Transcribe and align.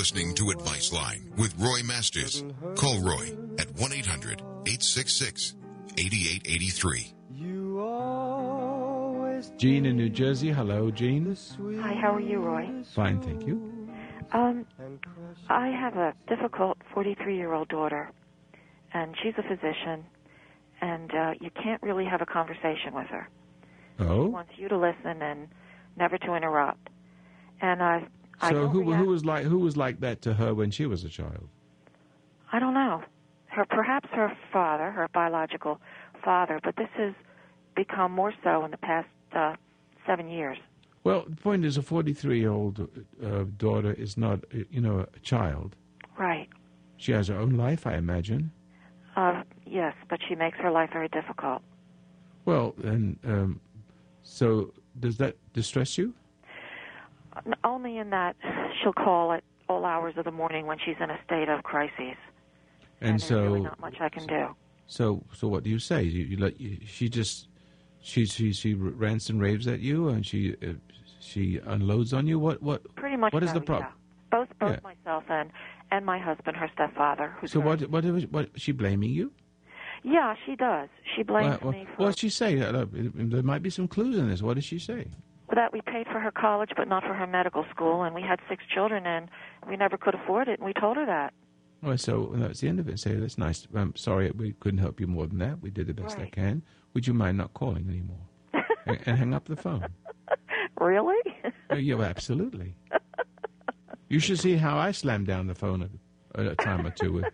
listening 0.00 0.32
to 0.34 0.48
Advice 0.48 0.94
Line 0.94 1.30
with 1.36 1.54
Roy 1.58 1.82
Masters. 1.84 2.42
Call 2.74 3.02
Roy 3.02 3.36
at 3.58 3.70
1 3.78 3.92
800 3.92 4.40
866 4.40 5.54
8883. 5.98 7.12
Jean 9.58 9.84
in 9.84 9.98
New 9.98 10.08
Jersey. 10.08 10.48
Hello, 10.50 10.90
Jean. 10.90 11.36
Hi, 11.82 11.92
how 12.00 12.14
are 12.14 12.20
you, 12.20 12.38
Roy? 12.38 12.66
Fine, 12.94 13.20
thank 13.20 13.46
you. 13.46 13.90
Um, 14.32 14.64
I 15.50 15.68
have 15.68 15.96
a 15.98 16.14
difficult 16.28 16.78
43 16.94 17.36
year 17.36 17.52
old 17.52 17.68
daughter, 17.68 18.10
and 18.94 19.14
she's 19.22 19.34
a 19.36 19.42
physician, 19.42 20.06
and 20.80 21.10
uh, 21.14 21.32
you 21.42 21.50
can't 21.62 21.82
really 21.82 22.06
have 22.06 22.22
a 22.22 22.26
conversation 22.26 22.94
with 22.94 23.08
her. 23.08 23.28
She 23.98 24.04
Oh, 24.06 24.28
wants 24.28 24.52
you 24.56 24.66
to 24.70 24.78
listen 24.78 25.20
and 25.20 25.48
never 25.98 26.16
to 26.16 26.34
interrupt. 26.36 26.88
And 27.60 27.82
I, 27.82 27.96
I 27.96 28.06
so 28.48 28.68
who 28.68 28.92
who 28.92 29.06
was 29.06 29.24
like 29.24 29.44
who 29.44 29.58
was 29.58 29.76
like 29.76 30.00
that 30.00 30.22
to 30.22 30.34
her 30.34 30.54
when 30.54 30.70
she 30.70 30.86
was 30.86 31.04
a 31.04 31.08
child? 31.08 31.48
I 32.52 32.58
don't 32.58 32.74
know. 32.74 33.02
Her 33.46 33.64
perhaps 33.64 34.08
her 34.12 34.36
father, 34.52 34.90
her 34.90 35.08
biological 35.12 35.80
father, 36.24 36.60
but 36.62 36.76
this 36.76 36.88
has 36.96 37.14
become 37.74 38.12
more 38.12 38.32
so 38.44 38.64
in 38.64 38.70
the 38.70 38.76
past 38.76 39.08
uh, 39.32 39.54
seven 40.06 40.28
years. 40.28 40.58
Well, 41.02 41.24
the 41.28 41.36
point 41.36 41.64
is, 41.64 41.76
a 41.76 41.82
43 41.82 42.38
year 42.38 42.50
old 42.50 42.88
uh, 43.24 43.44
daughter 43.56 43.92
is 43.92 44.16
not, 44.16 44.44
uh, 44.54 44.58
you 44.70 44.80
know, 44.80 45.06
a 45.14 45.18
child. 45.20 45.76
Right. 46.18 46.48
She 46.98 47.12
has 47.12 47.28
her 47.28 47.38
own 47.38 47.56
life, 47.56 47.86
I 47.86 47.94
imagine. 47.94 48.52
Uh, 49.16 49.42
yes, 49.66 49.94
but 50.08 50.20
she 50.28 50.34
makes 50.34 50.58
her 50.58 50.70
life 50.70 50.90
very 50.92 51.08
difficult. 51.08 51.62
Well, 52.44 52.74
and 52.82 53.18
um, 53.24 53.60
so 54.22 54.72
does 54.98 55.16
that 55.16 55.36
distress 55.52 55.96
you? 55.96 56.14
Only 57.64 57.98
in 57.98 58.10
that 58.10 58.36
she'll 58.82 58.92
call 58.92 59.32
at 59.32 59.44
all 59.68 59.84
hours 59.84 60.14
of 60.16 60.24
the 60.24 60.30
morning 60.30 60.66
when 60.66 60.78
she's 60.84 60.96
in 61.00 61.10
a 61.10 61.18
state 61.24 61.48
of 61.48 61.62
crises. 61.62 62.16
And, 63.00 63.12
there's 63.12 63.24
so, 63.24 63.42
really 63.44 63.60
not 63.60 63.80
much 63.80 63.96
I 64.00 64.08
can 64.08 64.26
do. 64.26 64.48
so, 64.86 65.22
so, 65.32 65.48
what 65.48 65.62
do 65.62 65.70
you 65.70 65.78
say? 65.78 66.02
You, 66.02 66.24
you 66.24 66.36
let 66.36 66.60
you, 66.60 66.78
she 66.86 67.08
just 67.08 67.48
she 68.02 68.26
she 68.26 68.52
she 68.52 68.74
rants 68.74 69.30
and 69.30 69.40
raves 69.40 69.66
at 69.66 69.80
you, 69.80 70.08
and 70.08 70.26
she 70.26 70.54
uh, 70.62 70.72
she 71.20 71.60
unloads 71.64 72.12
on 72.12 72.26
you. 72.26 72.38
What 72.38 72.62
what? 72.62 72.94
Pretty 72.96 73.16
much. 73.16 73.32
What 73.32 73.42
is 73.42 73.50
so, 73.50 73.54
the 73.54 73.60
problem? 73.62 73.90
yeah. 73.90 74.38
Both 74.38 74.48
both 74.58 74.72
Yeah. 74.72 74.80
myself 74.82 75.24
and 75.28 75.50
and 75.90 76.04
my 76.04 76.18
husband, 76.18 76.56
her 76.56 76.70
stepfather, 76.74 77.34
who's 77.40 77.52
So 77.52 77.60
what 77.60 77.80
what 77.88 78.04
what 78.04 78.22
what? 78.30 78.50
She 78.56 78.72
blaming 78.72 79.10
you? 79.10 79.32
Yeah, 80.02 80.34
she 80.46 80.56
does. 80.56 80.88
She 81.14 81.22
blames 81.22 81.60
What- 81.62 81.74
me 81.74 81.86
for 81.96 82.04
What's 82.04 82.18
she 82.20 82.30
say? 82.30 82.56
There 82.56 83.42
might 83.42 83.62
be 83.62 83.70
some 83.70 83.86
clues 83.88 84.16
in 84.16 84.28
this. 84.28 84.42
What 84.42 84.54
does 84.54 84.64
she 84.64 84.78
say? 84.78 85.08
That 85.54 85.72
we 85.72 85.80
paid 85.80 86.06
for 86.06 86.20
her 86.20 86.30
college, 86.30 86.70
but 86.76 86.88
not 86.88 87.02
for 87.02 87.14
her 87.14 87.26
medical 87.26 87.64
school, 87.70 88.02
and 88.02 88.14
we 88.14 88.22
had 88.22 88.40
six 88.48 88.62
children, 88.72 89.06
and 89.06 89.28
we 89.68 89.76
never 89.76 89.96
could 89.96 90.14
afford 90.14 90.48
it. 90.48 90.58
And 90.58 90.66
we 90.66 90.72
told 90.72 90.96
her 90.96 91.06
that. 91.06 91.32
Oh, 91.82 91.96
so 91.96 92.32
that's 92.34 92.60
the 92.60 92.68
end 92.68 92.78
of 92.78 92.88
it. 92.88 92.98
Say 92.98 93.14
that's 93.14 93.38
nice. 93.38 93.66
I'm 93.74 93.96
sorry 93.96 94.30
we 94.32 94.52
couldn't 94.60 94.78
help 94.78 95.00
you 95.00 95.06
more 95.06 95.26
than 95.26 95.38
that. 95.38 95.60
We 95.62 95.70
did 95.70 95.86
the 95.86 95.94
best 95.94 96.18
I 96.18 96.26
can. 96.26 96.62
Would 96.94 97.06
you 97.06 97.14
mind 97.14 97.38
not 97.38 97.54
calling 97.54 97.88
anymore? 97.88 98.20
and, 98.86 98.98
and 99.06 99.18
hang 99.18 99.34
up 99.34 99.46
the 99.46 99.56
phone. 99.56 99.86
Really? 100.78 101.20
Oh, 101.70 101.76
yeah, 101.76 101.94
well, 101.94 102.08
absolutely. 102.08 102.74
You 104.08 104.18
should 104.18 104.40
see 104.40 104.56
how 104.56 104.76
I 104.76 104.92
slammed 104.92 105.26
down 105.26 105.46
the 105.46 105.54
phone 105.54 105.88
a, 106.34 106.42
a 106.50 106.54
time 106.56 106.86
or 106.86 106.90
two. 106.90 107.12
With 107.12 107.26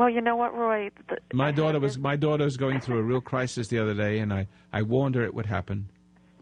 well, 0.00 0.08
you 0.08 0.22
know 0.22 0.34
what, 0.34 0.56
Roy? 0.56 0.90
The, 1.08 1.18
my 1.34 1.50
daughter 1.50 1.78
was 1.78 1.98
my 1.98 2.16
daughter 2.16 2.44
was 2.44 2.56
going 2.56 2.80
through 2.80 2.98
a 2.98 3.02
real 3.02 3.20
crisis 3.20 3.68
the 3.68 3.78
other 3.78 3.92
day, 3.92 4.18
and 4.18 4.32
I, 4.32 4.48
I 4.72 4.80
warned 4.80 5.14
her 5.14 5.22
it 5.22 5.34
would 5.34 5.44
happen. 5.44 5.90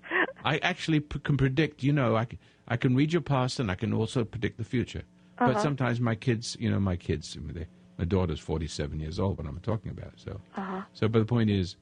I 0.44 0.58
actually 0.58 1.00
p- 1.00 1.18
can 1.18 1.36
predict. 1.36 1.82
You 1.82 1.92
know, 1.92 2.14
I 2.14 2.26
can, 2.26 2.38
I 2.68 2.76
can 2.76 2.94
read 2.94 3.12
your 3.12 3.20
past, 3.20 3.58
and 3.58 3.68
I 3.68 3.74
can 3.74 3.92
also 3.92 4.24
predict 4.24 4.58
the 4.58 4.64
future. 4.64 5.02
But 5.40 5.50
uh-huh. 5.50 5.62
sometimes 5.62 6.00
my 6.00 6.14
kids, 6.14 6.56
you 6.60 6.70
know, 6.70 6.78
my 6.78 6.94
kids, 6.94 7.36
they, 7.52 7.66
my 7.98 8.04
daughter's 8.04 8.38
forty-seven 8.38 9.00
years 9.00 9.18
old 9.18 9.38
when 9.38 9.48
I'm 9.48 9.58
talking 9.58 9.90
about 9.90 10.12
it. 10.12 10.20
So, 10.20 10.40
uh-huh. 10.56 10.82
so, 10.92 11.08
but 11.08 11.18
the 11.18 11.24
point 11.24 11.50
is, 11.50 11.74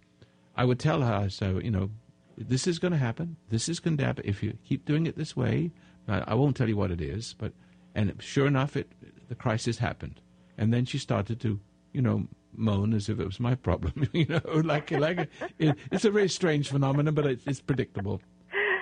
I 0.57 0.65
would 0.65 0.79
tell 0.79 1.03
her, 1.03 1.29
so 1.29 1.61
you 1.63 1.71
know, 1.71 1.91
this 2.39 2.67
is 2.67 2.79
going 2.79 2.93
to 2.93 2.99
happen. 2.99 3.37
This 3.51 3.69
is 3.69 3.81
going 3.81 3.99
to 3.99 4.05
happen 4.05 4.25
if 4.27 4.43
you 4.43 4.57
keep 4.65 4.87
doing 4.87 5.05
it 5.05 5.19
this 5.19 5.37
way. 5.37 5.73
I, 6.09 6.25
I 6.29 6.35
won't 6.35 6.57
tell 6.57 6.71
you 6.71 6.77
what 6.79 6.91
it 6.91 7.03
is, 7.03 7.35
but 7.37 7.53
and 7.95 8.15
sure 8.19 8.47
enough, 8.47 8.79
it 8.79 8.91
the 9.29 9.35
crisis 9.35 9.77
happened, 9.77 10.23
and 10.57 10.73
then 10.73 10.87
she 10.87 10.97
started 10.97 11.39
to, 11.41 11.61
you 11.97 12.03
know, 12.03 12.29
moan 12.55 12.93
as 12.93 13.09
if 13.09 13.19
it 13.19 13.25
was 13.27 13.41
my 13.41 13.55
problem. 13.55 14.07
you 14.13 14.27
know, 14.27 14.41
like 14.63 14.91
like 14.91 15.31
it, 15.59 15.75
it's 15.91 16.05
a 16.05 16.11
very 16.11 16.29
strange 16.29 16.69
phenomenon, 16.69 17.15
but 17.15 17.25
it's, 17.27 17.47
it's 17.47 17.61
predictable. 17.61 18.21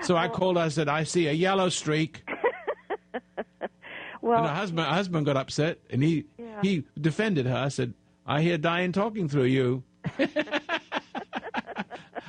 So 0.03 0.17
I 0.17 0.29
called. 0.29 0.59
I 0.59 0.69
said, 0.69 0.89
"I 0.89 1.05
see 1.05 1.29
a 1.29 1.33
yellow 1.33 1.69
streak." 1.69 2.29
well, 4.21 4.39
and 4.39 4.49
her 4.49 4.55
husband, 4.55 4.87
her 4.89 4.93
husband 4.95 5.27
got 5.27 5.37
upset, 5.37 5.79
and 5.91 6.03
he 6.03 6.25
Yeah. 6.39 6.61
he 6.63 6.85
defended 7.01 7.47
her. 7.47 7.57
I 7.57 7.69
said, 7.69 7.95
"I 8.27 8.43
hear 8.43 8.59
Diane 8.59 8.91
talking 8.93 9.29
through 9.29 9.45
you." 9.45 9.85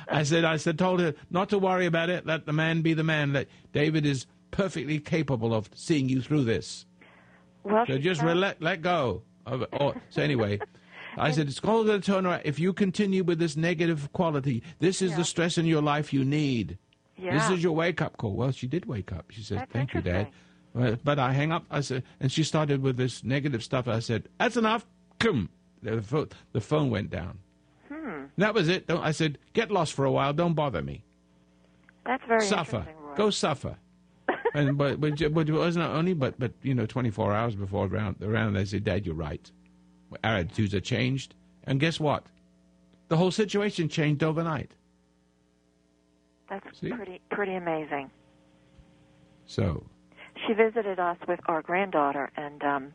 I 0.08 0.22
said, 0.22 0.44
I 0.44 0.56
said, 0.56 0.78
told 0.78 1.00
her 1.00 1.14
not 1.30 1.48
to 1.50 1.58
worry 1.58 1.84
about 1.84 2.08
it. 2.10 2.24
Let 2.24 2.46
the 2.46 2.52
man 2.52 2.80
be 2.80 2.94
the 2.94 3.02
man. 3.04 3.32
That 3.32 3.48
David 3.72 4.06
is 4.06 4.26
perfectly 4.52 4.98
capable 5.00 5.52
of 5.52 5.68
seeing 5.74 6.08
you 6.08 6.22
through 6.22 6.44
this. 6.44 6.86
well, 7.64 7.84
So 7.86 7.98
just 7.98 8.20
sounds- 8.20 8.38
let 8.38 8.62
let 8.62 8.80
go 8.82 9.22
of. 9.46 9.64
Or, 9.80 9.94
so 10.10 10.22
anyway, 10.22 10.58
I 11.18 11.30
said 11.30 11.48
it's 11.48 11.60
to 11.60 12.00
turn 12.00 12.26
around 12.26 12.42
if 12.44 12.58
you 12.58 12.72
continue 12.72 13.24
with 13.24 13.38
this 13.38 13.56
negative 13.56 14.12
quality. 14.12 14.62
This 14.80 15.00
is 15.00 15.12
Yeah. 15.12 15.16
the 15.18 15.24
stress 15.24 15.56
in 15.58 15.66
your 15.66 15.82
life 15.82 16.12
you 16.12 16.24
need. 16.24 16.78
Yeah. 17.16 17.38
This 17.38 17.50
is 17.50 17.62
your 17.62 17.72
wake 17.72 18.02
up 18.02 18.18
call. 18.18 18.34
Well, 18.34 18.50
she 18.50 18.66
did 18.66 18.84
wake 18.84 19.12
up. 19.12 19.26
She 19.30 19.42
said, 19.42 19.58
That's 19.60 19.72
"Thank 19.72 19.94
you, 19.94 20.02
Dad." 20.02 20.28
Well, 20.74 20.98
But 21.02 21.18
I 21.18 21.32
hang 21.32 21.52
up. 21.52 21.64
I 21.70 21.80
said, 21.80 22.02
and 22.20 22.30
she 22.30 22.42
started 22.42 22.82
with 22.82 22.98
this 22.98 23.24
negative 23.24 23.64
stuff. 23.64 23.88
I 23.88 24.00
said, 24.00 24.28
"That's 24.38 24.56
enough." 24.58 24.84
Come. 25.18 25.48
The, 25.82 26.02
pho- 26.02 26.28
the 26.52 26.60
phone 26.60 26.90
went 26.90 27.08
down. 27.08 27.38
Hmm. 27.88 28.24
That 28.36 28.52
was 28.52 28.68
it. 28.68 28.86
Don't, 28.86 29.02
I 29.02 29.12
said, 29.12 29.38
"Get 29.54 29.70
lost 29.70 29.94
for 29.94 30.04
a 30.04 30.12
while. 30.12 30.34
Don't 30.34 30.52
bother 30.54 30.82
me. 30.82 31.02
That's 32.04 32.24
very 32.26 32.42
suffer. 32.44 32.86
Go 33.16 33.30
suffer." 33.30 33.76
And 34.58 34.78
but, 34.78 35.00
but 35.00 35.34
but 35.34 35.48
it 35.48 35.52
wasn't 35.52 35.84
only 35.84 36.14
but 36.14 36.38
but 36.38 36.52
you 36.62 36.74
know 36.74 36.86
24 36.86 37.32
hours 37.34 37.54
before 37.54 37.86
around 37.86 38.16
around 38.22 38.54
they 38.54 38.64
said, 38.64 38.84
"Dad, 38.84 39.06
you're 39.06 39.14
right. 39.14 39.50
Our 40.24 40.36
attitudes 40.36 40.74
are 40.74 40.80
changed." 40.80 41.34
And 41.64 41.80
guess 41.80 41.98
what? 42.00 42.24
The 43.08 43.16
whole 43.16 43.30
situation 43.30 43.88
changed 43.88 44.22
overnight. 44.22 44.72
That's 46.48 46.80
See? 46.80 46.90
pretty 46.90 47.20
pretty 47.30 47.54
amazing. 47.54 48.10
So 49.46 49.86
She 50.46 50.52
visited 50.54 50.98
us 50.98 51.16
with 51.28 51.40
our 51.46 51.62
granddaughter, 51.62 52.30
and 52.36 52.62
um, 52.62 52.92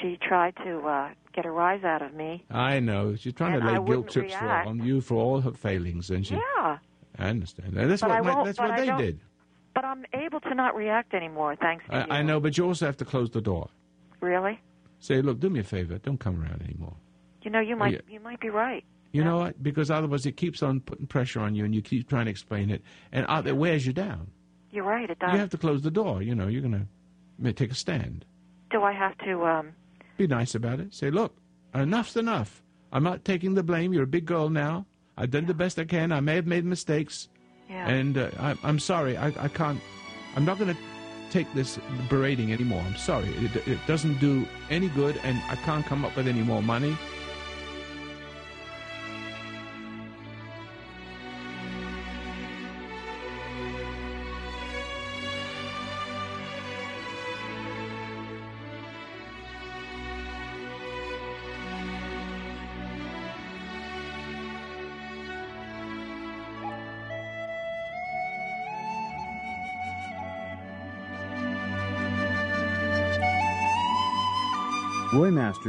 she 0.00 0.18
tried 0.20 0.54
to 0.64 0.80
uh, 0.86 1.08
get 1.34 1.46
a 1.46 1.50
rise 1.50 1.84
out 1.84 2.02
of 2.02 2.14
me. 2.14 2.44
I 2.50 2.80
know 2.80 3.16
she's 3.16 3.32
trying 3.34 3.54
And 3.54 3.62
to 3.62 3.68
lay 3.68 3.78
I 3.78 3.84
guilt 3.84 4.10
trips 4.10 4.34
on 4.34 4.82
you 4.84 5.00
for 5.00 5.14
all 5.16 5.40
her 5.40 5.52
failings, 5.52 6.10
and 6.10 6.26
she. 6.26 6.34
Yeah, 6.34 6.78
I 7.18 7.28
understand. 7.28 7.76
And 7.76 7.90
that's 7.90 8.02
But 8.02 8.10
what 8.10 8.24
my, 8.24 8.44
that's 8.44 8.58
what 8.58 8.70
I 8.72 8.80
they 8.96 9.04
did. 9.04 9.20
But 9.78 9.84
I'm 9.84 10.04
able 10.12 10.40
to 10.40 10.54
not 10.56 10.74
react 10.74 11.14
anymore, 11.14 11.54
thanks 11.54 11.84
to 11.86 11.92
you. 11.92 12.04
I, 12.10 12.18
I 12.18 12.22
know, 12.22 12.40
but 12.40 12.58
you 12.58 12.66
also 12.66 12.84
have 12.84 12.96
to 12.96 13.04
close 13.04 13.30
the 13.30 13.40
door. 13.40 13.68
Really? 14.20 14.58
Say, 14.98 15.22
look, 15.22 15.38
do 15.38 15.48
me 15.48 15.60
a 15.60 15.64
favor, 15.64 15.98
don't 15.98 16.18
come 16.18 16.42
around 16.42 16.62
anymore. 16.62 16.96
You 17.42 17.52
know, 17.52 17.60
you 17.60 17.76
might 17.76 17.92
yeah. 17.92 18.00
you 18.08 18.18
might 18.18 18.40
be 18.40 18.50
right. 18.50 18.82
You 19.12 19.22
know 19.22 19.38
what? 19.38 19.62
Because 19.62 19.88
otherwise, 19.88 20.26
it 20.26 20.36
keeps 20.36 20.64
on 20.64 20.80
putting 20.80 21.06
pressure 21.06 21.38
on 21.38 21.54
you, 21.54 21.64
and 21.64 21.72
you 21.72 21.80
keep 21.80 22.08
trying 22.08 22.24
to 22.24 22.30
explain 22.32 22.70
it, 22.70 22.82
and 23.12 23.24
uh, 23.28 23.40
it 23.46 23.56
wears 23.56 23.86
you 23.86 23.92
down. 23.92 24.26
You're 24.72 24.84
right. 24.84 25.08
It 25.08 25.20
does. 25.20 25.32
You 25.32 25.38
have 25.38 25.50
to 25.50 25.58
close 25.58 25.82
the 25.82 25.92
door. 25.92 26.22
You 26.22 26.34
know, 26.34 26.48
you're 26.48 26.60
gonna 26.60 26.88
take 27.52 27.70
a 27.70 27.76
stand. 27.76 28.24
Do 28.72 28.82
I 28.82 28.92
have 28.92 29.16
to? 29.18 29.44
Um, 29.44 29.72
Be 30.16 30.26
nice 30.26 30.56
about 30.56 30.80
it. 30.80 30.92
Say, 30.92 31.12
look, 31.12 31.36
enough's 31.72 32.16
enough. 32.16 32.64
I'm 32.92 33.04
not 33.04 33.24
taking 33.24 33.54
the 33.54 33.62
blame. 33.62 33.92
You're 33.92 34.02
a 34.02 34.08
big 34.08 34.26
girl 34.26 34.50
now. 34.50 34.86
I've 35.16 35.30
done 35.30 35.46
the 35.46 35.54
best 35.54 35.78
I 35.78 35.84
can. 35.84 36.10
I 36.10 36.18
may 36.18 36.34
have 36.34 36.46
made 36.46 36.64
mistakes, 36.64 37.28
yeah. 37.68 37.88
and 37.88 38.18
uh, 38.18 38.30
I, 38.38 38.56
I'm 38.62 38.78
sorry. 38.78 39.16
I, 39.16 39.28
I 39.38 39.48
can't. 39.48 39.80
I'm 40.36 40.44
not 40.44 40.58
going 40.58 40.74
to 40.74 40.80
take 41.30 41.52
this 41.54 41.78
berating 42.08 42.52
anymore. 42.52 42.82
I'm 42.86 42.96
sorry. 42.96 43.28
It, 43.28 43.68
it 43.68 43.78
doesn't 43.86 44.18
do 44.18 44.46
any 44.70 44.88
good, 44.88 45.20
and 45.24 45.40
I 45.48 45.56
can't 45.56 45.84
come 45.84 46.04
up 46.04 46.16
with 46.16 46.28
any 46.28 46.42
more 46.42 46.62
money. 46.62 46.96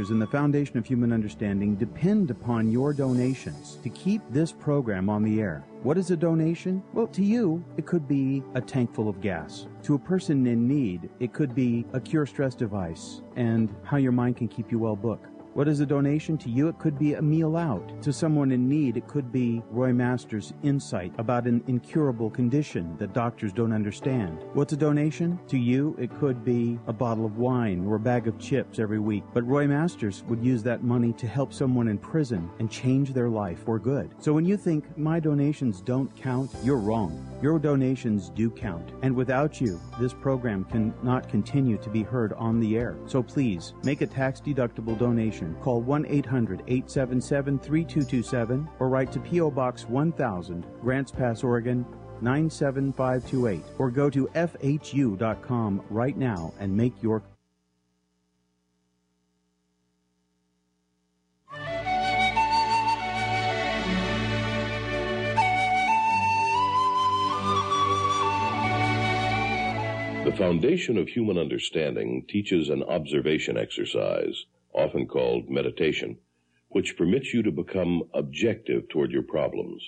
Masters 0.00 0.12
and 0.12 0.22
the 0.22 0.26
Foundation 0.28 0.78
of 0.78 0.86
Human 0.86 1.12
Understanding 1.12 1.76
depend 1.76 2.30
upon 2.30 2.72
your 2.72 2.94
donations 2.94 3.76
to 3.82 3.90
keep 3.90 4.22
this 4.30 4.50
program 4.50 5.10
on 5.10 5.22
the 5.22 5.42
air. 5.42 5.62
What 5.82 5.98
is 5.98 6.10
a 6.10 6.16
donation? 6.16 6.82
Well, 6.94 7.06
to 7.08 7.22
you, 7.22 7.62
it 7.76 7.84
could 7.84 8.08
be 8.08 8.42
a 8.54 8.62
tank 8.62 8.94
full 8.94 9.10
of 9.10 9.20
gas. 9.20 9.66
To 9.82 9.96
a 9.96 9.98
person 9.98 10.46
in 10.46 10.66
need, 10.66 11.10
it 11.20 11.34
could 11.34 11.54
be 11.54 11.84
a 11.92 12.00
cure 12.00 12.24
stress 12.24 12.54
device 12.54 13.20
and 13.36 13.68
how 13.82 13.98
your 13.98 14.12
mind 14.12 14.38
can 14.38 14.48
keep 14.48 14.72
you 14.72 14.78
well 14.78 14.96
book. 14.96 15.26
What 15.52 15.66
is 15.66 15.80
a 15.80 15.86
donation 15.86 16.38
to 16.38 16.48
you? 16.48 16.68
It 16.68 16.78
could 16.78 16.96
be 16.96 17.14
a 17.14 17.22
meal 17.22 17.56
out. 17.56 18.00
To 18.02 18.12
someone 18.12 18.52
in 18.52 18.68
need, 18.68 18.96
it 18.96 19.08
could 19.08 19.32
be 19.32 19.64
Roy 19.70 19.92
Masters' 19.92 20.52
insight 20.62 21.12
about 21.18 21.48
an 21.48 21.64
incurable 21.66 22.30
condition 22.30 22.96
that 22.98 23.14
doctors 23.14 23.52
don't 23.52 23.72
understand. 23.72 24.44
What's 24.52 24.74
a 24.74 24.76
donation? 24.76 25.40
To 25.48 25.58
you, 25.58 25.96
it 25.98 26.16
could 26.20 26.44
be 26.44 26.78
a 26.86 26.92
bottle 26.92 27.26
of 27.26 27.38
wine 27.38 27.84
or 27.84 27.96
a 27.96 28.00
bag 28.00 28.28
of 28.28 28.38
chips 28.38 28.78
every 28.78 29.00
week. 29.00 29.24
But 29.34 29.44
Roy 29.44 29.66
Masters 29.66 30.22
would 30.28 30.44
use 30.44 30.62
that 30.62 30.84
money 30.84 31.12
to 31.14 31.26
help 31.26 31.52
someone 31.52 31.88
in 31.88 31.98
prison 31.98 32.48
and 32.60 32.70
change 32.70 33.12
their 33.12 33.28
life 33.28 33.64
for 33.64 33.80
good. 33.80 34.14
So 34.20 34.32
when 34.32 34.44
you 34.44 34.56
think 34.56 34.96
my 34.96 35.18
donations 35.18 35.80
don't 35.80 36.14
count, 36.14 36.52
you're 36.62 36.76
wrong. 36.76 37.26
Your 37.42 37.58
donations 37.58 38.30
do 38.30 38.50
count. 38.50 38.92
And 39.02 39.16
without 39.16 39.60
you, 39.60 39.80
this 39.98 40.14
program 40.14 40.64
cannot 40.64 41.28
continue 41.28 41.76
to 41.78 41.90
be 41.90 42.04
heard 42.04 42.34
on 42.34 42.60
the 42.60 42.76
air. 42.76 42.96
So 43.06 43.20
please 43.20 43.74
make 43.82 44.00
a 44.00 44.06
tax 44.06 44.40
deductible 44.40 44.96
donation 44.96 45.39
call 45.60 45.80
1 45.80 46.06
800 46.06 46.62
877 46.66 47.58
3227 47.58 48.68
or 48.78 48.88
write 48.88 49.12
to 49.12 49.20
P.O. 49.20 49.50
Box 49.50 49.84
1000, 49.88 50.66
Grants 50.80 51.10
Pass, 51.10 51.42
Oregon 51.42 51.84
97528, 52.20 53.62
or 53.78 53.90
go 53.90 54.10
to 54.10 54.26
FHU.com 54.34 55.82
right 55.88 56.16
now 56.16 56.52
and 56.58 56.76
make 56.76 57.02
your 57.02 57.22
The 70.30 70.36
foundation 70.36 70.96
of 70.96 71.08
human 71.08 71.38
understanding 71.38 72.24
teaches 72.28 72.68
an 72.68 72.82
observation 72.84 73.56
exercise 73.56 74.44
often 74.74 75.06
called 75.06 75.48
meditation, 75.48 76.18
which 76.68 76.96
permits 76.96 77.34
you 77.34 77.42
to 77.42 77.50
become 77.50 78.02
objective 78.14 78.88
toward 78.88 79.10
your 79.10 79.22
problems 79.22 79.82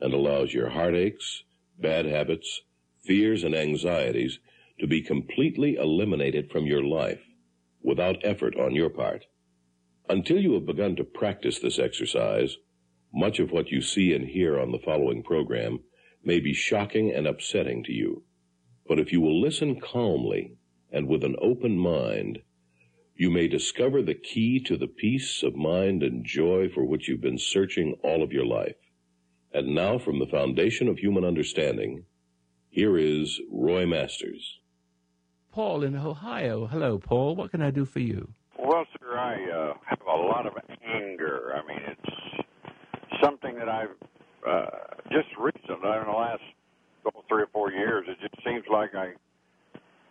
and 0.00 0.14
allows 0.14 0.52
your 0.52 0.70
heartaches, 0.70 1.44
bad 1.78 2.06
habits, 2.06 2.62
fears, 3.04 3.44
and 3.44 3.54
anxieties 3.54 4.38
to 4.80 4.86
be 4.86 5.02
completely 5.02 5.76
eliminated 5.76 6.50
from 6.50 6.66
your 6.66 6.82
life 6.82 7.20
without 7.82 8.16
effort 8.24 8.56
on 8.56 8.74
your 8.74 8.90
part. 8.90 9.26
Until 10.08 10.40
you 10.40 10.54
have 10.54 10.66
begun 10.66 10.96
to 10.96 11.04
practice 11.04 11.58
this 11.58 11.78
exercise, 11.78 12.56
much 13.14 13.38
of 13.38 13.50
what 13.50 13.70
you 13.70 13.82
see 13.82 14.12
and 14.12 14.26
hear 14.26 14.58
on 14.58 14.72
the 14.72 14.78
following 14.78 15.22
program 15.22 15.80
may 16.24 16.40
be 16.40 16.54
shocking 16.54 17.12
and 17.12 17.26
upsetting 17.26 17.84
to 17.84 17.92
you. 17.92 18.24
But 18.86 18.98
if 18.98 19.12
you 19.12 19.20
will 19.20 19.40
listen 19.40 19.80
calmly 19.80 20.56
and 20.90 21.06
with 21.08 21.24
an 21.24 21.36
open 21.40 21.78
mind, 21.78 22.40
you 23.22 23.30
may 23.30 23.46
discover 23.46 24.02
the 24.02 24.14
key 24.14 24.58
to 24.58 24.76
the 24.76 24.88
peace 24.88 25.44
of 25.44 25.54
mind 25.54 26.02
and 26.02 26.24
joy 26.24 26.68
for 26.68 26.84
which 26.84 27.06
you've 27.06 27.20
been 27.20 27.38
searching 27.38 27.94
all 28.02 28.20
of 28.20 28.32
your 28.32 28.44
life. 28.44 28.74
And 29.54 29.76
now, 29.76 29.96
from 29.96 30.18
the 30.18 30.26
foundation 30.26 30.88
of 30.88 30.98
human 30.98 31.24
understanding, 31.24 32.04
here 32.68 32.98
is 32.98 33.40
Roy 33.48 33.86
Masters. 33.86 34.58
Paul 35.52 35.84
in 35.84 35.94
Ohio. 35.94 36.66
Hello, 36.66 36.98
Paul. 36.98 37.36
What 37.36 37.52
can 37.52 37.62
I 37.62 37.70
do 37.70 37.84
for 37.84 38.00
you? 38.00 38.28
Well, 38.58 38.84
sir, 38.98 39.16
I 39.16 39.34
uh, 39.52 39.74
have 39.84 40.00
a 40.00 40.10
lot 40.10 40.48
of 40.48 40.54
anger. 40.84 41.52
I 41.54 41.64
mean, 41.68 41.80
it's 41.92 43.22
something 43.22 43.54
that 43.56 43.68
I've 43.68 43.94
uh, 44.44 44.66
just 45.12 45.28
recently, 45.38 45.96
in 45.96 46.06
the 46.06 46.18
last 46.18 46.42
oh, 47.06 47.22
three 47.28 47.44
or 47.44 47.48
four 47.52 47.70
years, 47.70 48.04
it 48.08 48.18
just 48.20 48.44
seems 48.44 48.64
like 48.68 48.96
I 48.96 49.12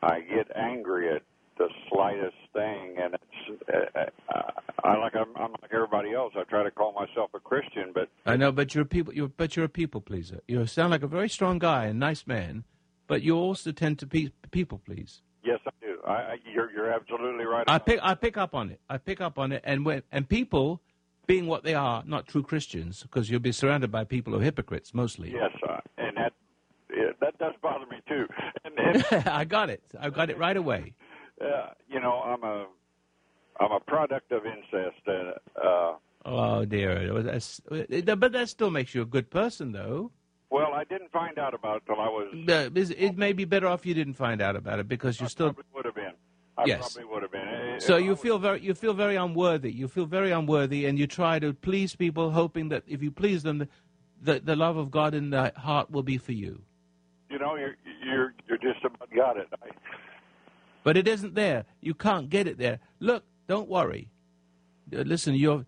I 0.02 0.22
get 0.22 0.48
angry 0.56 1.14
at 1.14 1.24
the 1.58 1.68
slightest 1.90 2.36
thing, 2.54 2.96
and 3.02 3.16
it's 3.16 3.62
uh, 3.74 4.34
uh, 4.34 4.52
I 4.84 4.98
like 4.98 5.16
I'm, 5.16 5.36
I'm 5.36 5.52
like 5.62 5.72
everybody 5.74 6.14
else. 6.14 6.34
I 6.36 6.44
try 6.44 6.64
to 6.64 6.72
call 6.72 6.94
myself 6.94 7.32
a 7.34 7.40
Christian, 7.40 7.92
but 7.94 8.10
I 8.26 8.36
know, 8.36 8.52
but 8.52 8.74
you're 8.74 8.84
a 8.84 8.88
people. 8.88 9.14
You're, 9.14 9.28
but 9.28 9.56
you're 9.56 9.66
a 9.66 9.70
people 9.70 10.02
pleaser. 10.02 10.42
You 10.48 10.66
sound 10.66 10.92
like 10.92 11.04
a 11.04 11.08
very 11.08 11.30
strong 11.30 11.60
guy 11.60 11.86
and 11.86 12.00
nice 12.00 12.26
man, 12.26 12.64
but 13.08 13.22
you 13.22 13.36
also 13.36 13.72
tend 13.72 14.00
to 14.00 14.08
pe- 14.08 14.32
people 14.52 14.82
please. 14.84 15.22
Yes, 15.44 15.60
I 15.66 15.72
do. 15.82 15.98
I, 16.06 16.12
I, 16.12 16.36
you're 16.52 16.72
you're 16.72 16.92
absolutely 16.92 17.46
right. 17.46 17.66
I 17.68 17.80
pick 17.80 18.00
I 18.02 18.16
pick 18.16 18.38
up 18.38 18.56
on 18.56 18.70
it. 18.70 18.80
I 18.90 18.98
pick 18.98 19.22
up 19.22 19.38
on 19.38 19.52
it, 19.52 19.62
and 19.64 19.86
when 19.86 20.04
and 20.12 20.28
people 20.28 20.82
being 21.28 21.48
what 21.48 21.64
they 21.64 21.76
are, 21.76 22.04
not 22.06 22.28
true 22.28 22.44
Christians, 22.44 23.04
because 23.04 23.30
you'll 23.30 23.40
be 23.40 23.52
surrounded 23.52 23.92
by 23.92 24.04
people 24.04 24.34
who 24.34 24.40
are 24.40 24.44
hypocrites 24.44 24.94
mostly. 24.94 25.32
Yes, 25.32 25.52
uh, 25.68 25.78
and 25.98 26.18
that 26.18 26.34
yeah, 26.96 27.12
that 27.22 27.38
does 27.38 27.54
bother 27.62 27.86
me 27.86 27.98
too. 28.08 28.26
And, 28.66 28.74
and 28.78 29.28
I 29.28 29.46
got 29.46 29.70
it. 29.70 29.84
I 30.00 30.10
got 30.10 30.30
it 30.30 30.38
right 30.38 30.58
away 30.58 30.96
uh, 31.42 31.70
you 31.90 32.00
know, 32.00 32.22
I'm 32.22 32.44
a 32.44 32.68
I'm 33.60 33.72
a 33.72 33.80
product 33.80 34.32
of 34.32 34.46
incest. 34.46 35.02
Uh, 35.08 35.60
uh, 35.60 35.96
oh 36.26 36.66
dear, 36.66 37.22
that's, 37.24 37.62
but 37.70 38.32
that 38.32 38.50
still 38.50 38.72
makes 38.72 38.96
you 38.96 39.02
a 39.02 39.06
good 39.06 39.30
person, 39.30 39.72
though. 39.72 40.12
Well, 40.50 40.74
I 40.74 40.84
didn't 40.84 41.12
find 41.12 41.40
out 41.40 41.54
about 41.54 41.78
it 41.78 41.84
till 41.86 42.00
I 42.00 42.10
was. 42.10 42.28
Uh, 42.50 42.70
it 42.76 43.18
may 43.18 43.32
be 43.32 43.46
better 43.46 43.68
off 43.68 43.86
you 43.86 43.94
didn't 43.94 44.16
find 44.16 44.42
out 44.42 44.56
about 44.58 44.80
it 44.80 44.88
because 44.88 45.20
you 45.20 45.26
I 45.26 45.30
still 45.30 45.54
probably 45.54 45.64
would 45.74 45.86
have 45.86 45.96
been. 45.96 46.14
I 46.58 46.66
yes. 46.66 46.80
probably 46.80 47.14
would 47.14 47.22
have 47.24 47.32
been. 47.32 47.80
So 47.80 47.96
you 47.98 48.16
feel 48.16 48.38
very 48.38 48.62
you 48.62 48.74
feel 48.74 48.94
very 48.94 49.16
unworthy. 49.16 49.72
You 49.72 49.88
feel 49.88 50.06
very 50.06 50.32
unworthy, 50.32 50.86
and 50.86 51.00
you 51.00 51.08
try 51.08 51.40
to 51.40 51.54
please 51.54 51.96
people, 51.96 52.32
hoping 52.32 52.70
that 52.70 52.84
if 52.86 53.02
you 53.02 53.12
please 53.12 53.44
them, 53.44 53.68
the 54.22 54.40
the 54.40 54.56
love 54.56 54.76
of 54.76 54.92
God 54.92 55.14
in 55.14 55.30
the 55.30 55.54
heart 55.56 55.90
will 55.90 56.04
be 56.04 56.18
for 56.18 56.34
you. 56.34 56.62
You 57.30 57.40
know, 57.40 57.56
you're 57.56 57.78
you're 58.04 58.34
you're 58.50 58.58
just 58.58 58.84
about 58.84 59.10
got 59.16 59.38
it. 59.38 59.48
I, 59.64 59.70
but 60.84 60.98
it 60.98 61.08
isn't 61.08 61.36
there. 61.36 61.66
You 61.82 61.94
can't 61.94 62.30
get 62.30 62.48
it 62.48 62.58
there. 62.58 62.80
Look, 63.00 63.24
don't 63.48 63.70
worry. 63.70 64.10
Uh, 64.94 65.02
listen, 65.02 65.36
you're, 65.36 65.66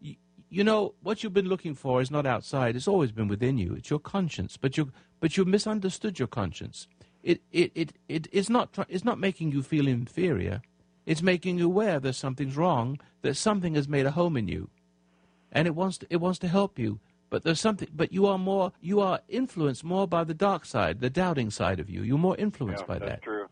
you, 0.00 0.16
you 0.48 0.64
know 0.64 0.94
what 1.02 1.22
you've 1.22 1.34
been 1.34 1.48
looking 1.48 1.74
for 1.74 2.00
is 2.00 2.10
not 2.10 2.26
outside. 2.26 2.76
It's 2.76 2.88
always 2.88 3.12
been 3.12 3.28
within 3.28 3.58
you. 3.58 3.74
It's 3.74 3.90
your 3.90 3.98
conscience. 3.98 4.56
But 4.56 4.76
you, 4.76 4.92
but 5.20 5.36
you've 5.36 5.46
misunderstood 5.46 6.18
your 6.18 6.28
conscience. 6.28 6.88
It, 7.22 7.42
it, 7.52 7.72
it, 7.74 7.92
it 8.08 8.28
is 8.32 8.48
not. 8.48 8.70
It's 8.88 9.04
not 9.04 9.18
making 9.18 9.52
you 9.52 9.62
feel 9.62 9.88
inferior. 9.88 10.62
It's 11.06 11.22
making 11.22 11.58
you 11.58 11.66
aware 11.66 11.98
that 12.00 12.14
something's 12.14 12.56
wrong. 12.56 13.00
That 13.22 13.36
something 13.36 13.74
has 13.74 13.88
made 13.88 14.06
a 14.06 14.12
home 14.12 14.36
in 14.36 14.46
you, 14.46 14.70
and 15.50 15.66
it 15.66 15.74
wants 15.74 15.98
to, 15.98 16.06
it 16.08 16.18
wants 16.18 16.38
to 16.40 16.48
help 16.48 16.78
you. 16.78 17.00
But 17.28 17.42
there's 17.42 17.60
something. 17.60 17.88
But 17.92 18.12
you 18.12 18.26
are 18.26 18.38
more. 18.38 18.72
You 18.80 19.00
are 19.00 19.20
influenced 19.28 19.82
more 19.82 20.06
by 20.06 20.22
the 20.22 20.34
dark 20.34 20.64
side, 20.64 21.00
the 21.00 21.10
doubting 21.10 21.50
side 21.50 21.80
of 21.80 21.90
you. 21.90 22.02
You're 22.02 22.16
more 22.16 22.36
influenced 22.36 22.84
yeah, 22.86 22.98
by 22.98 22.98
that. 23.00 23.22
True 23.22 23.45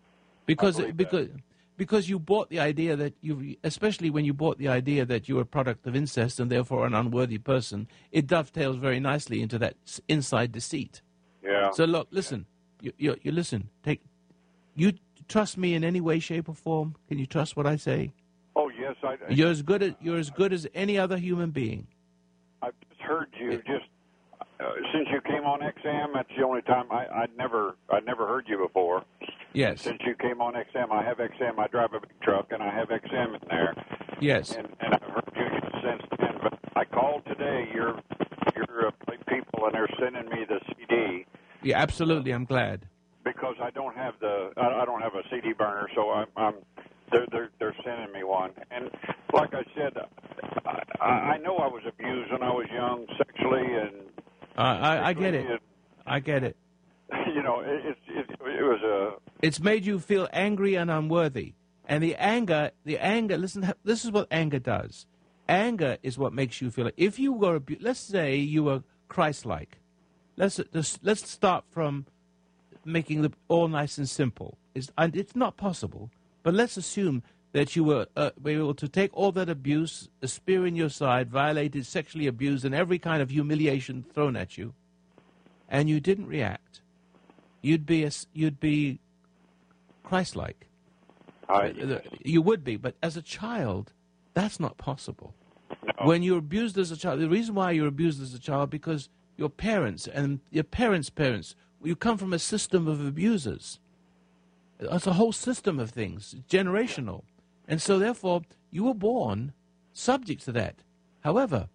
because 0.47 0.81
because 0.97 1.29
that. 1.29 1.41
because 1.77 2.09
you 2.09 2.19
bought 2.19 2.51
the 2.51 2.61
idea 2.61 2.97
that 2.97 3.15
you 3.21 3.57
especially 3.65 4.11
when 4.11 4.25
you 4.25 4.35
bought 4.35 4.59
the 4.59 4.69
idea 4.69 5.05
that 5.05 5.29
you're 5.29 5.43
a 5.43 5.47
product 5.47 5.87
of 5.87 5.97
incest 5.97 6.41
and 6.41 6.51
therefore 6.51 6.87
an 6.87 6.95
unworthy 6.95 7.39
person 7.39 7.89
it 8.13 8.27
dovetails 8.27 8.77
very 8.77 9.01
nicely 9.01 9.41
into 9.43 9.59
that 9.59 9.75
inside 10.09 10.53
deceit. 10.53 11.03
Yeah. 11.43 11.71
So 11.71 11.85
look 11.85 12.09
listen 12.11 12.47
you, 12.81 12.93
you, 12.99 13.17
you 13.23 13.33
listen 13.33 13.71
take 13.83 14.03
you 14.75 14.93
trust 15.29 15.57
me 15.57 15.75
in 15.75 15.85
any 15.85 16.01
way 16.01 16.19
shape 16.19 16.49
or 16.49 16.55
form? 16.55 16.97
Can 17.09 17.19
you 17.19 17.27
trust 17.27 17.57
what 17.57 17.67
i 17.67 17.77
say? 17.77 18.13
Oh 18.57 18.69
yes 18.69 18.95
i 19.03 19.17
you're 19.29 19.51
as 19.51 19.63
good 19.63 19.83
as 19.83 19.93
you're 20.01 20.19
as 20.19 20.31
good 20.31 20.53
as 20.53 20.67
any 20.75 20.99
other 20.99 21.17
human 21.17 21.51
being. 21.51 21.87
I've 22.63 22.75
just 22.89 23.01
heard 23.01 23.29
you 23.39 23.53
eh, 23.53 23.57
just 23.67 23.87
uh, 24.61 24.65
since 24.93 25.09
you 25.11 25.21
came 25.21 25.45
on 25.45 25.61
XM, 25.61 26.15
that's 26.15 26.29
the 26.37 26.45
only 26.45 26.63
time 26.63 26.87
I, 26.91 27.07
I'd 27.23 27.37
never 27.37 27.77
I'd 27.91 28.07
never 28.07 28.27
heard 28.27 28.47
you 28.49 28.59
before. 28.59 29.05
Yes. 29.53 29.83
Since 29.83 30.01
you 30.05 30.15
came 30.15 30.41
on 30.41 30.55
XM, 30.55 30.91
I 30.91 31.03
have 31.03 31.19
XM. 31.19 31.59
I 31.59 31.67
drive 31.69 31.93
a 31.93 32.01
big 32.01 32.21
truck, 32.23 32.49
and 32.51 32.63
I 32.63 32.75
have 32.75 32.89
XM 32.89 33.35
in 33.35 33.49
there. 33.49 33.75
Yes. 34.21 34.55
And, 34.55 34.69
and 34.81 34.95
I've 34.95 35.03
heard 35.03 35.33
you 35.37 35.81
since 35.83 36.03
then. 36.19 36.39
But 36.43 36.59
I 36.77 36.85
called 36.85 37.25
today. 37.27 37.69
You're 37.73 38.01
you're 38.57 38.89
uh, 38.89 38.91
people, 39.29 39.67
and 39.67 39.75
they're 39.75 39.89
sending 39.99 40.29
me 40.31 40.45
the 40.49 40.61
CD. 40.69 41.27
Yeah, 41.63 41.79
absolutely. 41.79 42.33
I'm 42.33 42.45
glad. 42.45 42.87
Because 43.25 43.57
I 43.61 43.71
don't 43.71 43.97
have 43.97 44.15
the 44.21 44.51
I, 44.57 44.83
I 44.83 44.85
don't 44.85 45.01
have 45.01 45.15
a 45.15 45.23
CD 45.31 45.53
burner, 45.53 45.89
so 45.95 46.11
I'm, 46.11 46.27
I'm 46.37 46.55
they're 47.11 47.27
they're 47.31 47.51
they're 47.59 47.77
sending 47.85 48.13
me 48.13 48.23
one. 48.23 48.51
And 48.71 48.91
like 49.33 49.55
I 49.55 49.65
said, 49.75 49.95
I, 51.01 51.05
I 51.05 51.39
know 51.39 51.57
I 51.57 51.67
was 51.67 51.83
abused 51.87 52.33
when 52.33 52.43
I 52.43 52.51
was 52.51 52.67
young, 52.73 53.07
sexually 53.19 53.65
and 53.75 54.04
uh, 54.57 54.61
I, 54.61 55.09
I 55.09 55.13
get 55.13 55.35
it. 55.35 55.61
I 56.07 56.21
get 56.21 56.45
it. 56.45 56.57
You 57.35 57.43
know, 57.43 57.61
it, 57.61 57.97
it, 58.09 58.27
it 58.31 58.63
was 58.63 58.81
a. 58.83 59.47
It's 59.47 59.61
made 59.61 59.85
you 59.85 59.99
feel 59.99 60.29
angry 60.33 60.75
and 60.75 60.91
unworthy, 60.91 61.55
and 61.87 62.03
the 62.03 62.15
anger, 62.17 62.71
the 62.85 62.99
anger. 62.99 63.37
Listen, 63.37 63.73
this 63.85 64.05
is 64.05 64.11
what 64.11 64.27
anger 64.31 64.59
does. 64.59 65.07
Anger 65.49 65.99
is 66.03 66.17
what 66.17 66.33
makes 66.33 66.63
you 66.63 66.71
feel. 66.71 66.87
Like, 66.87 66.95
if 66.97 67.19
you 67.19 67.33
were, 67.33 67.61
let's 67.81 68.01
say 68.01 68.37
you 68.37 68.65
were 68.65 68.83
Christ-like. 69.09 69.79
Let's 70.37 70.61
let's 70.73 71.31
start 71.31 71.65
from 71.71 72.07
making 72.85 73.23
the 73.23 73.31
all 73.47 73.69
nice 73.69 73.99
and 73.99 74.09
simple. 74.09 74.59
It's, 74.75 74.91
and 74.99 75.15
it's 75.15 75.37
not 75.37 75.57
possible, 75.57 76.11
but 76.43 76.55
let's 76.55 76.77
assume 76.77 77.23
that 77.55 77.77
you 77.77 77.85
were 77.85 78.07
uh, 78.17 78.31
able 78.45 78.75
to 78.75 78.89
take 78.89 79.17
all 79.17 79.31
that 79.31 79.49
abuse, 79.49 80.09
a 80.21 80.27
spear 80.27 80.67
in 80.67 80.75
your 80.75 80.89
side, 80.91 81.31
violated, 81.31 81.87
sexually 81.87 82.27
abused, 82.27 82.65
and 82.65 82.75
every 82.75 82.99
kind 82.99 83.23
of 83.23 83.31
humiliation 83.31 84.05
thrown 84.13 84.35
at 84.35 84.59
you, 84.59 84.75
and 85.69 85.89
you 85.89 86.01
didn't 86.01 86.27
react, 86.27 86.81
you'd 87.63 87.87
be 87.87 88.03
a, 88.03 88.11
you'd 88.33 88.59
be 88.59 88.99
Christ-like. 90.03 90.67
I, 91.49 91.69
Uh, 91.71 92.01
You 92.25 92.43
would 92.43 92.65
be, 92.65 92.77
but 92.77 92.97
as 93.01 93.17
a 93.17 93.23
child, 93.23 93.93
that's 94.35 94.59
not 94.59 94.77
possible. 94.77 95.33
no. 95.71 96.07
When 96.07 96.25
you're 96.25 96.39
abused 96.39 96.77
as 96.77 96.91
a 96.91 96.97
child, 96.97 97.21
the 97.21 97.29
reason 97.29 97.55
why 97.55 97.71
you're 97.71 97.87
abused 97.87 98.21
as 98.21 98.35
a 98.35 98.41
child 98.41 98.69
because 98.69 99.09
your 99.37 99.49
parents 99.49 100.09
and 100.09 100.41
your 100.51 100.65
parents' 100.65 101.09
parents, 101.09 101.55
you 101.85 101.95
come 101.95 102.19
from 102.19 102.33
a 102.33 102.39
system 102.41 102.89
of 102.89 103.07
abusers. 103.07 103.79
It's 104.81 105.07
a 105.07 105.13
whole 105.13 105.33
system 105.33 105.79
of 105.79 105.91
things, 105.91 106.35
generational. 106.51 107.23
And 107.67 107.81
so, 107.81 107.99
therefore, 107.99 108.43
you 108.71 108.85
were 108.85 108.95
born 108.95 109.53
subject 109.93 110.45
to 110.45 110.53
that. 110.53 110.77
However, 111.21 111.69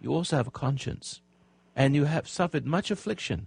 you 0.00 0.12
also 0.12 0.36
have 0.36 0.46
a 0.46 0.50
conscience, 0.50 1.20
and 1.74 1.94
you 1.94 2.04
have 2.04 2.28
suffered 2.28 2.66
much 2.66 2.90
affliction. 2.90 3.46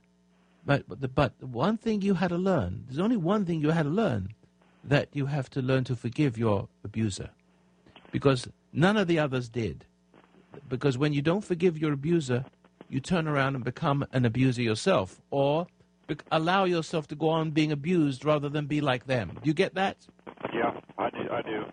But, 0.65 0.87
but, 0.87 1.01
the, 1.01 1.07
but 1.07 1.33
one 1.41 1.77
thing 1.77 2.01
you 2.01 2.15
had 2.15 2.29
to 2.29 2.37
learn, 2.37 2.85
there's 2.87 2.99
only 2.99 3.17
one 3.17 3.45
thing 3.45 3.61
you 3.61 3.71
had 3.71 3.83
to 3.83 3.89
learn, 3.89 4.33
that 4.83 5.09
you 5.13 5.27
have 5.27 5.49
to 5.51 5.61
learn 5.61 5.83
to 5.85 5.95
forgive 5.95 6.37
your 6.37 6.67
abuser. 6.83 7.29
Because 8.11 8.47
none 8.71 8.97
of 8.97 9.07
the 9.07 9.19
others 9.19 9.49
did. 9.49 9.85
Because 10.69 10.97
when 10.97 11.13
you 11.13 11.21
don't 11.21 11.43
forgive 11.43 11.77
your 11.77 11.93
abuser, 11.93 12.45
you 12.89 12.99
turn 12.99 13.27
around 13.27 13.55
and 13.55 13.63
become 13.63 14.05
an 14.11 14.25
abuser 14.25 14.61
yourself, 14.61 15.21
or 15.31 15.67
allow 16.31 16.65
yourself 16.65 17.07
to 17.07 17.15
go 17.15 17.29
on 17.29 17.51
being 17.51 17.71
abused 17.71 18.25
rather 18.25 18.49
than 18.49 18.65
be 18.65 18.81
like 18.81 19.05
them. 19.05 19.31
Do 19.41 19.47
you 19.47 19.53
get 19.53 19.73
that? 19.75 19.97
Do. 21.45 21.65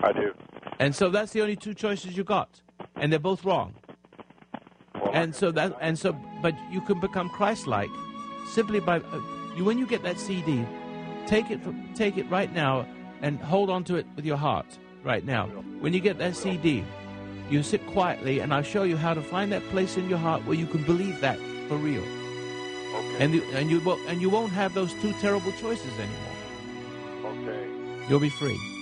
I 0.00 0.12
do. 0.12 0.32
And 0.78 0.94
so 0.94 1.08
that's 1.08 1.32
the 1.32 1.42
only 1.42 1.56
two 1.56 1.74
choices 1.74 2.16
you 2.16 2.24
got, 2.24 2.60
and 2.96 3.10
they're 3.12 3.18
both 3.18 3.44
wrong. 3.44 3.74
Well, 4.94 5.10
And 5.12 5.34
so 5.34 5.50
that, 5.52 5.76
and 5.80 5.98
so, 5.98 6.12
but 6.42 6.54
you 6.70 6.80
can 6.80 7.00
become 7.00 7.30
Christ-like 7.30 7.90
simply 8.48 8.80
by 8.80 8.98
uh, 8.98 9.20
you. 9.56 9.64
When 9.64 9.78
you 9.78 9.86
get 9.86 10.02
that 10.02 10.18
CD, 10.18 10.64
take 11.26 11.50
it, 11.50 11.62
from, 11.62 11.92
take 11.94 12.18
it 12.18 12.28
right 12.30 12.52
now, 12.52 12.86
and 13.22 13.38
hold 13.40 13.70
on 13.70 13.84
to 13.84 13.96
it 13.96 14.06
with 14.16 14.24
your 14.24 14.36
heart 14.36 14.66
right 15.02 15.24
now. 15.24 15.46
When 15.80 15.92
you 15.94 16.00
get 16.00 16.18
that 16.18 16.36
CD, 16.36 16.84
you 17.50 17.62
sit 17.62 17.86
quietly, 17.88 18.40
and 18.40 18.52
I'll 18.52 18.62
show 18.62 18.82
you 18.82 18.96
how 18.96 19.14
to 19.14 19.22
find 19.22 19.50
that 19.52 19.62
place 19.70 19.96
in 19.96 20.08
your 20.08 20.18
heart 20.18 20.44
where 20.44 20.56
you 20.56 20.66
can 20.66 20.82
believe 20.82 21.20
that 21.20 21.38
for 21.68 21.76
real, 21.76 22.02
okay. 22.02 23.16
and 23.20 23.34
you, 23.34 23.42
and 23.54 23.70
you 23.70 23.80
and 24.08 24.20
you 24.20 24.30
won't 24.30 24.52
have 24.52 24.74
those 24.74 24.92
two 24.94 25.12
terrible 25.14 25.52
choices 25.52 25.92
anymore. 25.98 27.42
okay. 27.48 27.66
You'll 28.08 28.20
be 28.20 28.28
free. 28.28 28.75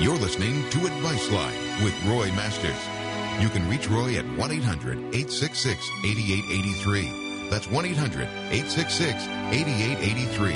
You're 0.00 0.16
listening 0.16 0.66
to 0.70 0.86
Advice 0.86 1.30
Line 1.30 1.84
with 1.84 1.92
Roy 2.06 2.32
Masters. 2.32 2.74
You 3.38 3.50
can 3.50 3.68
reach 3.68 3.86
Roy 3.86 4.16
at 4.16 4.24
1 4.24 4.50
800 4.50 4.96
866 4.96 5.90
8883. 6.02 7.50
That's 7.50 7.70
1 7.70 7.84
800 7.84 8.22
866 8.22 9.28
8883. 9.28 10.52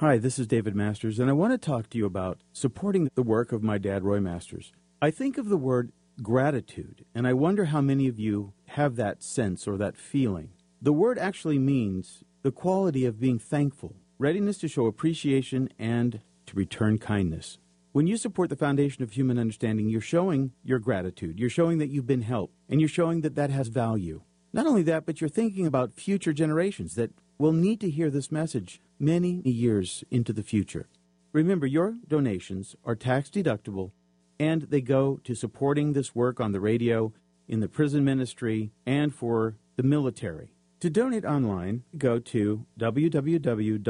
Hi, 0.00 0.16
this 0.16 0.38
is 0.38 0.46
David 0.46 0.74
Masters, 0.74 1.18
and 1.18 1.28
I 1.28 1.34
want 1.34 1.52
to 1.52 1.58
talk 1.58 1.90
to 1.90 1.98
you 1.98 2.06
about 2.06 2.38
supporting 2.54 3.10
the 3.14 3.22
work 3.22 3.52
of 3.52 3.62
my 3.62 3.76
dad, 3.76 4.02
Roy 4.02 4.20
Masters. 4.20 4.72
I 5.02 5.10
think 5.10 5.36
of 5.36 5.50
the 5.50 5.58
word 5.58 5.92
gratitude, 6.22 7.04
and 7.14 7.26
I 7.26 7.34
wonder 7.34 7.66
how 7.66 7.82
many 7.82 8.08
of 8.08 8.18
you 8.18 8.54
have 8.68 8.96
that 8.96 9.22
sense 9.22 9.68
or 9.68 9.76
that 9.76 9.98
feeling. 9.98 10.52
The 10.80 10.94
word 10.94 11.18
actually 11.18 11.58
means 11.58 12.24
the 12.42 12.52
quality 12.52 13.04
of 13.04 13.20
being 13.20 13.38
thankful, 13.38 13.96
readiness 14.18 14.58
to 14.58 14.68
show 14.68 14.86
appreciation, 14.86 15.68
and 15.78 16.20
to 16.46 16.56
return 16.56 16.98
kindness. 16.98 17.58
When 17.92 18.06
you 18.06 18.16
support 18.16 18.50
the 18.50 18.56
foundation 18.56 19.02
of 19.02 19.12
human 19.12 19.38
understanding, 19.38 19.88
you're 19.88 20.00
showing 20.00 20.52
your 20.64 20.78
gratitude. 20.78 21.38
You're 21.38 21.50
showing 21.50 21.78
that 21.78 21.90
you've 21.90 22.06
been 22.06 22.22
helped, 22.22 22.54
and 22.68 22.80
you're 22.80 22.88
showing 22.88 23.20
that 23.20 23.34
that 23.36 23.50
has 23.50 23.68
value. 23.68 24.22
Not 24.52 24.66
only 24.66 24.82
that, 24.84 25.06
but 25.06 25.20
you're 25.20 25.30
thinking 25.30 25.66
about 25.66 25.94
future 25.94 26.32
generations 26.32 26.94
that 26.96 27.12
will 27.38 27.52
need 27.52 27.80
to 27.80 27.90
hear 27.90 28.10
this 28.10 28.32
message 28.32 28.80
many 28.98 29.40
years 29.44 30.04
into 30.10 30.32
the 30.32 30.42
future. 30.42 30.88
Remember, 31.32 31.66
your 31.66 31.96
donations 32.06 32.76
are 32.84 32.94
tax 32.94 33.30
deductible 33.30 33.92
and 34.38 34.62
they 34.62 34.80
go 34.80 35.20
to 35.24 35.34
supporting 35.34 35.92
this 35.92 36.14
work 36.14 36.40
on 36.40 36.52
the 36.52 36.60
radio, 36.60 37.12
in 37.46 37.60
the 37.60 37.68
prison 37.68 38.04
ministry, 38.04 38.72
and 38.84 39.14
for 39.14 39.56
the 39.76 39.82
military. 39.82 40.52
To 40.82 40.90
donate 40.90 41.24
online, 41.24 41.84
go 41.96 42.18
to 42.18 42.66
www.fhu.com 42.76 43.84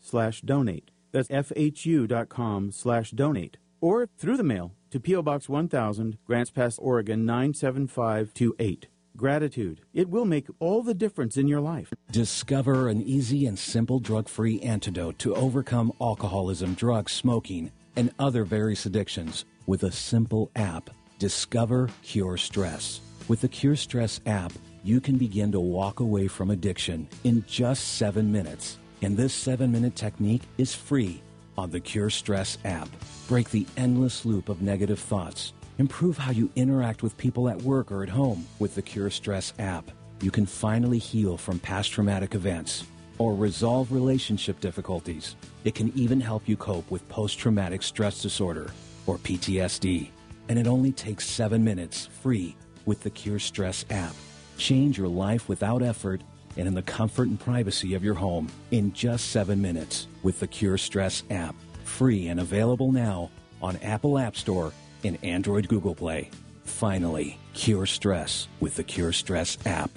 slash 0.00 0.40
donate. 0.40 0.90
That's 1.12 1.28
fhu.com 1.28 2.72
slash 2.72 3.12
donate. 3.12 3.58
Or 3.80 4.08
through 4.18 4.38
the 4.38 4.42
mail 4.42 4.72
to 4.90 4.98
P.O. 4.98 5.22
Box 5.22 5.48
1000, 5.48 6.18
Grants 6.26 6.50
Pass, 6.50 6.80
Oregon 6.80 7.24
97528. 7.24 8.88
Gratitude. 9.16 9.82
It 9.94 10.10
will 10.10 10.24
make 10.24 10.48
all 10.58 10.82
the 10.82 10.94
difference 10.94 11.36
in 11.36 11.46
your 11.46 11.60
life. 11.60 11.92
Discover 12.10 12.88
an 12.88 13.02
easy 13.02 13.46
and 13.46 13.56
simple 13.56 14.00
drug 14.00 14.28
free 14.28 14.60
antidote 14.62 15.16
to 15.20 15.36
overcome 15.36 15.92
alcoholism, 16.00 16.74
drugs, 16.74 17.12
smoking, 17.12 17.70
and 17.94 18.12
other 18.18 18.42
various 18.42 18.84
addictions 18.84 19.44
with 19.64 19.84
a 19.84 19.92
simple 19.92 20.50
app. 20.56 20.90
Discover 21.20 21.90
Cure 22.02 22.36
Stress. 22.36 23.00
With 23.28 23.42
the 23.42 23.48
Cure 23.48 23.76
Stress 23.76 24.20
app, 24.26 24.52
you 24.84 25.00
can 25.00 25.16
begin 25.16 25.52
to 25.52 25.60
walk 25.60 26.00
away 26.00 26.26
from 26.26 26.50
addiction 26.50 27.08
in 27.24 27.44
just 27.46 27.96
seven 27.96 28.32
minutes. 28.32 28.78
And 29.00 29.16
this 29.16 29.32
seven 29.32 29.70
minute 29.70 29.94
technique 29.94 30.42
is 30.58 30.74
free 30.74 31.22
on 31.56 31.70
the 31.70 31.80
Cure 31.80 32.10
Stress 32.10 32.58
app. 32.64 32.88
Break 33.28 33.50
the 33.50 33.66
endless 33.76 34.24
loop 34.24 34.48
of 34.48 34.62
negative 34.62 34.98
thoughts. 34.98 35.52
Improve 35.78 36.18
how 36.18 36.32
you 36.32 36.50
interact 36.56 37.02
with 37.02 37.16
people 37.16 37.48
at 37.48 37.62
work 37.62 37.92
or 37.92 38.02
at 38.02 38.08
home 38.08 38.46
with 38.58 38.74
the 38.74 38.82
Cure 38.82 39.10
Stress 39.10 39.52
app. 39.58 39.90
You 40.20 40.30
can 40.30 40.46
finally 40.46 40.98
heal 40.98 41.36
from 41.36 41.58
past 41.58 41.92
traumatic 41.92 42.34
events 42.34 42.84
or 43.18 43.34
resolve 43.34 43.92
relationship 43.92 44.60
difficulties. 44.60 45.36
It 45.64 45.74
can 45.74 45.92
even 45.96 46.20
help 46.20 46.48
you 46.48 46.56
cope 46.56 46.90
with 46.90 47.08
post 47.08 47.38
traumatic 47.38 47.82
stress 47.82 48.20
disorder 48.20 48.72
or 49.06 49.18
PTSD. 49.18 50.10
And 50.48 50.58
it 50.58 50.66
only 50.66 50.90
takes 50.90 51.26
seven 51.26 51.62
minutes 51.62 52.06
free 52.20 52.56
with 52.84 53.02
the 53.02 53.10
Cure 53.10 53.38
Stress 53.38 53.84
app. 53.90 54.14
Change 54.62 54.96
your 54.96 55.08
life 55.08 55.48
without 55.48 55.82
effort 55.82 56.20
and 56.56 56.68
in 56.68 56.74
the 56.74 56.82
comfort 56.82 57.26
and 57.26 57.40
privacy 57.40 57.94
of 57.94 58.04
your 58.04 58.14
home 58.14 58.48
in 58.70 58.92
just 58.92 59.32
seven 59.32 59.60
minutes 59.60 60.06
with 60.22 60.38
the 60.38 60.46
Cure 60.46 60.78
Stress 60.78 61.24
app. 61.30 61.56
Free 61.82 62.28
and 62.28 62.38
available 62.38 62.92
now 62.92 63.28
on 63.60 63.76
Apple 63.78 64.20
App 64.20 64.36
Store 64.36 64.72
and 65.02 65.18
Android 65.24 65.66
Google 65.66 65.96
Play. 65.96 66.30
Finally, 66.62 67.40
cure 67.54 67.86
stress 67.86 68.46
with 68.60 68.76
the 68.76 68.84
Cure 68.84 69.10
Stress 69.10 69.58
app. 69.66 69.90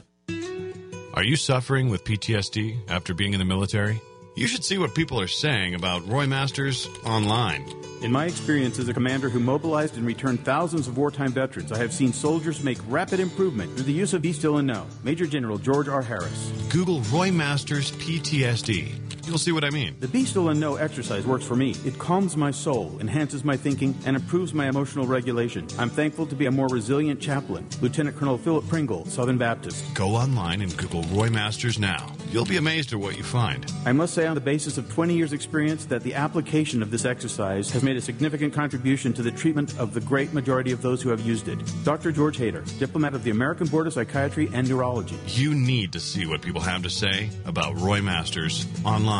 Are 1.14 1.24
you 1.24 1.36
suffering 1.36 1.90
with 1.90 2.04
PTSD 2.04 2.90
after 2.90 3.14
being 3.14 3.34
in 3.34 3.40
the 3.40 3.46
military? 3.46 4.02
You 4.36 4.48
should 4.48 4.64
see 4.64 4.80
what 4.80 4.96
people 4.96 5.22
are 5.22 5.28
saying 5.28 5.76
about 5.76 6.08
Roy 6.08 6.26
Masters 6.26 6.90
online. 7.06 7.85
In 8.06 8.12
my 8.12 8.26
experience 8.26 8.78
as 8.78 8.88
a 8.88 8.94
commander 8.94 9.30
who 9.30 9.40
mobilized 9.40 9.98
and 9.98 10.06
returned 10.06 10.46
thousands 10.46 10.88
of 10.88 10.96
wartime 10.96 11.32
veterans, 11.32 11.72
I 11.72 11.80
have 11.80 11.92
seen 11.92 12.14
soldiers 12.14 12.64
make 12.64 12.78
rapid 12.88 13.20
improvement 13.20 13.74
through 13.74 13.86
the 13.86 13.94
use 13.94 14.14
of 14.14 14.22
Be 14.22 14.32
Still 14.32 14.60
and 14.60 14.68
Know. 14.68 14.86
Major 15.04 15.26
General 15.26 15.58
George 15.58 15.88
R. 15.88 16.04
Harris. 16.04 16.52
Google 16.70 17.02
Roy 17.12 17.32
Masters 17.32 17.94
PTSD. 17.94 19.15
You'll 19.26 19.40
see 19.40 19.52
what 19.52 19.64
I 19.64 19.72
mean. 19.72 19.96
The 20.00 20.08
Be 20.08 20.24
Still 20.24 20.50
and 20.50 20.60
Know 20.60 20.76
exercise 20.76 21.26
works 21.26 21.46
for 21.46 21.56
me. 21.56 21.76
It 21.84 21.98
calms 21.98 22.38
my 22.38 22.52
soul, 22.52 22.96
enhances 23.00 23.44
my 23.44 23.58
thinking, 23.58 23.98
and 24.06 24.16
improves 24.16 24.54
my 24.54 24.68
emotional 24.68 25.08
regulation. 25.08 25.68
I'm 25.80 25.90
thankful 25.90 26.28
to 26.28 26.36
be 26.36 26.46
a 26.46 26.52
more 26.52 26.68
resilient 26.68 27.20
chaplain. 27.20 27.68
Lieutenant 27.82 28.16
Colonel 28.16 28.38
Philip 28.38 28.68
Pringle, 28.68 29.06
Southern 29.06 29.40
Baptist. 29.40 29.84
Go 29.96 30.10
online 30.10 30.62
and 30.62 30.76
Google 30.78 31.02
Roy 31.04 31.30
Masters 31.30 31.80
now. 31.80 32.12
You'll 32.30 32.46
be 32.46 32.58
amazed 32.58 32.94
at 32.94 33.00
what 33.00 33.18
you 33.18 33.24
find. 33.24 33.72
I 33.86 33.94
must 33.94 34.14
say, 34.14 34.28
on 34.28 34.36
the 34.36 34.42
basis 34.42 34.78
of 34.78 34.92
20 34.92 35.16
years' 35.16 35.34
experience, 35.34 35.86
that 35.86 36.04
the 36.04 36.14
application 36.14 36.84
of 36.84 36.92
this 36.92 37.06
exercise 37.06 37.72
has 37.72 37.82
made 37.82 37.98
a 37.98 38.02
significant 38.02 38.54
contribution 38.54 39.14
to 39.14 39.24
the 39.24 39.32
treatment 39.32 39.78
of 39.80 39.94
the 39.94 40.02
great 40.02 40.34
majority 40.34 40.72
of 40.72 40.82
those 40.82 41.02
who 41.02 41.10
have 41.10 41.22
used 41.22 41.48
it. 41.48 41.60
Dr. 41.84 42.12
George 42.12 42.38
Hayter, 42.38 42.64
diplomate 42.78 43.14
of 43.14 43.24
the 43.24 43.32
American 43.32 43.68
Board 43.68 43.88
of 43.88 43.94
Psychiatry 43.94 44.50
and 44.54 44.70
Neurology. 44.70 45.18
You 45.28 45.56
need 45.56 45.94
to 45.94 46.00
see 46.00 46.26
what 46.26 46.42
people 46.42 46.62
have 46.62 46.84
to 46.84 46.90
say 46.90 47.30
about 47.46 47.80
Roy 47.80 48.02
Masters 48.02 48.68
online, 48.84 49.15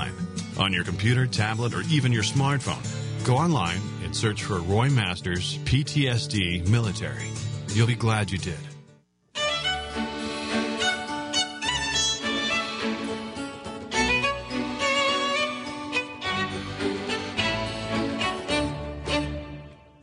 on 0.58 0.74
your 0.74 0.84
computer, 0.84 1.26
tablet, 1.26 1.74
or 1.74 1.82
even 1.92 2.12
your 2.12 2.24
smartphone. 2.24 2.84
Go 3.26 3.36
online 3.36 3.82
and 4.04 4.16
search 4.16 4.44
for 4.44 4.60
Roy 4.60 4.90
Masters 4.90 5.58
PTSD 5.60 6.68
Military. 6.68 7.28
You'll 7.70 7.88
be 7.88 7.96
glad 7.96 8.32
you 8.32 8.38
did. 8.38 8.58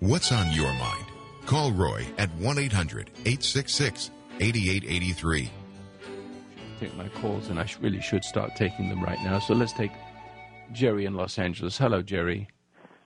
What's 0.01 0.33
on 0.33 0.53
your 0.53 0.73
mind? 0.75 1.07
Call 1.47 1.73
Roy 1.73 2.05
at 2.19 2.29
1 2.35 2.59
800 2.59 3.11
866 3.25 4.11
8883. 4.41 5.51
Take 6.83 6.97
my 6.97 7.09
calls, 7.11 7.49
and 7.49 7.61
I 7.61 7.65
sh- 7.65 7.79
really 7.81 8.01
should 8.01 8.25
start 8.25 8.57
taking 8.57 8.89
them 8.89 9.05
right 9.05 9.23
now. 9.23 9.39
So 9.39 9.55
let's 9.55 9.73
take 9.73 9.93
Jerry 10.73 11.05
in 11.05 11.15
Los 11.15 11.39
Angeles. 11.39 11.79
Hello, 11.79 12.03
Jerry. 12.03 12.49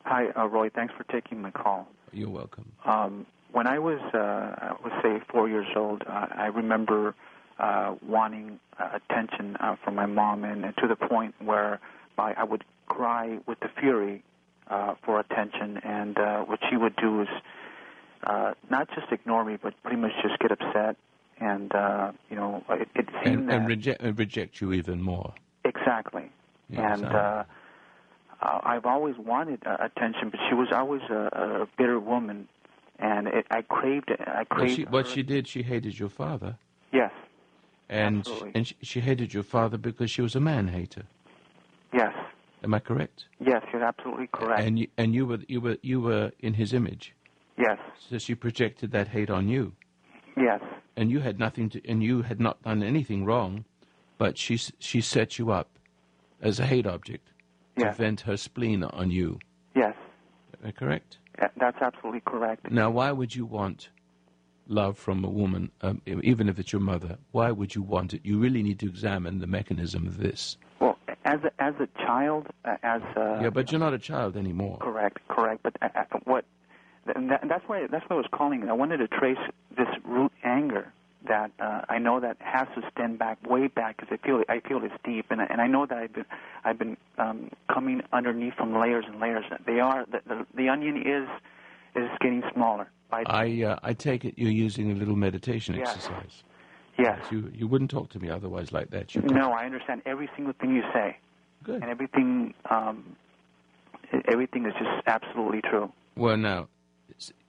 Hi, 0.05 0.29
uh, 0.29 0.47
Roy. 0.47 0.71
Thanks 0.71 0.95
for 0.97 1.05
taking 1.13 1.43
my 1.43 1.51
call. 1.51 1.87
You're 2.11 2.31
welcome. 2.31 2.73
Um, 2.87 3.27
when 3.53 3.67
I 3.67 3.79
was, 3.79 4.01
uh, 4.15 4.17
I 4.19 4.77
would 4.83 4.95
say, 5.03 5.23
four 5.31 5.47
years 5.51 5.67
old, 5.77 6.05
uh, 6.07 6.27
I 6.35 6.47
remember 6.47 7.15
uh, 7.59 7.97
wanting 8.01 8.61
uh, 8.79 8.99
attention 9.11 9.59
uh, 9.61 9.77
from 9.85 9.95
my 9.95 10.07
mom, 10.07 10.45
and, 10.45 10.65
and 10.65 10.75
to 10.79 10.89
the 10.89 10.97
point 10.97 11.35
where 11.45 11.79
I, 12.17 12.33
I 12.33 12.45
would 12.45 12.65
cry 12.89 13.41
with 13.47 13.61
the 13.61 13.69
fury 13.79 14.25
uh, 14.69 14.95
for 15.05 15.21
attention. 15.21 15.77
And 15.85 16.17
uh, 16.17 16.45
what 16.45 16.61
she 16.71 16.79
would 16.79 16.97
do 16.97 17.21
is 17.21 17.29
uh, 18.25 18.55
not 18.71 18.89
just 18.95 19.13
ignore 19.13 19.45
me, 19.45 19.59
but 19.63 19.75
pretty 19.83 19.99
much 19.99 20.13
just 20.23 20.39
get 20.39 20.51
upset. 20.51 20.97
And 21.39 21.75
uh, 21.75 22.13
you 22.31 22.37
know, 22.37 22.65
it, 22.71 22.89
it 22.95 23.07
seemed 23.23 23.41
And, 23.41 23.49
that 23.51 23.57
and, 23.61 23.69
reject, 23.69 24.03
reject 24.19 24.61
you 24.61 24.73
even 24.73 25.03
more. 25.03 25.35
exactly. 25.65 26.31
And 26.71 27.05
uh, 27.05 27.45
uh, 28.43 28.59
I've 28.65 28.87
always 28.87 29.17
wanted 29.19 29.63
uh, 29.67 29.77
attention, 29.81 30.31
but 30.31 30.41
she 30.49 30.55
was 30.55 30.69
always 30.73 31.03
a, 31.11 31.29
a 31.63 31.67
bitter 31.79 32.01
woman, 32.01 32.49
and 32.99 33.29
it, 33.29 33.47
I 33.51 33.63
craved. 33.63 34.11
I 34.11 34.25
Well, 34.39 34.45
craved. 34.49 34.77
she, 34.77 34.83
what 34.85 35.07
she 35.07 35.23
did, 35.23 35.47
she 35.47 35.63
hated 35.63 35.99
your 35.99 36.09
father. 36.09 36.57
Yes, 36.93 37.13
And, 37.89 38.19
Absolutely. 38.19 38.53
and 38.55 38.67
she, 38.67 38.77
she 38.83 39.01
hated 39.01 39.33
your 39.35 39.43
father 39.43 39.77
because 39.79 40.11
she 40.11 40.23
was 40.23 40.35
a 40.35 40.41
man 40.41 40.69
hater. 40.69 41.05
yes, 41.93 42.13
Am 42.65 42.73
I 42.75 42.79
correct? 42.81 43.27
yes. 43.39 43.63
You're 43.73 43.85
absolutely 43.85 44.29
correct. 44.33 44.61
And 44.61 44.79
you, 44.79 44.89
and 44.97 45.15
you 45.15 45.27
were 45.27 45.39
you 45.47 45.61
were 45.61 45.77
you 45.83 46.01
were 46.01 46.33
in 46.41 46.55
his 46.55 46.73
image, 46.73 47.15
yes, 47.59 47.79
so 48.09 48.19
she 48.19 48.35
projected 48.35 48.91
that 48.93 49.09
hate 49.09 49.31
on 49.31 49.49
you. 49.49 49.75
Yes, 50.37 50.61
And 50.97 51.11
you 51.11 51.21
had 51.21 51.39
nothing 51.39 51.69
to, 51.71 51.89
and 51.89 52.03
you 52.03 52.23
had 52.23 52.41
not 52.41 52.63
done 52.63 52.83
anything 52.83 53.25
wrong, 53.25 53.65
but 54.19 54.39
she 54.39 54.57
she 54.79 55.01
set 55.01 55.39
you 55.39 55.51
up 55.51 55.69
as 56.41 56.61
a 56.61 56.67
hate 56.67 56.87
object 56.87 57.29
to 57.79 57.93
vent 57.93 58.21
her 58.23 58.37
spleen 58.37 58.83
on 58.85 59.11
you. 59.11 59.39
yes. 59.75 59.95
Correct? 60.77 61.19
That's 61.39 61.77
absolutely 61.81 62.23
correct. 62.27 62.71
Now, 62.71 62.91
why 62.91 63.13
would 63.13 63.37
you 63.37 63.45
want 63.47 63.91
love 64.67 64.99
from 64.99 65.25
a 65.25 65.29
woman, 65.29 65.71
um, 65.83 66.01
even 66.07 66.49
if 66.49 66.59
it's 66.59 66.73
your 66.73 66.81
mother? 66.81 67.19
Why 67.31 67.51
would 67.53 67.75
you 67.75 67.83
want 67.83 68.15
it? 68.15 68.23
You 68.25 68.39
really 68.39 68.63
need 68.63 68.81
to 68.81 68.87
examine 68.87 69.39
the 69.39 69.47
mechanism 69.47 70.07
of 70.07 70.17
this. 70.19 70.57
Well, 70.81 70.99
as 71.25 71.41
a, 71.45 71.53
as 71.63 71.75
a 71.79 71.87
child, 72.05 72.49
uh, 72.65 72.77
as 72.83 73.03
a, 73.17 73.41
yeah, 73.43 73.51
but 73.51 73.71
you're 73.71 73.79
not 73.79 73.95
a 73.95 73.99
child 73.99 74.37
anymore. 74.37 74.79
Correct, 74.79 75.19
correct. 75.29 75.63
But 75.63 75.77
uh, 75.83 75.89
uh, 75.95 76.19
what? 76.25 76.45
And 77.15 77.31
that, 77.31 77.43
that's 77.49 77.65
why 77.69 77.87
that's 77.91 78.05
why 78.09 78.17
I 78.17 78.19
was 78.19 78.27
calling. 78.33 78.69
I 78.69 78.73
wanted 78.73 78.99
to 78.99 79.09
trace 79.09 79.39
this 79.77 79.89
root 80.05 80.33
anger 80.45 80.93
that 81.29 81.51
uh, 81.61 81.83
I 81.89 81.99
know 81.99 82.21
that 82.21 82.37
has 82.41 82.69
to 82.77 82.89
stem 82.93 83.17
back 83.17 83.39
way 83.49 83.67
back 83.69 83.97
because 83.97 84.17
I 84.21 84.25
feel 84.27 84.43
I 84.49 84.61
feel 84.61 84.81
it's 84.83 84.95
deep, 85.05 85.27
and 85.31 85.41
I- 85.41 85.47
and 85.47 85.61
I 85.61 85.67
know 85.67 85.87
that 85.87 85.99
I've 85.99 86.13
been 86.13 86.25
I've 86.65 86.79
been 86.79 86.97
um, 87.19 87.51
coming 87.73 88.03
underneath 88.13 88.55
from 88.55 88.79
layers 88.81 89.05
and 89.09 89.21
layers. 89.21 89.45
They 89.67 89.81
are 89.81 90.05
the 90.11 90.21
the, 90.27 90.47
the 90.57 90.69
onion 90.69 90.97
is 90.99 91.29
is 91.95 92.11
getting 92.21 92.43
smaller. 92.55 92.89
I 93.13 93.63
uh, 93.63 93.79
I 93.83 93.93
take 93.95 94.25
it 94.25 94.35
you're 94.37 94.51
using 94.51 94.91
a 94.91 94.95
little 94.95 95.17
meditation 95.17 95.75
Yes. 95.77 95.89
exercise. 95.89 96.43
yes. 96.99 97.19
yes. 97.23 97.33
You 97.33 97.51
you 97.55 97.67
wouldn't 97.69 97.91
talk 97.91 98.11
to 98.11 98.19
me 98.19 98.31
otherwise 98.31 98.73
like 98.73 98.91
that. 98.91 99.15
You 99.15 99.23
No, 99.23 99.53
I 99.53 99.65
understand 99.65 100.03
every 100.07 100.29
single 100.35 100.55
thing 100.61 100.75
you 100.75 100.83
say, 100.93 101.17
Good. 101.63 101.83
and 101.83 101.85
everything 101.91 102.53
um, 102.69 103.17
everything 104.31 104.67
is 104.67 104.75
just 104.75 105.07
absolutely 105.07 105.63
true. 105.63 105.93
Well, 106.17 106.37
now, 106.37 106.69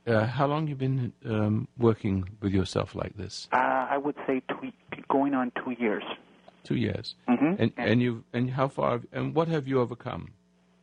uh, 0.08 0.26
how 0.26 0.48
long 0.48 0.68
you 0.68 0.76
been 0.76 1.14
um, 1.26 1.68
working 1.78 2.28
with 2.42 2.54
yourself 2.54 2.96
like 2.96 3.16
this? 3.18 3.48
Uh, 3.52 3.58
I 3.90 3.98
would 3.98 4.16
say 4.26 4.42
two, 4.50 4.72
going 5.10 5.34
on 5.34 5.52
two 5.64 5.72
years. 5.72 6.04
Two 6.64 6.76
years. 6.76 7.16
Mm-hmm. 7.30 7.62
And 7.62 7.72
and 7.78 8.02
you 8.02 8.24
and 8.34 8.50
how 8.52 8.68
far 8.68 8.92
have- 8.92 9.06
and 9.14 9.34
what 9.36 9.48
have 9.48 9.68
you 9.68 9.80
overcome? 9.80 10.32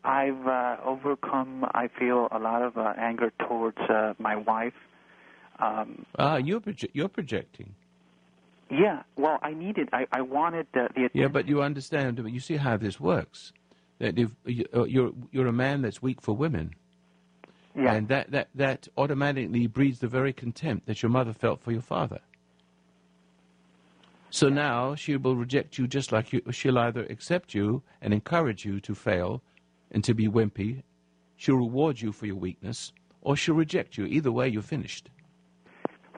I've 0.04 0.46
uh, 0.46 0.76
overcome, 0.84 1.64
I 1.74 1.88
feel, 1.98 2.28
a 2.30 2.38
lot 2.38 2.60
of 2.62 2.76
uh, 2.76 2.92
anger 2.98 3.32
towards 3.48 3.78
uh, 3.88 4.12
my 4.18 4.36
wife. 4.36 4.74
Um, 5.58 6.04
Ah, 6.18 6.36
you're 6.36 6.60
proje- 6.60 6.90
you're 6.92 7.08
projecting. 7.08 7.74
yeah, 8.70 9.02
well, 9.16 9.38
I 9.42 9.52
needed, 9.54 9.88
I, 9.92 10.06
I 10.12 10.20
wanted 10.22 10.66
uh, 10.74 10.88
the 10.94 11.04
attention. 11.06 11.20
Yeah, 11.20 11.28
but 11.28 11.46
you 11.48 11.62
understand. 11.62 12.18
You 12.26 12.40
see 12.40 12.56
how 12.56 12.76
this 12.76 12.98
works. 13.00 13.52
That 13.98 14.18
if 14.18 14.30
uh, 14.74 14.84
you're 14.84 15.12
you're 15.30 15.46
a 15.46 15.52
man 15.52 15.82
that's 15.82 16.02
weak 16.02 16.20
for 16.20 16.34
women, 16.36 16.74
yeah, 17.76 17.94
and 17.94 18.08
that, 18.08 18.30
that 18.30 18.48
that 18.54 18.88
automatically 18.96 19.66
breeds 19.66 19.98
the 20.00 20.08
very 20.08 20.32
contempt 20.32 20.86
that 20.86 21.02
your 21.02 21.10
mother 21.10 21.32
felt 21.32 21.60
for 21.60 21.72
your 21.72 21.82
father. 21.82 22.20
So 24.30 24.48
now 24.48 24.94
she 24.96 25.16
will 25.16 25.36
reject 25.36 25.78
you 25.78 25.86
just 25.86 26.10
like 26.10 26.32
you. 26.32 26.42
She'll 26.50 26.78
either 26.78 27.04
accept 27.04 27.54
you 27.54 27.82
and 28.02 28.12
encourage 28.12 28.64
you 28.64 28.80
to 28.80 28.94
fail 28.94 29.42
and 29.92 30.02
to 30.04 30.14
be 30.14 30.26
wimpy. 30.28 30.82
She'll 31.36 31.56
reward 31.56 32.00
you 32.00 32.10
for 32.12 32.26
your 32.26 32.36
weakness, 32.36 32.92
or 33.22 33.36
she'll 33.36 33.54
reject 33.54 33.96
you. 33.96 34.06
Either 34.06 34.32
way, 34.32 34.48
you're 34.48 34.62
finished. 34.62 35.08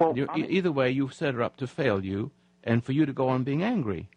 well, 0.01 0.15
You're, 0.17 0.29
e- 0.37 0.47
either 0.49 0.73
way, 0.73 0.91
you've 0.91 1.13
set 1.15 1.35
her 1.35 1.43
up 1.43 1.57
to 1.59 1.67
fail 1.67 2.03
you, 2.05 2.31
and 2.65 2.83
for 2.83 2.93
you 2.93 3.05
to 3.07 3.13
go 3.13 3.29
on 3.29 3.45
being 3.45 3.63
angry. 3.63 4.09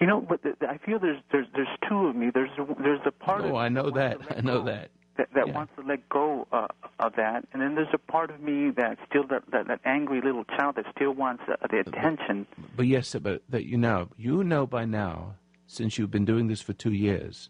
you 0.00 0.06
know, 0.08 0.20
but 0.20 0.42
the, 0.42 0.54
the, 0.60 0.68
I 0.68 0.78
feel 0.78 0.98
there's, 0.98 1.20
there's, 1.30 1.46
there's 1.54 1.68
two 1.88 2.06
of 2.06 2.16
me. 2.16 2.30
There's, 2.34 2.50
a, 2.58 2.66
there's 2.82 3.00
a 3.06 3.10
part 3.12 3.44
of 3.44 3.52
Oh, 3.52 3.56
I 3.56 3.68
know 3.68 3.90
that. 3.90 4.18
wants 4.18 4.28
to 4.28 4.34
let 4.34 4.38
I 4.38 4.46
know 4.46 4.62
that. 4.64 4.90
That, 5.18 5.28
that 5.34 5.48
Yeah. 5.48 5.54
wants 5.54 5.72
to 5.76 5.82
let 5.82 6.08
go 6.08 6.46
uh, 6.52 6.68
of 7.00 7.14
that, 7.16 7.44
and 7.52 7.62
then 7.62 7.74
there's 7.74 7.92
a 7.92 7.98
part 7.98 8.30
of 8.30 8.40
me 8.40 8.70
that 8.70 8.98
still 9.08 9.26
that, 9.28 9.42
that, 9.52 9.66
that 9.68 9.80
angry 9.84 10.20
little 10.20 10.44
child 10.44 10.76
that 10.76 10.86
still 10.94 11.12
wants 11.12 11.42
uh, 11.48 11.56
the 11.70 11.78
attention. 11.80 12.46
But 12.76 12.86
yes, 12.86 13.14
but 13.20 13.42
that 13.48 13.64
you 13.64 13.76
know, 13.76 14.08
you 14.16 14.44
know 14.44 14.66
by 14.66 14.84
now, 14.84 15.34
since 15.66 15.98
you've 15.98 16.10
been 16.10 16.24
doing 16.24 16.48
this 16.48 16.60
for 16.60 16.72
two 16.72 16.92
years, 16.92 17.48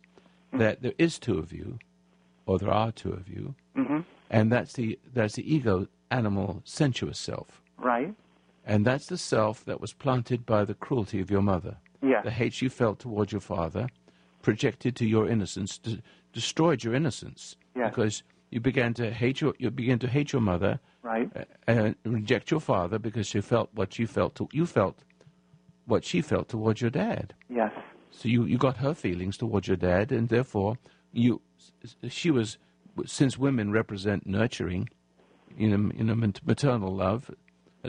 that 0.52 0.82
there 0.82 0.94
is 0.98 1.18
two 1.18 1.38
of 1.38 1.52
you, 1.52 1.78
or 2.46 2.58
there 2.58 2.70
are 2.72 2.92
two 2.92 3.12
of 3.12 3.28
you, 3.28 3.54
hmm 3.74 4.00
and 4.30 4.50
that's 4.50 4.72
the 4.74 4.98
that's 5.14 5.34
the 5.34 5.54
ego, 5.54 5.86
animal, 6.10 6.62
sensuous 6.64 7.18
self, 7.18 7.62
Right? 7.78 8.14
and 8.64 8.84
that's 8.84 9.06
the 9.06 9.18
self 9.18 9.64
that 9.66 9.80
was 9.80 9.92
planted 9.92 10.44
by 10.46 10.64
the 10.64 10.74
cruelty 10.74 11.20
of 11.20 11.30
your 11.30 11.42
mother, 11.42 11.76
Yeah. 12.02 12.22
the 12.22 12.30
hate 12.30 12.60
you 12.62 12.70
felt 12.70 12.98
towards 13.00 13.32
your 13.32 13.40
father, 13.40 13.88
projected 14.42 14.96
to 14.96 15.06
your 15.06 15.28
innocence, 15.28 15.78
de- 15.78 16.00
destroyed 16.40 16.80
your 16.84 16.94
innocence, 17.00 17.56
Yeah. 17.74 17.88
because 17.88 18.14
you 18.52 18.60
began 18.70 18.92
to 19.00 19.06
hate 19.22 19.36
your 19.42 19.52
you 19.62 19.70
began 19.82 19.98
to 20.04 20.08
hate 20.16 20.28
your 20.34 20.42
mother, 20.52 20.72
Right? 21.10 21.28
uh, 21.34 21.44
and 21.66 21.94
reject 22.04 22.46
your 22.54 22.60
father 22.72 22.98
because 23.08 23.26
she 23.32 23.40
felt 23.52 23.68
what 23.78 23.90
you 23.98 24.06
felt 24.06 24.32
to, 24.38 24.44
you 24.58 24.66
felt 24.66 24.96
what 25.92 26.02
she 26.10 26.20
felt 26.30 26.46
towards 26.54 26.78
your 26.84 26.90
dad. 27.04 27.26
Yes. 27.48 27.72
So 28.10 28.28
you, 28.34 28.40
you 28.52 28.58
got 28.66 28.76
her 28.86 28.94
feelings 28.94 29.36
towards 29.42 29.66
your 29.70 29.80
dad, 29.90 30.12
and 30.16 30.28
therefore 30.28 30.72
you 31.24 31.40
she 32.18 32.30
was 32.30 32.58
since 33.18 33.32
women 33.46 33.66
represent 33.80 34.20
nurturing, 34.26 34.82
you 35.62 35.68
know, 35.70 35.82
you 35.98 36.04
know 36.04 36.14
maternal 36.52 36.92
love 37.04 37.22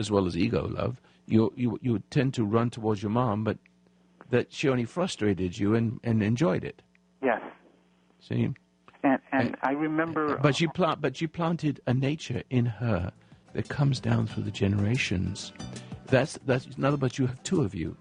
as 0.00 0.06
well 0.12 0.24
as 0.26 0.34
ego 0.36 0.62
love. 0.80 0.94
You 1.34 1.52
you 1.62 1.78
you 1.86 1.92
tend 2.16 2.30
to 2.38 2.44
run 2.56 2.68
towards 2.70 3.00
your 3.02 3.14
mom, 3.22 3.44
but 3.48 3.58
that 4.30 4.46
she 4.56 4.68
only 4.72 4.84
frustrated 4.96 5.58
you 5.60 5.74
and, 5.78 5.86
and 6.08 6.22
enjoyed 6.22 6.64
it. 6.70 6.78
Yes. 7.30 7.40
See, 8.20 8.52
And 9.02 9.18
and 9.32 9.56
I 9.62 9.72
remember. 9.72 10.38
but 10.38 10.60
you, 10.60 10.68
plant 10.68 11.00
but 11.00 11.16
she 11.16 11.26
planted 11.26 11.80
a 11.86 11.94
nature 11.94 12.42
in 12.50 12.66
her 12.66 13.12
that 13.52 13.68
comes 13.68 14.00
down 14.00 14.26
through 14.26 14.42
the 14.44 14.50
generations. 14.50 15.52
That's 16.06 16.38
that's 16.46 16.66
in 16.76 16.84
other 16.84 16.96
words, 16.96 17.18
you 17.18 17.26
have 17.26 17.42
two 17.42 17.62
of 17.62 17.74
you. 17.74 17.96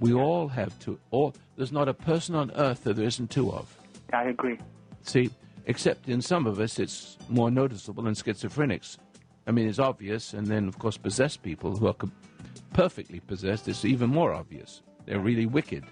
We 0.00 0.12
all 0.14 0.48
have 0.48 0.78
two. 0.78 0.98
All 1.10 1.34
there's 1.56 1.72
not 1.72 1.88
a 1.88 1.94
person 1.94 2.34
on 2.34 2.50
earth 2.52 2.84
that 2.84 2.96
there 2.96 3.06
isn't 3.06 3.30
two 3.30 3.50
of. 3.52 3.76
I 4.12 4.24
agree. 4.24 4.58
See, 5.02 5.30
except 5.66 6.08
in 6.08 6.20
some 6.22 6.46
of 6.46 6.58
us, 6.60 6.78
it's 6.78 7.18
more 7.28 7.50
noticeable 7.50 8.06
in 8.06 8.14
schizophrenics. 8.14 8.98
I 9.46 9.50
mean, 9.50 9.66
it's 9.68 9.78
obvious, 9.78 10.34
and 10.34 10.46
then 10.46 10.68
of 10.68 10.78
course, 10.78 10.96
possessed 10.96 11.42
people 11.42 11.76
who 11.76 11.86
are 11.88 11.96
perfectly 12.74 13.20
possessed, 13.20 13.66
it's 13.68 13.84
even 13.84 14.10
more 14.10 14.32
obvious. 14.34 14.82
They're 15.06 15.20
really 15.20 15.46
wicked. 15.46 15.84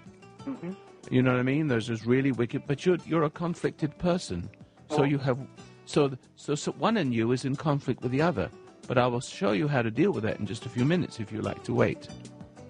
hmm 0.43 0.71
You 1.09 1.21
know 1.21 1.31
what 1.31 1.39
I 1.39 1.43
mean? 1.43 1.67
There's 1.67 1.87
this 1.87 2.05
really 2.05 2.31
wicked, 2.31 2.63
but 2.67 2.85
you're 2.85 2.97
you're 3.05 3.23
a 3.23 3.29
conflicted 3.29 3.97
person. 3.97 4.49
So 4.89 4.99
oh. 4.99 5.03
you 5.03 5.17
have, 5.19 5.37
so, 5.85 6.11
so 6.35 6.55
so 6.55 6.71
one 6.73 6.97
in 6.97 7.11
you 7.11 7.31
is 7.31 7.45
in 7.45 7.55
conflict 7.55 8.01
with 8.01 8.11
the 8.11 8.21
other. 8.21 8.49
But 8.87 8.97
I 8.97 9.07
will 9.07 9.21
show 9.21 9.51
you 9.51 9.67
how 9.67 9.81
to 9.81 9.91
deal 9.91 10.11
with 10.11 10.23
that 10.23 10.39
in 10.39 10.45
just 10.45 10.65
a 10.65 10.69
few 10.69 10.85
minutes 10.85 11.19
if 11.19 11.31
you 11.31 11.41
like 11.41 11.63
to 11.63 11.73
wait. 11.73 12.07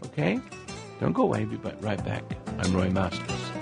Okay? 0.06 0.40
Don't 1.00 1.14
go 1.14 1.24
away. 1.24 1.46
Be 1.46 1.58
right 1.58 2.04
back. 2.04 2.24
I'm 2.60 2.76
Roy 2.76 2.90
Masters. 2.90 3.57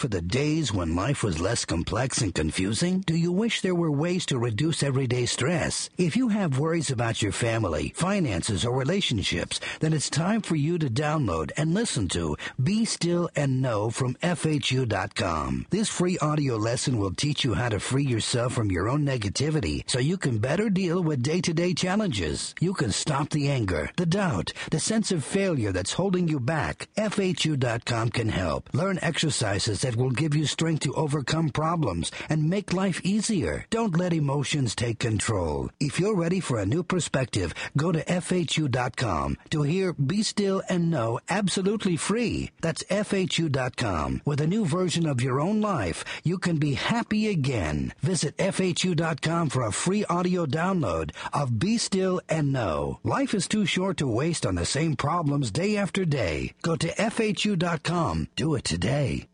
For 0.00 0.08
the 0.08 0.22
days 0.22 0.72
when 0.72 0.96
life 0.96 1.22
was 1.22 1.42
less 1.42 1.66
complex 1.66 2.22
and 2.22 2.34
confusing? 2.34 3.00
Do 3.00 3.14
you 3.14 3.30
wish 3.30 3.60
there 3.60 3.74
were 3.74 3.90
ways 3.90 4.24
to 4.26 4.38
reduce 4.38 4.82
everyday 4.82 5.26
stress? 5.26 5.90
If 5.98 6.16
you 6.16 6.28
have 6.28 6.58
worries 6.58 6.90
about 6.90 7.20
your 7.20 7.32
family, 7.32 7.92
finances, 7.94 8.64
or 8.64 8.74
relationships, 8.74 9.60
then 9.80 9.92
it's 9.92 10.08
time 10.08 10.40
for 10.40 10.56
you 10.56 10.78
to 10.78 10.88
download 10.88 11.50
and 11.58 11.74
listen 11.74 12.08
to 12.08 12.38
Be 12.62 12.86
Still 12.86 13.28
and 13.36 13.60
Know 13.60 13.90
from 13.90 14.14
FHU.com. 14.22 15.66
This 15.68 15.90
free 15.90 16.16
audio 16.20 16.56
lesson 16.56 16.96
will 16.96 17.12
teach 17.12 17.44
you 17.44 17.52
how 17.52 17.68
to 17.68 17.78
free 17.78 18.06
yourself 18.06 18.54
from 18.54 18.70
your 18.70 18.88
own 18.88 19.04
negativity 19.04 19.82
so 19.86 19.98
you 19.98 20.16
can 20.16 20.38
better 20.38 20.70
deal 20.70 21.02
with 21.02 21.22
day 21.22 21.42
to 21.42 21.52
day 21.52 21.74
challenges. 21.74 22.54
You 22.58 22.72
can 22.72 22.90
stop 22.90 23.28
the 23.28 23.50
anger, 23.50 23.90
the 23.96 24.06
doubt, 24.06 24.54
the 24.70 24.80
sense 24.80 25.12
of 25.12 25.22
failure 25.24 25.72
that's 25.72 25.92
holding 25.92 26.26
you 26.26 26.40
back. 26.40 26.88
FHU.com 26.96 28.08
can 28.08 28.30
help. 28.30 28.70
Learn 28.72 28.98
exercises 29.02 29.82
that 29.82 29.89
will 29.96 30.10
give 30.10 30.34
you 30.34 30.46
strength 30.46 30.80
to 30.80 30.94
overcome 30.94 31.50
problems 31.50 32.10
and 32.28 32.48
make 32.48 32.72
life 32.72 33.00
easier. 33.04 33.66
Don't 33.70 33.96
let 33.96 34.12
emotions 34.12 34.74
take 34.74 34.98
control. 34.98 35.70
If 35.80 35.98
you're 35.98 36.16
ready 36.16 36.40
for 36.40 36.58
a 36.58 36.66
new 36.66 36.82
perspective, 36.82 37.54
go 37.76 37.92
to 37.92 38.04
FHU.com 38.04 39.36
to 39.50 39.62
hear 39.62 39.92
Be 39.92 40.22
Still 40.22 40.62
and 40.68 40.90
Know 40.90 41.20
absolutely 41.28 41.96
free. 41.96 42.50
That's 42.60 42.82
FHU.com. 42.84 44.22
With 44.24 44.40
a 44.40 44.46
new 44.46 44.66
version 44.66 45.06
of 45.06 45.22
your 45.22 45.40
own 45.40 45.60
life, 45.60 46.04
you 46.24 46.38
can 46.38 46.58
be 46.58 46.74
happy 46.74 47.28
again. 47.28 47.94
Visit 48.00 48.36
FHU.com 48.36 49.48
for 49.48 49.66
a 49.66 49.72
free 49.72 50.04
audio 50.04 50.46
download 50.46 51.12
of 51.32 51.58
Be 51.58 51.78
Still 51.78 52.20
and 52.28 52.52
Know. 52.52 52.98
Life 53.04 53.34
is 53.34 53.48
too 53.48 53.66
short 53.66 53.96
to 53.98 54.06
waste 54.06 54.44
on 54.44 54.56
the 54.56 54.66
same 54.66 54.96
problems 54.96 55.50
day 55.50 55.76
after 55.76 56.04
day. 56.04 56.52
Go 56.62 56.76
to 56.76 56.88
FHU.com. 56.88 58.28
Do 58.36 58.54
it 58.54 58.64
today. 58.64 59.29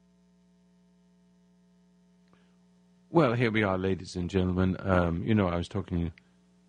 Well, 3.16 3.32
here 3.32 3.50
we 3.50 3.62
are, 3.62 3.78
ladies 3.78 4.14
and 4.14 4.28
gentlemen. 4.28 4.76
Um, 4.78 5.24
you 5.24 5.34
know, 5.34 5.48
I 5.48 5.56
was 5.56 5.68
talking 5.68 6.12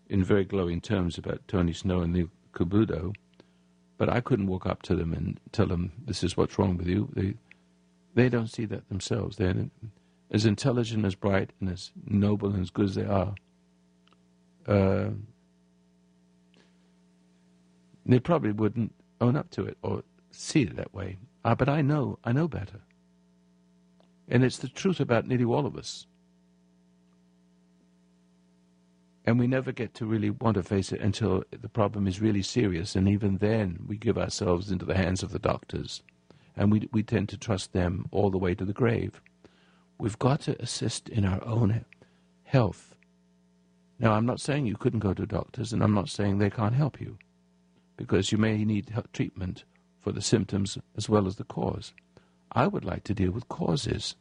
in 0.08 0.24
very 0.24 0.46
glowing 0.46 0.80
terms 0.80 1.18
about 1.18 1.46
Tony 1.46 1.74
Snow 1.74 2.00
and 2.00 2.14
the 2.14 2.26
Kubudo, 2.54 3.14
but 3.98 4.08
I 4.08 4.22
couldn't 4.22 4.46
walk 4.46 4.64
up 4.64 4.80
to 4.84 4.96
them 4.96 5.12
and 5.12 5.38
tell 5.52 5.66
them 5.66 5.92
this 6.06 6.24
is 6.24 6.38
what's 6.38 6.58
wrong 6.58 6.78
with 6.78 6.86
you. 6.86 7.10
They 7.12 7.34
they 8.14 8.30
don't 8.30 8.46
see 8.46 8.64
that 8.64 8.88
themselves. 8.88 9.36
They're 9.36 9.68
as 10.30 10.46
intelligent, 10.46 11.04
as 11.04 11.14
bright, 11.14 11.50
and 11.60 11.68
as 11.68 11.92
noble 12.06 12.48
and 12.48 12.62
as 12.62 12.70
good 12.70 12.86
as 12.86 12.94
they 12.94 13.04
are. 13.04 13.34
Uh, 14.66 15.10
they 18.06 18.20
probably 18.20 18.52
wouldn't 18.52 18.94
own 19.20 19.36
up 19.36 19.50
to 19.50 19.66
it 19.66 19.76
or 19.82 20.02
see 20.30 20.62
it 20.62 20.76
that 20.76 20.94
way. 20.94 21.18
Uh, 21.44 21.54
but 21.54 21.68
I 21.68 21.82
know, 21.82 22.18
I 22.24 22.32
know 22.32 22.48
better. 22.48 22.80
And 24.30 24.42
it's 24.42 24.56
the 24.56 24.68
truth 24.68 24.98
about 24.98 25.26
nearly 25.26 25.44
all 25.44 25.66
of 25.66 25.76
us. 25.76 26.06
And 29.28 29.38
we 29.38 29.46
never 29.46 29.72
get 29.72 29.92
to 29.96 30.06
really 30.06 30.30
want 30.30 30.54
to 30.54 30.62
face 30.62 30.90
it 30.90 31.02
until 31.02 31.44
the 31.50 31.68
problem 31.68 32.06
is 32.06 32.18
really 32.18 32.40
serious. 32.40 32.96
And 32.96 33.06
even 33.06 33.36
then, 33.36 33.84
we 33.86 33.98
give 33.98 34.16
ourselves 34.16 34.70
into 34.70 34.86
the 34.86 34.96
hands 34.96 35.22
of 35.22 35.32
the 35.32 35.38
doctors. 35.38 36.02
And 36.56 36.72
we, 36.72 36.88
we 36.92 37.02
tend 37.02 37.28
to 37.28 37.36
trust 37.36 37.74
them 37.74 38.06
all 38.10 38.30
the 38.30 38.38
way 38.38 38.54
to 38.54 38.64
the 38.64 38.72
grave. 38.72 39.20
We've 39.98 40.18
got 40.18 40.40
to 40.44 40.58
assist 40.62 41.10
in 41.10 41.26
our 41.26 41.44
own 41.44 41.84
health. 42.44 42.94
Now, 43.98 44.14
I'm 44.14 44.24
not 44.24 44.40
saying 44.40 44.64
you 44.64 44.78
couldn't 44.78 45.00
go 45.00 45.12
to 45.12 45.26
doctors, 45.26 45.74
and 45.74 45.82
I'm 45.82 45.92
not 45.92 46.08
saying 46.08 46.38
they 46.38 46.48
can't 46.48 46.74
help 46.74 46.98
you, 46.98 47.18
because 47.98 48.32
you 48.32 48.38
may 48.38 48.64
need 48.64 48.90
treatment 49.12 49.64
for 50.00 50.10
the 50.10 50.22
symptoms 50.22 50.78
as 50.96 51.06
well 51.06 51.26
as 51.26 51.36
the 51.36 51.44
cause. 51.44 51.92
I 52.52 52.66
would 52.66 52.86
like 52.86 53.04
to 53.04 53.12
deal 53.12 53.32
with 53.32 53.46
causes. 53.50 54.16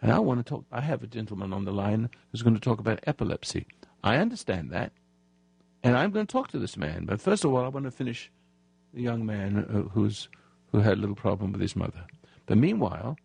And 0.00 0.10
I 0.10 0.18
want 0.18 0.38
to 0.38 0.48
talk, 0.48 0.64
I 0.72 0.80
have 0.80 1.02
a 1.02 1.06
gentleman 1.06 1.52
on 1.52 1.66
the 1.66 1.72
line 1.72 2.08
who's 2.32 2.40
going 2.40 2.54
to 2.54 2.60
talk 2.60 2.80
about 2.80 3.04
epilepsy. 3.06 3.66
I 4.04 4.18
understand 4.18 4.70
that. 4.70 4.92
And 5.82 5.96
I'm 5.96 6.10
going 6.10 6.26
to 6.26 6.32
talk 6.32 6.48
to 6.48 6.58
this 6.58 6.76
man. 6.76 7.06
But 7.06 7.22
first 7.22 7.44
of 7.44 7.52
all, 7.52 7.64
I 7.64 7.68
want 7.68 7.86
to 7.86 7.90
finish 7.90 8.30
the 8.92 9.02
young 9.02 9.24
man 9.24 9.58
uh, 9.58 9.88
who's, 9.88 10.28
who 10.70 10.80
had 10.80 10.98
a 10.98 11.00
little 11.00 11.16
problem 11.16 11.52
with 11.52 11.60
his 11.62 11.74
mother. 11.74 12.04
But 12.44 12.58
meanwhile, 12.58 13.16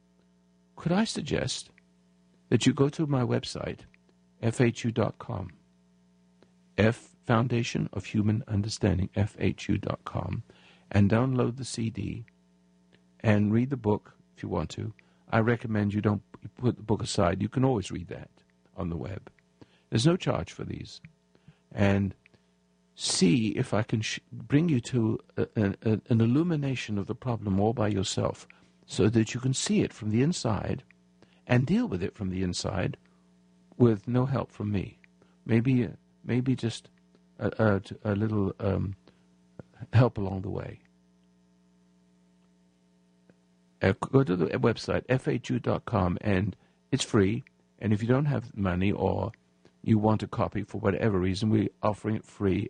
could 0.78 0.94
I 0.94 1.04
suggest 1.04 1.70
that 2.48 2.65
you 2.65 2.74
go 2.74 2.88
to 2.89 3.06
my 3.06 3.24
website, 3.24 3.82
fhu.com, 4.42 5.50
F 6.78 7.10
Foundation 7.28 7.89
of 7.92 8.06
Human 8.06 8.44
Understanding, 8.48 9.10
fhu.com, 9.15 10.44
and 10.92 11.12
download 11.12 11.58
the 11.58 11.65
CD 11.65 12.26
and 13.20 13.52
read 13.52 13.70
the 13.70 13.78
book 13.78 14.13
if 14.36 14.44
you 14.44 14.50
want 14.50 14.70
to. 14.72 14.94
I 15.30 15.39
recommend 15.39 15.94
you 15.94 16.02
don't 16.02 16.24
put 16.58 16.78
the 16.78 16.84
book 16.84 17.04
aside. 17.04 17.42
You 17.42 17.50
can 17.50 17.65
always 17.65 17.92
read 17.92 18.08
that 18.08 18.30
on 18.78 18.89
the 18.89 18.98
web. 18.98 19.30
There's 19.89 20.06
no 20.06 20.17
charge 20.17 20.52
for 20.52 20.63
these. 20.63 21.02
And 21.71 22.15
see 22.95 23.49
if 23.49 23.73
I 23.73 23.82
can 23.84 24.02
sh- 24.02 24.19
bring 24.32 24.69
you 24.69 24.82
to 24.82 25.19
a, 25.38 25.47
a, 25.56 26.02
an 26.10 26.21
illumination 26.21 26.97
of 26.97 27.08
the 27.08 27.15
problem 27.15 27.60
all 27.60 27.73
by 27.73 27.88
yourself 27.88 28.47
so 28.86 29.08
that 29.08 29.34
you 29.34 29.39
can 29.39 29.54
see 29.54 29.82
it 29.82 29.93
from 29.93 30.10
the 30.10 30.21
inside 30.21 30.84
and 31.47 31.65
deal 31.65 31.88
with 31.88 32.04
it 32.04 32.15
from 32.15 32.30
the 32.30 32.43
inside 32.43 32.97
with 33.78 34.08
no 34.08 34.25
help 34.25 34.52
from 34.52 34.71
me. 34.71 34.99
Maybe, 35.45 35.88
maybe 36.25 36.56
just 36.56 36.89
a, 37.39 37.82
a, 38.04 38.15
little 38.15 38.54
um, 38.60 38.95
help 39.93 40.17
along 40.17 40.41
the 40.41 40.49
way. 40.49 40.80
Uh, 43.82 43.93
go 44.12 44.23
to 44.23 44.36
the 44.36 44.47
website, 44.47 45.06
fhu.com, 45.08 46.17
and 46.19 46.56
it's 46.91 47.04
free. 47.04 47.43
And 47.80 47.93
if 47.93 48.02
you 48.02 48.10
don't 48.10 48.25
have 48.25 48.56
money 48.58 48.91
or 48.91 49.32
you 49.84 49.98
want 49.98 50.24
a 50.24 50.28
copy 50.28 50.63
for 50.63 50.80
whatever 50.80 51.20
reason, 51.20 51.50
we're 51.50 51.70
offering 51.82 52.15
it 52.15 52.26
free 52.26 52.70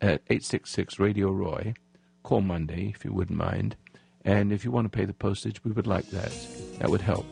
at 0.00 0.22
866 0.28 0.98
Radio 0.98 1.30
Roy. 1.30 1.74
Call 2.22 2.40
Monday 2.40 2.92
if 2.94 3.04
you 3.04 3.12
wouldn't 3.12 3.38
mind. 3.38 3.76
And 4.24 4.52
if 4.52 4.64
you 4.64 4.70
want 4.70 4.90
to 4.90 4.96
pay 4.96 5.04
the 5.04 5.12
postage, 5.12 5.62
we 5.64 5.72
would 5.72 5.86
like 5.86 6.08
that. 6.10 6.32
That 6.78 6.88
would 6.88 7.02
help. 7.02 7.26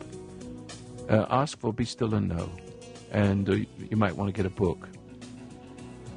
Uh, 1.09 1.25
ask 1.29 1.59
for 1.59 1.73
Be 1.73 1.85
Still 1.85 2.13
and 2.13 2.29
Know. 2.29 2.49
And 3.11 3.49
uh, 3.49 3.53
you 3.53 3.97
might 3.97 4.15
want 4.15 4.29
to 4.29 4.33
get 4.33 4.45
a 4.45 4.53
book. 4.53 4.87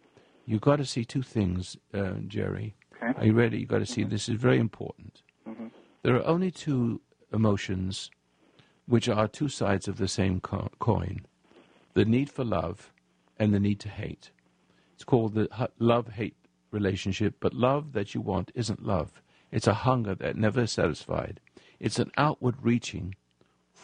You've 0.46 0.60
got 0.60 0.76
to 0.76 0.86
see 0.86 1.04
two 1.04 1.22
things, 1.22 1.76
uh, 1.92 2.14
Jerry. 2.28 2.76
Okay. 3.02 3.18
Are 3.18 3.26
you 3.26 3.32
ready? 3.32 3.58
You've 3.58 3.68
got 3.68 3.80
to 3.80 3.86
see 3.86 4.02
mm-hmm. 4.02 4.10
this 4.10 4.28
is 4.28 4.36
very 4.36 4.58
important. 4.58 5.22
Mm-hmm. 5.48 5.66
There 6.02 6.14
are 6.14 6.26
only 6.26 6.52
two 6.52 7.00
emotions 7.32 8.10
which 8.86 9.08
are 9.08 9.26
two 9.26 9.48
sides 9.48 9.88
of 9.88 9.96
the 9.96 10.08
same 10.08 10.40
co- 10.40 10.70
coin 10.78 11.26
the 11.94 12.04
need 12.04 12.28
for 12.28 12.44
love 12.44 12.92
and 13.38 13.54
the 13.54 13.60
need 13.60 13.78
to 13.80 13.88
hate. 13.88 14.30
It's 14.94 15.04
called 15.04 15.34
the 15.34 15.48
love 15.78 16.08
hate 16.08 16.36
relationship, 16.72 17.36
but 17.40 17.54
love 17.54 17.92
that 17.92 18.14
you 18.14 18.20
want 18.20 18.50
isn't 18.54 18.84
love. 18.84 19.22
It's 19.52 19.68
a 19.68 19.74
hunger 19.74 20.16
that 20.16 20.36
never 20.36 20.62
is 20.62 20.72
satisfied. 20.72 21.38
It's 21.78 22.00
an 22.00 22.10
outward 22.16 22.56
reaching 22.62 23.14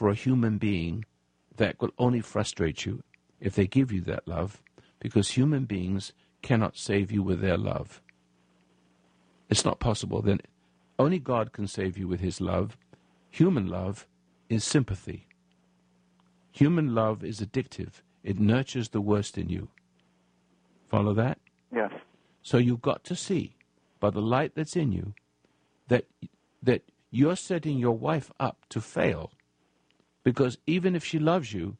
for 0.00 0.08
a 0.08 0.14
human 0.14 0.56
being 0.56 1.04
that 1.58 1.78
will 1.78 1.92
only 1.98 2.22
frustrate 2.22 2.86
you 2.86 3.02
if 3.38 3.54
they 3.54 3.66
give 3.66 3.92
you 3.92 4.00
that 4.00 4.26
love, 4.26 4.62
because 4.98 5.32
human 5.32 5.66
beings 5.66 6.14
cannot 6.40 6.74
save 6.74 7.12
you 7.12 7.22
with 7.22 7.42
their 7.42 7.58
love. 7.58 8.00
It's 9.50 9.62
not 9.62 9.78
possible. 9.78 10.22
Then 10.22 10.40
only 10.98 11.18
God 11.18 11.52
can 11.52 11.66
save 11.66 11.98
you 11.98 12.08
with 12.08 12.20
his 12.20 12.40
love. 12.40 12.78
Human 13.28 13.66
love 13.66 14.06
is 14.48 14.64
sympathy. 14.64 15.26
Human 16.50 16.94
love 16.94 17.22
is 17.22 17.40
addictive. 17.40 18.00
It 18.24 18.40
nurtures 18.40 18.88
the 18.88 19.02
worst 19.02 19.36
in 19.36 19.50
you. 19.50 19.68
Follow 20.88 21.12
that? 21.12 21.36
Yes. 21.70 21.92
So 22.40 22.56
you've 22.56 22.80
got 22.80 23.04
to 23.04 23.14
see 23.14 23.54
by 24.00 24.08
the 24.08 24.22
light 24.22 24.52
that's 24.54 24.76
in 24.76 24.92
you 24.92 25.12
that 25.88 26.06
that 26.62 26.84
you're 27.10 27.36
setting 27.36 27.78
your 27.78 27.98
wife 27.98 28.32
up 28.40 28.64
to 28.70 28.80
fail 28.80 29.32
because 30.22 30.59
even 30.66 30.94
if 30.94 31.04
she 31.04 31.18
loves 31.18 31.52
you, 31.52 31.76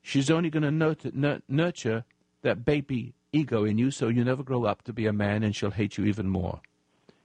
she's 0.00 0.30
only 0.30 0.50
going 0.50 0.62
to 0.62 1.42
nurture 1.48 2.04
that 2.42 2.64
baby 2.64 3.14
ego 3.32 3.64
in 3.64 3.78
you 3.78 3.90
so 3.90 4.08
you 4.08 4.24
never 4.24 4.42
grow 4.42 4.64
up 4.64 4.82
to 4.82 4.92
be 4.92 5.06
a 5.06 5.12
man 5.12 5.42
and 5.42 5.54
she'll 5.56 5.70
hate 5.70 5.96
you 5.96 6.04
even 6.04 6.28
more. 6.28 6.60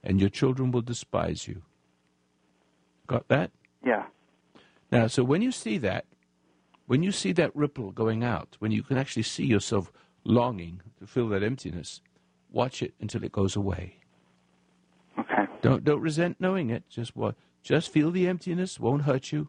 And 0.02 0.20
your 0.20 0.30
children 0.30 0.70
will 0.70 0.82
despise 0.82 1.46
you. 1.48 1.62
Got 3.06 3.28
that? 3.28 3.50
Yeah. 3.84 4.04
Now, 4.90 5.06
so 5.06 5.22
when 5.24 5.42
you 5.42 5.52
see 5.52 5.78
that, 5.78 6.06
when 6.86 7.02
you 7.02 7.12
see 7.12 7.32
that 7.32 7.54
ripple 7.54 7.90
going 7.90 8.24
out, 8.24 8.56
when 8.58 8.70
you 8.70 8.82
can 8.82 8.96
actually 8.96 9.24
see 9.24 9.44
yourself 9.44 9.92
longing 10.24 10.80
to 10.98 11.06
fill 11.06 11.28
that 11.28 11.42
emptiness, 11.42 12.00
watch 12.50 12.82
it 12.82 12.94
until 13.00 13.24
it 13.24 13.32
goes 13.32 13.56
away. 13.56 13.96
Okay. 15.18 15.46
Don't 15.60 15.84
don't 15.84 16.00
resent 16.00 16.36
knowing 16.38 16.70
it. 16.70 16.84
Just 16.88 17.16
what 17.16 17.34
just 17.62 17.92
feel 17.92 18.10
the 18.10 18.28
emptiness, 18.28 18.78
won't 18.80 19.02
hurt 19.02 19.32
you. 19.32 19.48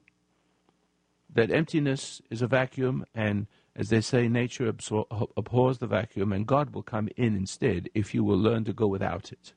That 1.34 1.52
emptiness 1.52 2.22
is 2.30 2.42
a 2.42 2.48
vacuum 2.48 3.06
and 3.14 3.48
as 3.80 3.88
they 3.88 4.02
say, 4.02 4.28
nature 4.28 4.72
absor- 4.72 5.30
abhors 5.38 5.78
the 5.78 5.88
vacuum, 5.88 6.34
and 6.34 6.46
God 6.46 6.74
will 6.74 6.84
come 6.84 7.08
in 7.16 7.34
instead 7.34 7.90
if 7.94 8.14
you 8.14 8.26
will 8.26 8.38
learn 8.38 8.66
to 8.66 8.74
go 8.74 8.88
without 8.88 9.32
it. 9.32 9.54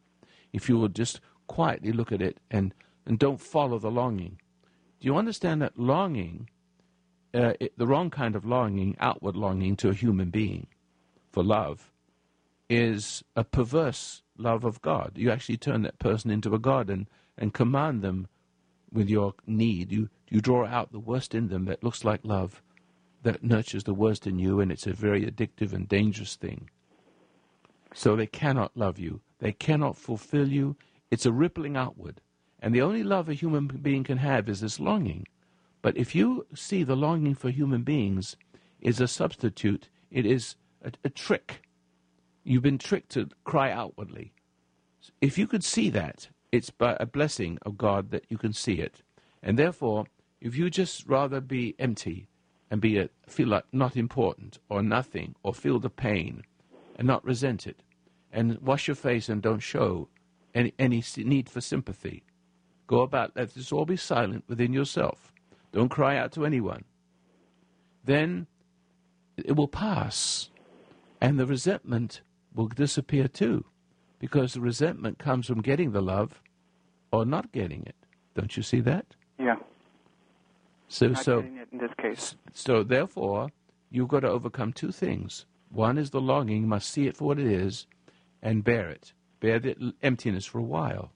If 0.52 0.68
you 0.68 0.78
will 0.78 0.88
just 0.88 1.20
quietly 1.48 1.90
look 1.90 2.12
at 2.12 2.22
it 2.22 2.38
and, 2.48 2.72
and 3.04 3.18
don't 3.18 3.40
follow 3.40 3.80
the 3.80 3.90
longing. 3.90 4.38
Do 5.00 5.06
you 5.06 5.16
understand 5.16 5.60
that 5.60 5.76
longing, 5.76 6.50
uh, 7.34 7.54
it, 7.58 7.76
the 7.76 7.86
wrong 7.86 8.10
kind 8.10 8.36
of 8.36 8.44
longing, 8.44 8.96
outward 9.00 9.34
longing 9.34 9.74
to 9.78 9.88
a 9.88 9.94
human 9.94 10.30
being 10.30 10.68
for 11.32 11.42
love, 11.42 11.90
is 12.70 13.24
a 13.34 13.42
perverse 13.42 14.22
love 14.38 14.64
of 14.64 14.80
God. 14.82 15.12
You 15.16 15.32
actually 15.32 15.56
turn 15.56 15.82
that 15.82 15.98
person 15.98 16.30
into 16.30 16.54
a 16.54 16.60
God 16.60 16.88
and, 16.88 17.08
and 17.36 17.52
command 17.52 18.02
them 18.02 18.28
with 18.92 19.08
your 19.08 19.34
need. 19.46 19.90
You, 19.90 20.08
you 20.28 20.40
draw 20.40 20.66
out 20.66 20.92
the 20.92 20.98
worst 20.98 21.34
in 21.34 21.48
them 21.48 21.64
that 21.66 21.82
looks 21.82 22.04
like 22.04 22.20
love 22.22 22.62
that 23.22 23.42
nurtures 23.42 23.84
the 23.84 23.94
worst 23.94 24.26
in 24.26 24.38
you, 24.38 24.60
and 24.60 24.72
it's 24.72 24.86
a 24.86 24.92
very 24.92 25.24
addictive 25.24 25.72
and 25.72 25.88
dangerous 25.88 26.34
thing. 26.34 26.68
So 27.94 28.16
they 28.16 28.26
cannot 28.26 28.76
love 28.76 28.98
you. 28.98 29.20
They 29.38 29.52
cannot 29.52 29.96
fulfill 29.96 30.48
you. 30.48 30.76
It's 31.10 31.26
a 31.26 31.32
rippling 31.32 31.76
outward. 31.76 32.20
And 32.60 32.74
the 32.74 32.82
only 32.82 33.02
love 33.02 33.28
a 33.28 33.34
human 33.34 33.66
being 33.66 34.04
can 34.04 34.18
have 34.18 34.48
is 34.48 34.60
this 34.60 34.80
longing. 34.80 35.26
But 35.82 35.96
if 35.96 36.14
you 36.14 36.46
see 36.54 36.84
the 36.84 36.96
longing 36.96 37.34
for 37.34 37.50
human 37.50 37.82
beings 37.82 38.36
is 38.80 39.00
a 39.00 39.08
substitute, 39.08 39.88
it 40.10 40.24
is 40.24 40.56
a, 40.82 40.92
a 41.04 41.10
trick. 41.10 41.62
You've 42.44 42.62
been 42.62 42.78
tricked 42.78 43.10
to 43.10 43.28
cry 43.44 43.70
outwardly. 43.70 44.32
If 45.20 45.38
you 45.38 45.46
could 45.46 45.64
see 45.64 45.90
that, 45.90 46.28
it's 46.52 46.70
by 46.70 46.96
a 47.00 47.06
blessing 47.06 47.58
of 47.62 47.78
God 47.78 48.10
that 48.10 48.26
you 48.28 48.36
can 48.36 48.52
see 48.52 48.74
it. 48.74 49.02
And 49.42 49.58
therefore, 49.58 50.04
if 50.40 50.54
you 50.54 50.68
just 50.70 51.08
rather 51.08 51.40
be 51.40 51.74
empty 51.78 52.28
and 52.70 52.80
be 52.80 52.98
a, 52.98 53.08
feel 53.26 53.48
like 53.48 53.64
not 53.72 53.96
important 53.96 54.58
or 54.68 54.82
nothing 54.82 55.34
or 55.42 55.54
feel 55.54 55.78
the 55.78 55.90
pain 55.90 56.42
and 56.96 57.08
not 57.08 57.24
resent 57.24 57.66
it 57.66 57.82
and 58.30 58.58
wash 58.60 58.86
your 58.86 58.94
face 58.94 59.28
and 59.28 59.40
don't 59.40 59.60
show 59.60 60.08
any, 60.54 60.74
any 60.78 61.02
need 61.16 61.48
for 61.48 61.60
sympathy. 61.60 62.22
Go 62.86 63.00
about, 63.00 63.32
let 63.34 63.54
this 63.54 63.72
all 63.72 63.86
be 63.86 63.96
silent 63.96 64.44
within 64.46 64.72
yourself. 64.72 65.32
Don't 65.72 65.88
cry 65.88 66.18
out 66.18 66.32
to 66.32 66.44
anyone. 66.44 66.84
Then 68.04 68.46
it 69.38 69.56
will 69.56 69.68
pass 69.68 70.50
and 71.20 71.38
the 71.38 71.46
resentment 71.46 72.20
will 72.54 72.68
disappear 72.68 73.26
too 73.26 73.64
because 74.22 74.54
the 74.54 74.60
resentment 74.60 75.18
comes 75.18 75.48
from 75.48 75.60
getting 75.60 75.90
the 75.90 76.00
love 76.00 76.40
or 77.10 77.26
not 77.26 77.50
getting 77.50 77.82
it. 77.84 77.96
Don't 78.36 78.56
you 78.56 78.62
see 78.62 78.78
that? 78.78 79.04
Yeah. 79.36 79.56
So, 80.86 81.08
Not 81.08 81.24
so 81.24 81.40
getting 81.40 81.56
it 81.56 81.68
in 81.72 81.78
this 81.78 81.90
case. 82.00 82.36
So 82.54 82.84
therefore, 82.84 83.48
you've 83.90 84.06
got 84.06 84.20
to 84.20 84.28
overcome 84.28 84.72
two 84.74 84.92
things. 84.92 85.44
One 85.70 85.98
is 85.98 86.10
the 86.10 86.20
longing; 86.20 86.60
you 86.62 86.68
must 86.68 86.88
see 86.88 87.08
it 87.08 87.16
for 87.16 87.24
what 87.24 87.40
it 87.40 87.48
is, 87.48 87.88
and 88.40 88.62
bear 88.62 88.88
it. 88.88 89.12
Bear 89.40 89.58
the 89.58 89.92
emptiness 90.04 90.46
for 90.46 90.60
a 90.60 90.70
while. 90.78 91.10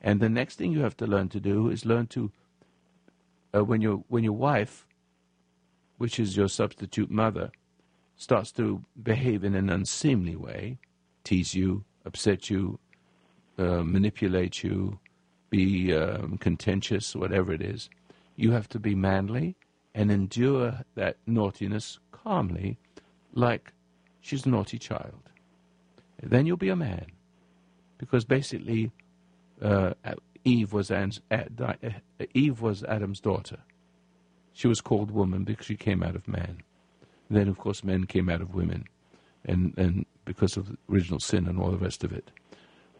And 0.00 0.18
the 0.18 0.28
next 0.28 0.56
thing 0.56 0.72
you 0.72 0.80
have 0.80 0.96
to 0.96 1.06
learn 1.06 1.28
to 1.28 1.38
do 1.38 1.70
is 1.70 1.86
learn 1.86 2.08
to, 2.08 2.32
uh, 3.54 3.62
when 3.62 3.80
your 3.80 4.02
when 4.08 4.24
your 4.24 4.32
wife, 4.32 4.84
which 5.96 6.18
is 6.18 6.36
your 6.36 6.48
substitute 6.48 7.08
mother, 7.08 7.52
starts 8.16 8.50
to 8.52 8.84
behave 9.00 9.44
in 9.44 9.54
an 9.54 9.70
unseemly 9.70 10.34
way, 10.34 10.78
tease 11.22 11.54
you, 11.54 11.84
upset 12.04 12.50
you, 12.50 12.78
uh, 13.58 13.82
manipulate 13.82 14.62
you, 14.62 14.98
be 15.50 15.94
um, 15.94 16.38
contentious, 16.38 17.14
whatever 17.14 17.52
it 17.52 17.62
is 17.62 17.88
you 18.36 18.52
have 18.52 18.68
to 18.70 18.78
be 18.78 18.94
manly 18.94 19.56
and 19.94 20.10
endure 20.10 20.80
that 20.94 21.16
naughtiness 21.26 21.98
calmly, 22.10 22.78
like 23.34 23.72
she's 24.20 24.46
a 24.46 24.48
naughty 24.48 24.78
child. 24.78 25.30
Then 26.22 26.46
you'll 26.46 26.56
be 26.56 26.68
a 26.68 26.76
man. 26.76 27.06
Because 27.98 28.24
basically, 28.24 28.90
uh, 29.60 29.92
Eve 30.44 30.72
was 30.72 30.90
Anne's, 30.90 31.20
uh, 31.30 31.44
Eve 32.34 32.60
was 32.60 32.82
Adam's 32.84 33.20
daughter. 33.20 33.58
She 34.52 34.66
was 34.66 34.80
called 34.80 35.10
woman 35.10 35.44
because 35.44 35.66
she 35.66 35.76
came 35.76 36.02
out 36.02 36.16
of 36.16 36.26
man. 36.26 36.62
then, 37.30 37.48
of 37.48 37.58
course, 37.58 37.82
men 37.82 38.04
came 38.04 38.28
out 38.28 38.42
of 38.42 38.54
women, 38.54 38.84
and 39.44 39.74
and 39.76 40.06
because 40.24 40.56
of 40.56 40.76
original 40.90 41.20
sin 41.20 41.46
and 41.46 41.58
all 41.58 41.70
the 41.70 41.78
rest 41.78 42.04
of 42.04 42.12
it. 42.12 42.30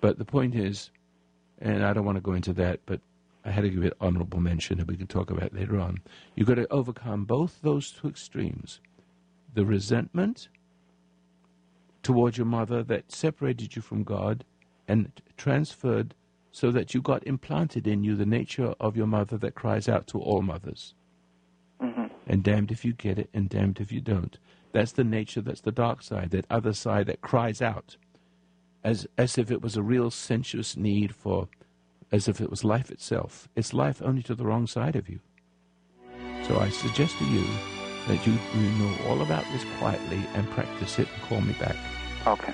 But 0.00 0.18
the 0.18 0.24
point 0.24 0.54
is, 0.54 0.90
and 1.60 1.84
I 1.84 1.92
don't 1.92 2.04
want 2.04 2.16
to 2.16 2.22
go 2.22 2.32
into 2.32 2.52
that, 2.54 2.80
but 2.86 3.00
I 3.44 3.50
had 3.50 3.62
to 3.62 3.70
give 3.70 3.84
it 3.84 3.96
honorable 4.00 4.40
mention, 4.40 4.78
and 4.78 4.88
we 4.88 4.96
can 4.96 5.06
talk 5.06 5.30
about 5.30 5.54
later 5.54 5.78
on. 5.78 6.00
You've 6.34 6.48
got 6.48 6.56
to 6.56 6.72
overcome 6.72 7.24
both 7.24 7.60
those 7.62 7.90
two 7.90 8.08
extremes 8.08 8.80
the 9.54 9.64
resentment 9.66 10.48
towards 12.02 12.36
your 12.38 12.46
mother 12.46 12.82
that 12.82 13.12
separated 13.12 13.76
you 13.76 13.82
from 13.82 14.02
God 14.02 14.44
and 14.88 15.12
transferred 15.36 16.14
so 16.50 16.70
that 16.70 16.94
you 16.94 17.00
got 17.00 17.26
implanted 17.26 17.86
in 17.86 18.02
you 18.04 18.16
the 18.16 18.26
nature 18.26 18.74
of 18.80 18.96
your 18.96 19.06
mother 19.06 19.38
that 19.38 19.54
cries 19.54 19.88
out 19.88 20.06
to 20.08 20.18
all 20.18 20.42
mothers. 20.42 20.94
Mm-hmm. 21.82 22.06
And 22.26 22.42
damned 22.42 22.70
if 22.70 22.84
you 22.84 22.92
get 22.92 23.18
it, 23.18 23.30
and 23.32 23.48
damned 23.48 23.80
if 23.80 23.90
you 23.90 24.00
don't. 24.00 24.38
That's 24.72 24.92
the 24.92 25.04
nature, 25.04 25.40
that's 25.40 25.60
the 25.60 25.72
dark 25.72 26.02
side, 26.02 26.30
that 26.30 26.46
other 26.50 26.72
side 26.72 27.06
that 27.06 27.20
cries 27.20 27.60
out 27.60 27.96
as, 28.82 29.06
as 29.16 29.38
if 29.38 29.50
it 29.50 29.62
was 29.62 29.76
a 29.76 29.82
real 29.82 30.10
sensuous 30.10 30.76
need 30.76 31.14
for 31.14 31.48
as 32.10 32.28
if 32.28 32.40
it 32.40 32.50
was 32.50 32.64
life 32.64 32.90
itself. 32.90 33.48
It's 33.56 33.72
life 33.72 34.02
only 34.02 34.22
to 34.24 34.34
the 34.34 34.44
wrong 34.44 34.66
side 34.66 34.96
of 34.96 35.08
you. 35.08 35.20
So 36.44 36.58
I 36.58 36.68
suggest 36.70 37.16
to 37.18 37.24
you 37.24 37.44
that 38.08 38.26
you, 38.26 38.32
you 38.54 38.70
know 38.78 38.94
all 39.06 39.22
about 39.22 39.44
this 39.52 39.64
quietly 39.78 40.22
and 40.34 40.48
practice 40.50 40.98
it 40.98 41.08
and 41.12 41.22
call 41.22 41.40
me 41.40 41.54
back. 41.54 41.76
Okay. 42.26 42.52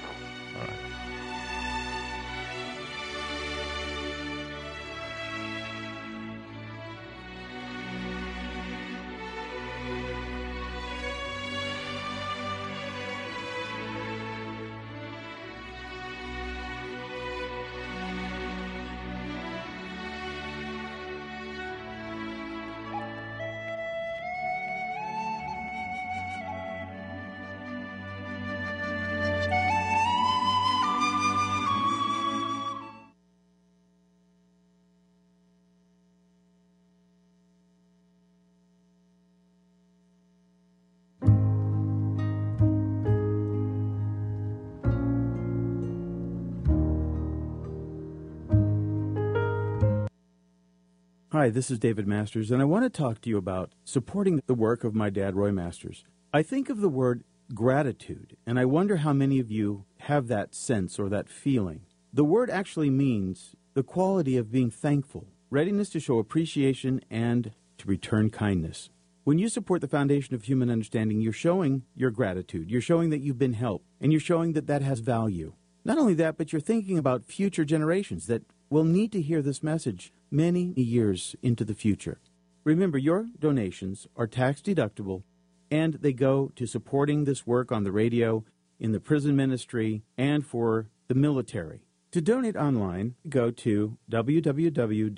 Hi, 51.30 51.50
this 51.50 51.70
is 51.70 51.78
David 51.78 52.06
Masters, 52.06 52.50
and 52.50 52.62
I 52.62 52.64
want 52.64 52.84
to 52.84 52.88
talk 52.88 53.20
to 53.20 53.28
you 53.28 53.36
about 53.36 53.74
supporting 53.84 54.40
the 54.46 54.54
work 54.54 54.82
of 54.82 54.94
my 54.94 55.10
dad, 55.10 55.36
Roy 55.36 55.52
Masters. 55.52 56.06
I 56.32 56.42
think 56.42 56.70
of 56.70 56.80
the 56.80 56.88
word 56.88 57.22
gratitude, 57.52 58.38
and 58.46 58.58
I 58.58 58.64
wonder 58.64 58.96
how 58.96 59.12
many 59.12 59.38
of 59.38 59.50
you 59.50 59.84
have 59.98 60.28
that 60.28 60.54
sense 60.54 60.98
or 60.98 61.10
that 61.10 61.28
feeling. 61.28 61.82
The 62.14 62.24
word 62.24 62.48
actually 62.48 62.88
means 62.88 63.54
the 63.74 63.82
quality 63.82 64.38
of 64.38 64.50
being 64.50 64.70
thankful, 64.70 65.26
readiness 65.50 65.90
to 65.90 66.00
show 66.00 66.18
appreciation, 66.18 67.02
and 67.10 67.52
to 67.76 67.86
return 67.86 68.30
kindness. 68.30 68.88
When 69.24 69.38
you 69.38 69.50
support 69.50 69.82
the 69.82 69.86
foundation 69.86 70.34
of 70.34 70.44
human 70.44 70.70
understanding, 70.70 71.20
you're 71.20 71.34
showing 71.34 71.82
your 71.94 72.10
gratitude. 72.10 72.70
You're 72.70 72.80
showing 72.80 73.10
that 73.10 73.20
you've 73.20 73.38
been 73.38 73.52
helped, 73.52 73.84
and 74.00 74.12
you're 74.12 74.20
showing 74.22 74.54
that 74.54 74.66
that 74.68 74.80
has 74.80 75.00
value. 75.00 75.52
Not 75.84 75.98
only 75.98 76.14
that, 76.14 76.38
but 76.38 76.54
you're 76.54 76.60
thinking 76.62 76.96
about 76.96 77.26
future 77.26 77.66
generations 77.66 78.28
that 78.28 78.44
will 78.70 78.84
need 78.84 79.12
to 79.12 79.20
hear 79.20 79.42
this 79.42 79.62
message 79.62 80.10
many 80.30 80.72
years 80.76 81.36
into 81.42 81.64
the 81.64 81.74
future. 81.74 82.20
Remember, 82.64 82.98
your 82.98 83.26
donations 83.38 84.06
are 84.16 84.26
tax 84.26 84.60
deductible 84.60 85.22
and 85.70 85.94
they 85.94 86.12
go 86.12 86.50
to 86.56 86.66
supporting 86.66 87.24
this 87.24 87.46
work 87.46 87.70
on 87.72 87.84
the 87.84 87.92
radio, 87.92 88.44
in 88.80 88.92
the 88.92 89.00
prison 89.00 89.36
ministry, 89.36 90.02
and 90.16 90.46
for 90.46 90.88
the 91.08 91.14
military. 91.14 91.82
To 92.12 92.20
donate 92.20 92.56
online, 92.56 93.16
go 93.28 93.50
to 93.50 93.98
www.fhu.com 94.10 95.14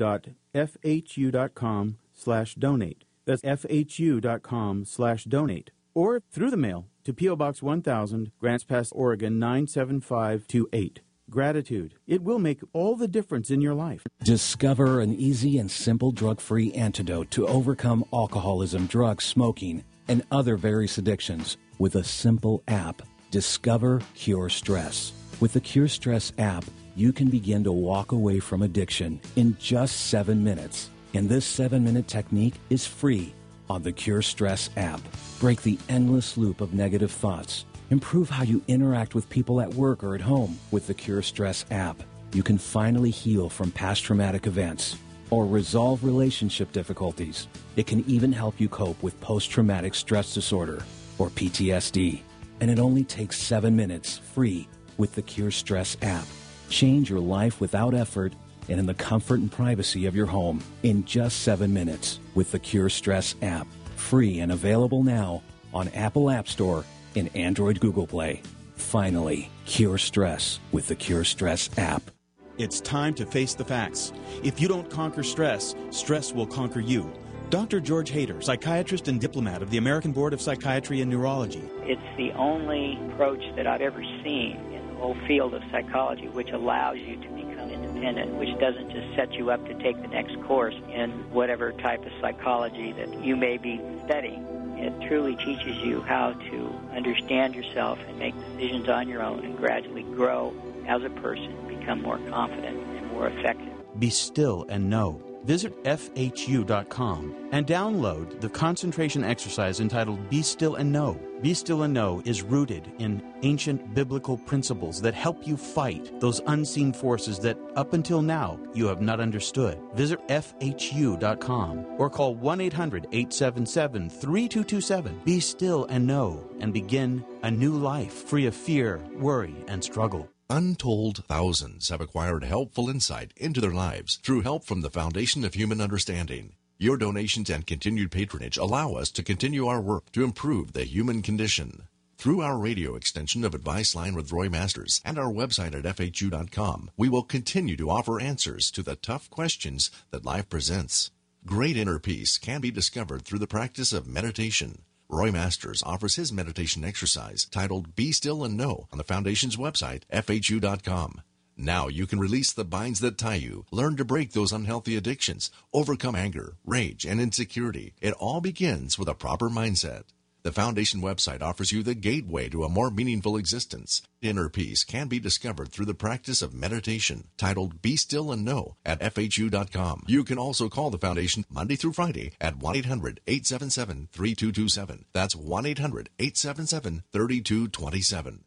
slash 2.12 2.54
donate. 2.54 3.04
That's 3.26 3.42
fhu.com 3.42 4.84
slash 4.84 5.24
donate. 5.24 5.70
Or 5.94 6.22
through 6.30 6.50
the 6.50 6.56
mail 6.56 6.86
to 7.04 7.12
P.O. 7.12 7.36
Box 7.36 7.62
1000, 7.62 8.32
Grants 8.40 8.64
Pass, 8.64 8.90
Oregon 8.92 9.38
97528. 9.38 11.00
Gratitude. 11.30 11.94
It 12.08 12.22
will 12.22 12.40
make 12.40 12.60
all 12.72 12.96
the 12.96 13.06
difference 13.06 13.50
in 13.50 13.60
your 13.60 13.74
life. 13.74 14.04
Discover 14.24 15.00
an 15.00 15.14
easy 15.14 15.58
and 15.58 15.70
simple 15.70 16.10
drug 16.10 16.40
free 16.40 16.72
antidote 16.72 17.30
to 17.30 17.46
overcome 17.46 18.04
alcoholism, 18.12 18.86
drugs, 18.86 19.24
smoking, 19.24 19.84
and 20.08 20.24
other 20.32 20.56
various 20.56 20.98
addictions 20.98 21.56
with 21.78 21.94
a 21.94 22.04
simple 22.04 22.62
app. 22.66 23.02
Discover 23.30 24.02
Cure 24.14 24.48
Stress. 24.48 25.12
With 25.38 25.52
the 25.52 25.60
Cure 25.60 25.88
Stress 25.88 26.32
app, 26.38 26.64
you 26.96 27.12
can 27.12 27.30
begin 27.30 27.62
to 27.64 27.72
walk 27.72 28.10
away 28.10 28.40
from 28.40 28.62
addiction 28.62 29.20
in 29.36 29.56
just 29.60 30.08
seven 30.08 30.42
minutes. 30.42 30.90
And 31.14 31.28
this 31.28 31.46
seven 31.46 31.84
minute 31.84 32.08
technique 32.08 32.54
is 32.70 32.86
free 32.86 33.32
on 33.68 33.82
the 33.82 33.92
Cure 33.92 34.20
Stress 34.20 34.68
app. 34.76 35.00
Break 35.38 35.62
the 35.62 35.78
endless 35.88 36.36
loop 36.36 36.60
of 36.60 36.74
negative 36.74 37.12
thoughts. 37.12 37.64
Improve 37.90 38.30
how 38.30 38.44
you 38.44 38.62
interact 38.68 39.16
with 39.16 39.28
people 39.28 39.60
at 39.60 39.74
work 39.74 40.04
or 40.04 40.14
at 40.14 40.20
home 40.20 40.60
with 40.70 40.86
the 40.86 40.94
Cure 40.94 41.22
Stress 41.22 41.64
app. 41.72 42.00
You 42.32 42.44
can 42.44 42.56
finally 42.56 43.10
heal 43.10 43.48
from 43.48 43.72
past 43.72 44.04
traumatic 44.04 44.46
events 44.46 44.96
or 45.30 45.44
resolve 45.44 46.04
relationship 46.04 46.70
difficulties. 46.70 47.48
It 47.74 47.88
can 47.88 48.04
even 48.08 48.30
help 48.30 48.60
you 48.60 48.68
cope 48.68 49.02
with 49.02 49.20
post 49.20 49.50
traumatic 49.50 49.96
stress 49.96 50.32
disorder 50.32 50.84
or 51.18 51.30
PTSD. 51.30 52.20
And 52.60 52.70
it 52.70 52.78
only 52.78 53.02
takes 53.02 53.36
seven 53.36 53.74
minutes 53.74 54.18
free 54.18 54.68
with 54.96 55.16
the 55.16 55.22
Cure 55.22 55.50
Stress 55.50 55.96
app. 56.00 56.26
Change 56.68 57.10
your 57.10 57.18
life 57.18 57.60
without 57.60 57.92
effort 57.92 58.34
and 58.68 58.78
in 58.78 58.86
the 58.86 58.94
comfort 58.94 59.40
and 59.40 59.50
privacy 59.50 60.06
of 60.06 60.14
your 60.14 60.26
home 60.26 60.62
in 60.84 61.04
just 61.06 61.40
seven 61.40 61.74
minutes 61.74 62.20
with 62.36 62.52
the 62.52 62.58
Cure 62.60 62.88
Stress 62.88 63.34
app. 63.42 63.66
Free 63.96 64.38
and 64.38 64.52
available 64.52 65.02
now 65.02 65.42
on 65.74 65.88
Apple 65.88 66.30
App 66.30 66.46
Store 66.46 66.84
and 67.16 67.34
Android 67.36 67.80
Google 67.80 68.06
Play. 68.06 68.42
Finally, 68.76 69.50
cure 69.66 69.98
stress 69.98 70.60
with 70.72 70.88
the 70.88 70.94
Cure 70.94 71.24
Stress 71.24 71.70
app. 71.78 72.10
It's 72.58 72.80
time 72.80 73.14
to 73.14 73.24
face 73.24 73.54
the 73.54 73.64
facts. 73.64 74.12
If 74.42 74.60
you 74.60 74.68
don't 74.68 74.90
conquer 74.90 75.22
stress, 75.22 75.74
stress 75.90 76.32
will 76.32 76.46
conquer 76.46 76.80
you. 76.80 77.10
Dr. 77.50 77.80
George 77.80 78.12
Hader, 78.12 78.42
psychiatrist 78.42 79.08
and 79.08 79.20
diplomate 79.20 79.60
of 79.60 79.70
the 79.70 79.78
American 79.78 80.12
Board 80.12 80.32
of 80.32 80.40
Psychiatry 80.40 81.00
and 81.00 81.10
Neurology. 81.10 81.68
It's 81.82 82.16
the 82.16 82.30
only 82.32 82.98
approach 83.08 83.42
that 83.56 83.66
I've 83.66 83.80
ever 83.80 84.04
seen 84.22 84.56
in 84.72 84.86
the 84.86 84.94
whole 84.94 85.16
field 85.26 85.54
of 85.54 85.62
psychology 85.72 86.28
which 86.28 86.50
allows 86.50 86.98
you 86.98 87.16
to 87.16 87.28
become 87.30 87.70
independent, 87.70 88.34
which 88.34 88.56
doesn't 88.60 88.90
just 88.90 89.16
set 89.16 89.32
you 89.32 89.50
up 89.50 89.66
to 89.66 89.74
take 89.82 90.00
the 90.00 90.08
next 90.08 90.40
course 90.42 90.76
in 90.92 91.10
whatever 91.32 91.72
type 91.72 92.04
of 92.06 92.12
psychology 92.20 92.92
that 92.92 93.24
you 93.24 93.34
may 93.34 93.56
be 93.56 93.80
studying. 94.04 94.59
It 94.80 94.98
truly 95.06 95.36
teaches 95.36 95.76
you 95.78 96.00
how 96.02 96.32
to 96.32 96.80
understand 96.96 97.54
yourself 97.54 97.98
and 98.08 98.18
make 98.18 98.34
decisions 98.34 98.88
on 98.88 99.08
your 99.08 99.22
own 99.22 99.44
and 99.44 99.56
gradually 99.56 100.04
grow 100.04 100.54
as 100.88 101.02
a 101.04 101.10
person, 101.10 101.54
become 101.68 102.00
more 102.02 102.18
confident 102.30 102.78
and 102.96 103.06
more 103.08 103.28
effective. 103.28 103.74
Be 103.98 104.08
still 104.08 104.64
and 104.68 104.88
know. 104.88 105.29
Visit 105.44 105.82
FHU.com 105.84 107.48
and 107.52 107.66
download 107.66 108.40
the 108.40 108.48
concentration 108.48 109.24
exercise 109.24 109.80
entitled 109.80 110.28
Be 110.28 110.42
Still 110.42 110.76
and 110.76 110.92
Know. 110.92 111.18
Be 111.42 111.54
Still 111.54 111.82
and 111.84 111.94
Know 111.94 112.22
is 112.24 112.42
rooted 112.42 112.92
in 112.98 113.22
ancient 113.42 113.94
biblical 113.94 114.36
principles 114.36 115.00
that 115.00 115.14
help 115.14 115.46
you 115.46 115.56
fight 115.56 116.20
those 116.20 116.40
unseen 116.46 116.92
forces 116.92 117.38
that 117.40 117.58
up 117.76 117.94
until 117.94 118.20
now 118.20 118.58
you 118.74 118.86
have 118.86 119.00
not 119.00 119.20
understood. 119.20 119.78
Visit 119.94 120.26
FHU.com 120.28 121.86
or 121.98 122.10
call 122.10 122.34
1 122.34 122.60
800 122.60 123.06
877 123.10 124.10
3227. 124.10 125.20
Be 125.24 125.40
still 125.40 125.86
and 125.86 126.06
know 126.06 126.48
and 126.60 126.72
begin 126.72 127.24
a 127.42 127.50
new 127.50 127.72
life 127.72 128.12
free 128.12 128.46
of 128.46 128.54
fear, 128.54 129.00
worry, 129.18 129.56
and 129.68 129.82
struggle. 129.82 130.28
Untold 130.52 131.24
thousands 131.28 131.90
have 131.90 132.00
acquired 132.00 132.42
helpful 132.42 132.90
insight 132.90 133.32
into 133.36 133.60
their 133.60 133.70
lives 133.70 134.18
through 134.24 134.40
help 134.40 134.64
from 134.64 134.80
the 134.80 134.90
Foundation 134.90 135.44
of 135.44 135.54
Human 135.54 135.80
Understanding. 135.80 136.54
Your 136.76 136.96
donations 136.96 137.48
and 137.48 137.64
continued 137.64 138.10
patronage 138.10 138.56
allow 138.56 138.94
us 138.94 139.12
to 139.12 139.22
continue 139.22 139.68
our 139.68 139.80
work 139.80 140.10
to 140.10 140.24
improve 140.24 140.72
the 140.72 140.82
human 140.82 141.22
condition. 141.22 141.84
Through 142.18 142.40
our 142.40 142.58
radio 142.58 142.96
extension 142.96 143.44
of 143.44 143.54
Advice 143.54 143.94
Line 143.94 144.16
with 144.16 144.32
Roy 144.32 144.48
Masters 144.48 145.00
and 145.04 145.20
our 145.20 145.32
website 145.32 145.72
at 145.72 145.96
FHU.com, 145.96 146.90
we 146.96 147.08
will 147.08 147.22
continue 147.22 147.76
to 147.76 147.88
offer 147.88 148.20
answers 148.20 148.72
to 148.72 148.82
the 148.82 148.96
tough 148.96 149.30
questions 149.30 149.92
that 150.10 150.24
life 150.24 150.48
presents. 150.48 151.12
Great 151.46 151.76
inner 151.76 152.00
peace 152.00 152.38
can 152.38 152.60
be 152.60 152.72
discovered 152.72 153.22
through 153.22 153.38
the 153.38 153.46
practice 153.46 153.92
of 153.92 154.08
meditation. 154.08 154.82
Roy 155.12 155.32
Masters 155.32 155.82
offers 155.84 156.14
his 156.14 156.32
meditation 156.32 156.84
exercise 156.84 157.44
titled 157.44 157.96
Be 157.96 158.12
Still 158.12 158.44
and 158.44 158.56
Know 158.56 158.86
on 158.92 158.98
the 158.98 159.02
Foundation's 159.02 159.56
website, 159.56 160.04
FHU.com. 160.12 161.22
Now 161.56 161.88
you 161.88 162.06
can 162.06 162.20
release 162.20 162.52
the 162.52 162.64
binds 162.64 163.00
that 163.00 163.18
tie 163.18 163.34
you, 163.34 163.66
learn 163.72 163.96
to 163.96 164.04
break 164.04 164.32
those 164.32 164.52
unhealthy 164.52 164.96
addictions, 164.96 165.50
overcome 165.72 166.14
anger, 166.14 166.58
rage, 166.64 167.04
and 167.04 167.20
insecurity. 167.20 167.92
It 168.00 168.14
all 168.20 168.40
begins 168.40 169.00
with 169.00 169.08
a 169.08 169.14
proper 169.14 169.50
mindset. 169.50 170.04
The 170.42 170.52
Foundation 170.52 171.02
website 171.02 171.42
offers 171.42 171.70
you 171.70 171.82
the 171.82 171.94
gateway 171.94 172.48
to 172.48 172.64
a 172.64 172.68
more 172.70 172.90
meaningful 172.90 173.36
existence. 173.36 174.00
Inner 174.22 174.48
peace 174.48 174.84
can 174.84 175.06
be 175.06 175.20
discovered 175.20 175.70
through 175.70 175.84
the 175.84 175.94
practice 175.94 176.40
of 176.40 176.54
meditation, 176.54 177.28
titled 177.36 177.82
Be 177.82 177.94
Still 177.96 178.32
and 178.32 178.42
Know 178.42 178.76
at 178.82 179.00
FHU.com. 179.00 180.04
You 180.06 180.24
can 180.24 180.38
also 180.38 180.70
call 180.70 180.88
the 180.88 180.96
Foundation 180.96 181.44
Monday 181.50 181.76
through 181.76 181.92
Friday 181.92 182.32
at 182.40 182.56
1 182.56 182.74
800 182.76 183.20
877 183.26 184.08
3227. 184.12 185.04
That's 185.12 185.36
1 185.36 185.66
800 185.66 186.08
877 186.18 187.02
3227. 187.12 188.44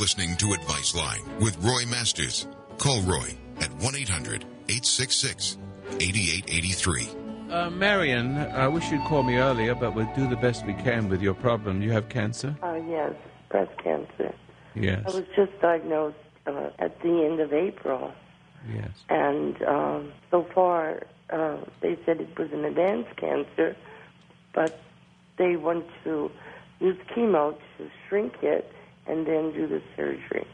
Listening 0.00 0.34
to 0.36 0.54
Advice 0.54 0.94
Line 0.94 1.20
with 1.40 1.56
Roy 1.62 1.84
Masters. 1.86 2.46
Call 2.78 3.02
Roy 3.02 3.36
at 3.60 3.70
1 3.82 3.94
800 3.96 4.44
866 4.70 5.58
8883. 6.00 7.08
Uh, 7.50 7.68
Marion, 7.68 8.38
I 8.38 8.66
wish 8.68 8.90
you'd 8.90 9.04
call 9.04 9.22
me 9.22 9.36
earlier, 9.36 9.74
but 9.74 9.94
we'll 9.94 10.10
do 10.16 10.26
the 10.26 10.36
best 10.36 10.64
we 10.64 10.72
can 10.72 11.10
with 11.10 11.20
your 11.20 11.34
problem. 11.34 11.82
You 11.82 11.90
have 11.92 12.08
cancer? 12.08 12.56
Uh, 12.62 12.80
yes, 12.88 13.12
breast 13.50 13.72
cancer. 13.84 14.32
Yes. 14.74 15.02
I 15.06 15.10
was 15.16 15.24
just 15.36 15.52
diagnosed 15.60 16.16
uh, 16.46 16.70
at 16.78 16.98
the 17.02 17.26
end 17.30 17.40
of 17.40 17.52
April, 17.52 18.12
Yes. 18.74 18.88
and 19.10 19.60
um, 19.64 20.12
so 20.30 20.46
far 20.54 21.02
uh, 21.28 21.58
they 21.82 21.98
said 22.06 22.20
it 22.22 22.38
was 22.38 22.50
an 22.52 22.64
advanced 22.64 23.14
cancer, 23.16 23.76
but 24.54 24.80
they 25.36 25.56
want 25.56 25.84
to 26.04 26.30
use 26.78 26.96
chemo 27.14 27.54
to 27.76 27.90
shrink 28.08 28.34
it 28.42 28.72
and 29.10 29.26
then 29.26 29.52
do 29.52 29.66
the 29.66 29.82
surgery. 29.96 30.46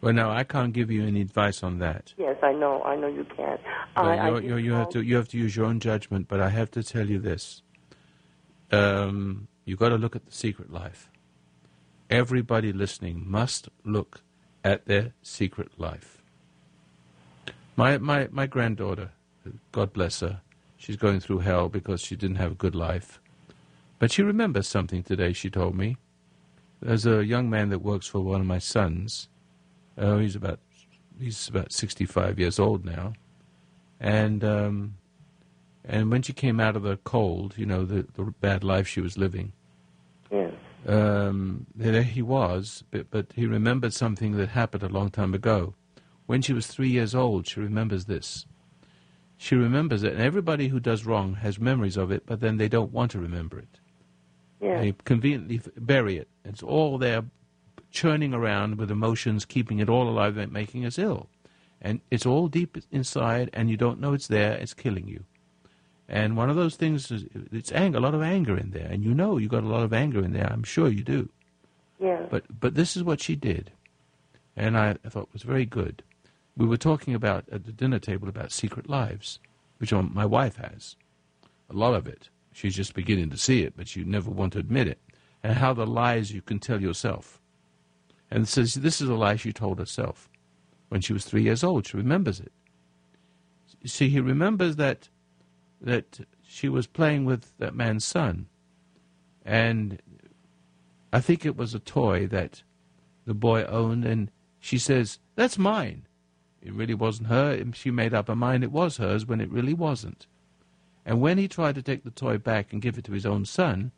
Well, 0.00 0.14
no, 0.14 0.30
I 0.30 0.44
can't 0.44 0.72
give 0.72 0.90
you 0.90 1.06
any 1.06 1.20
advice 1.20 1.62
on 1.62 1.78
that. 1.80 2.14
Yes, 2.16 2.36
I 2.42 2.52
know. 2.52 2.82
I 2.82 2.96
know 2.96 3.08
you 3.08 3.26
can't. 3.36 3.60
I, 3.96 4.16
I 4.16 4.28
you're, 4.28 4.40
did 4.40 4.48
you're, 4.48 4.58
you 4.58 4.72
have 4.72 4.88
to 4.90 5.02
you 5.02 5.16
have 5.16 5.28
to 5.28 5.38
use 5.38 5.54
your 5.54 5.66
own 5.66 5.78
judgment, 5.78 6.26
but 6.26 6.40
I 6.40 6.48
have 6.48 6.70
to 6.72 6.82
tell 6.82 7.06
you 7.06 7.18
this: 7.18 7.62
um, 8.72 9.48
you 9.64 9.76
got 9.76 9.90
to 9.90 9.96
look 9.96 10.16
at 10.16 10.24
the 10.24 10.32
secret 10.32 10.72
life. 10.72 11.10
Everybody 12.08 12.72
listening 12.72 13.22
must 13.24 13.68
look 13.84 14.22
at 14.64 14.86
their 14.86 15.12
secret 15.22 15.78
life. 15.78 16.22
My, 17.76 17.98
my, 17.98 18.28
my 18.30 18.46
granddaughter, 18.46 19.12
God 19.72 19.92
bless 19.92 20.20
her, 20.20 20.40
she's 20.76 20.96
going 20.96 21.20
through 21.20 21.38
hell 21.38 21.68
because 21.68 22.00
she 22.00 22.16
didn't 22.16 22.36
have 22.36 22.52
a 22.52 22.56
good 22.56 22.74
life. 22.74 23.20
But 23.98 24.10
she 24.10 24.22
remembers 24.22 24.66
something 24.66 25.02
today, 25.02 25.32
she 25.32 25.50
told 25.50 25.76
me. 25.76 25.96
There's 26.80 27.06
a 27.06 27.24
young 27.24 27.50
man 27.50 27.68
that 27.70 27.80
works 27.80 28.06
for 28.06 28.20
one 28.20 28.40
of 28.40 28.46
my 28.46 28.58
sons. 28.58 29.28
Oh, 29.98 30.18
he's 30.18 30.34
about 30.36 30.60
he's 31.18 31.48
about 31.48 31.72
65 31.72 32.38
years 32.38 32.58
old 32.58 32.84
now. 32.84 33.12
And 33.98 34.42
um, 34.42 34.96
and 35.84 36.10
when 36.10 36.22
she 36.22 36.32
came 36.32 36.58
out 36.60 36.76
of 36.76 36.82
the 36.82 36.96
cold, 36.98 37.54
you 37.56 37.66
know, 37.66 37.84
the, 37.84 38.06
the 38.14 38.24
bad 38.40 38.64
life 38.64 38.86
she 38.86 39.00
was 39.00 39.18
living, 39.18 39.52
Yes. 40.30 40.52
um, 40.86 41.66
there 41.74 42.02
he 42.02 42.22
was, 42.22 42.84
but, 42.90 43.10
but 43.10 43.26
he 43.34 43.46
remembered 43.46 43.92
something 43.92 44.36
that 44.36 44.50
happened 44.50 44.82
a 44.82 44.88
long 44.88 45.10
time 45.10 45.34
ago. 45.34 45.74
When 46.26 46.42
she 46.42 46.52
was 46.52 46.66
three 46.66 46.88
years 46.90 47.14
old, 47.14 47.46
she 47.46 47.60
remembers 47.60 48.04
this. 48.04 48.46
She 49.36 49.54
remembers 49.56 50.02
it, 50.02 50.12
and 50.12 50.22
everybody 50.22 50.68
who 50.68 50.78
does 50.80 51.04
wrong 51.06 51.34
has 51.36 51.58
memories 51.58 51.96
of 51.96 52.10
it, 52.12 52.24
but 52.26 52.40
then 52.40 52.56
they 52.58 52.68
don't 52.68 52.92
want 52.92 53.10
to 53.12 53.18
remember 53.18 53.58
it. 53.58 53.80
Yeah. 54.60 54.80
They 54.80 54.94
conveniently 55.04 55.60
bury 55.76 56.16
it. 56.16 56.28
It's 56.44 56.62
all 56.62 56.98
there, 56.98 57.24
churning 57.90 58.34
around 58.34 58.76
with 58.76 58.90
emotions, 58.90 59.44
keeping 59.44 59.78
it 59.78 59.88
all 59.88 60.08
alive, 60.08 60.36
and 60.36 60.52
making 60.52 60.84
us 60.84 60.98
ill. 60.98 61.28
And 61.80 62.00
it's 62.10 62.26
all 62.26 62.48
deep 62.48 62.76
inside, 62.90 63.50
and 63.52 63.70
you 63.70 63.76
don't 63.76 64.00
know 64.00 64.12
it's 64.12 64.28
there. 64.28 64.52
It's 64.52 64.74
killing 64.74 65.08
you. 65.08 65.24
And 66.08 66.36
one 66.36 66.50
of 66.50 66.56
those 66.56 66.76
things 66.76 67.10
is 67.10 67.24
it's 67.52 67.70
anger, 67.72 67.98
a 67.98 68.00
lot 68.00 68.14
of 68.14 68.22
anger 68.22 68.58
in 68.58 68.72
there, 68.72 68.88
and 68.90 69.04
you 69.04 69.14
know 69.14 69.38
you 69.38 69.48
got 69.48 69.62
a 69.62 69.68
lot 69.68 69.84
of 69.84 69.92
anger 69.92 70.22
in 70.22 70.32
there. 70.32 70.50
I'm 70.52 70.64
sure 70.64 70.88
you 70.88 71.04
do. 71.04 71.28
Yeah. 72.00 72.26
But 72.28 72.44
but 72.60 72.74
this 72.74 72.96
is 72.96 73.04
what 73.04 73.20
she 73.20 73.36
did, 73.36 73.70
and 74.56 74.76
I, 74.76 74.96
I 75.04 75.08
thought 75.08 75.32
was 75.32 75.42
very 75.42 75.64
good. 75.64 76.02
We 76.56 76.66
were 76.66 76.76
talking 76.76 77.14
about 77.14 77.44
at 77.52 77.64
the 77.64 77.72
dinner 77.72 78.00
table 78.00 78.28
about 78.28 78.50
secret 78.50 78.88
lives, 78.88 79.38
which 79.78 79.92
my 79.92 80.26
wife 80.26 80.56
has, 80.56 80.96
a 81.70 81.74
lot 81.74 81.94
of 81.94 82.06
it. 82.08 82.28
She's 82.52 82.74
just 82.74 82.94
beginning 82.94 83.30
to 83.30 83.36
see 83.36 83.62
it, 83.62 83.74
but 83.76 83.88
she 83.88 84.04
never 84.04 84.30
want 84.30 84.52
to 84.54 84.58
admit 84.58 84.88
it, 84.88 85.00
and 85.42 85.54
how 85.54 85.72
the 85.72 85.86
lies 85.86 86.32
you 86.32 86.42
can 86.42 86.58
tell 86.58 86.80
yourself. 86.80 87.40
And 88.30 88.48
says 88.48 88.74
this 88.74 89.00
is 89.00 89.08
a 89.08 89.14
lie 89.14 89.36
she 89.36 89.52
told 89.52 89.78
herself 89.78 90.28
when 90.88 91.00
she 91.00 91.12
was 91.12 91.24
three 91.24 91.42
years 91.42 91.64
old. 91.64 91.86
She 91.86 91.96
remembers 91.96 92.40
it. 92.40 92.52
See, 93.84 94.08
he 94.08 94.20
remembers 94.20 94.76
that 94.76 95.08
that 95.80 96.20
she 96.42 96.68
was 96.68 96.86
playing 96.86 97.24
with 97.24 97.56
that 97.58 97.74
man's 97.74 98.04
son, 98.04 98.46
and 99.44 100.00
I 101.12 101.20
think 101.20 101.44
it 101.44 101.56
was 101.56 101.74
a 101.74 101.80
toy 101.80 102.26
that 102.28 102.62
the 103.24 103.34
boy 103.34 103.64
owned, 103.64 104.04
and 104.04 104.30
she 104.58 104.78
says, 104.78 105.18
That's 105.34 105.58
mine. 105.58 106.06
It 106.62 106.72
really 106.72 106.94
wasn't 106.94 107.28
her. 107.28 107.62
She 107.72 107.90
made 107.90 108.12
up 108.12 108.28
her 108.28 108.36
mind 108.36 108.62
it 108.62 108.70
was 108.72 108.98
hers 108.98 109.24
when 109.24 109.40
it 109.40 109.50
really 109.50 109.74
wasn't. 109.74 110.26
And 111.10 111.20
when 111.20 111.38
he 111.38 111.48
tried 111.48 111.74
to 111.74 111.82
take 111.82 112.04
the 112.04 112.12
toy 112.12 112.38
back 112.38 112.72
and 112.72 112.80
give 112.80 112.96
it 112.96 113.02
to 113.06 113.12
his 113.12 113.26
own 113.26 113.44
son, 113.44 113.90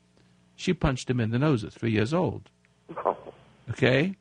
she 0.56 0.72
punched 0.72 1.10
him 1.10 1.20
in 1.20 1.30
the 1.30 1.38
nose 1.38 1.62
at 1.62 1.70
three 1.70 1.90
years 1.90 2.14
old. 2.14 2.48
Okay? 3.70 4.16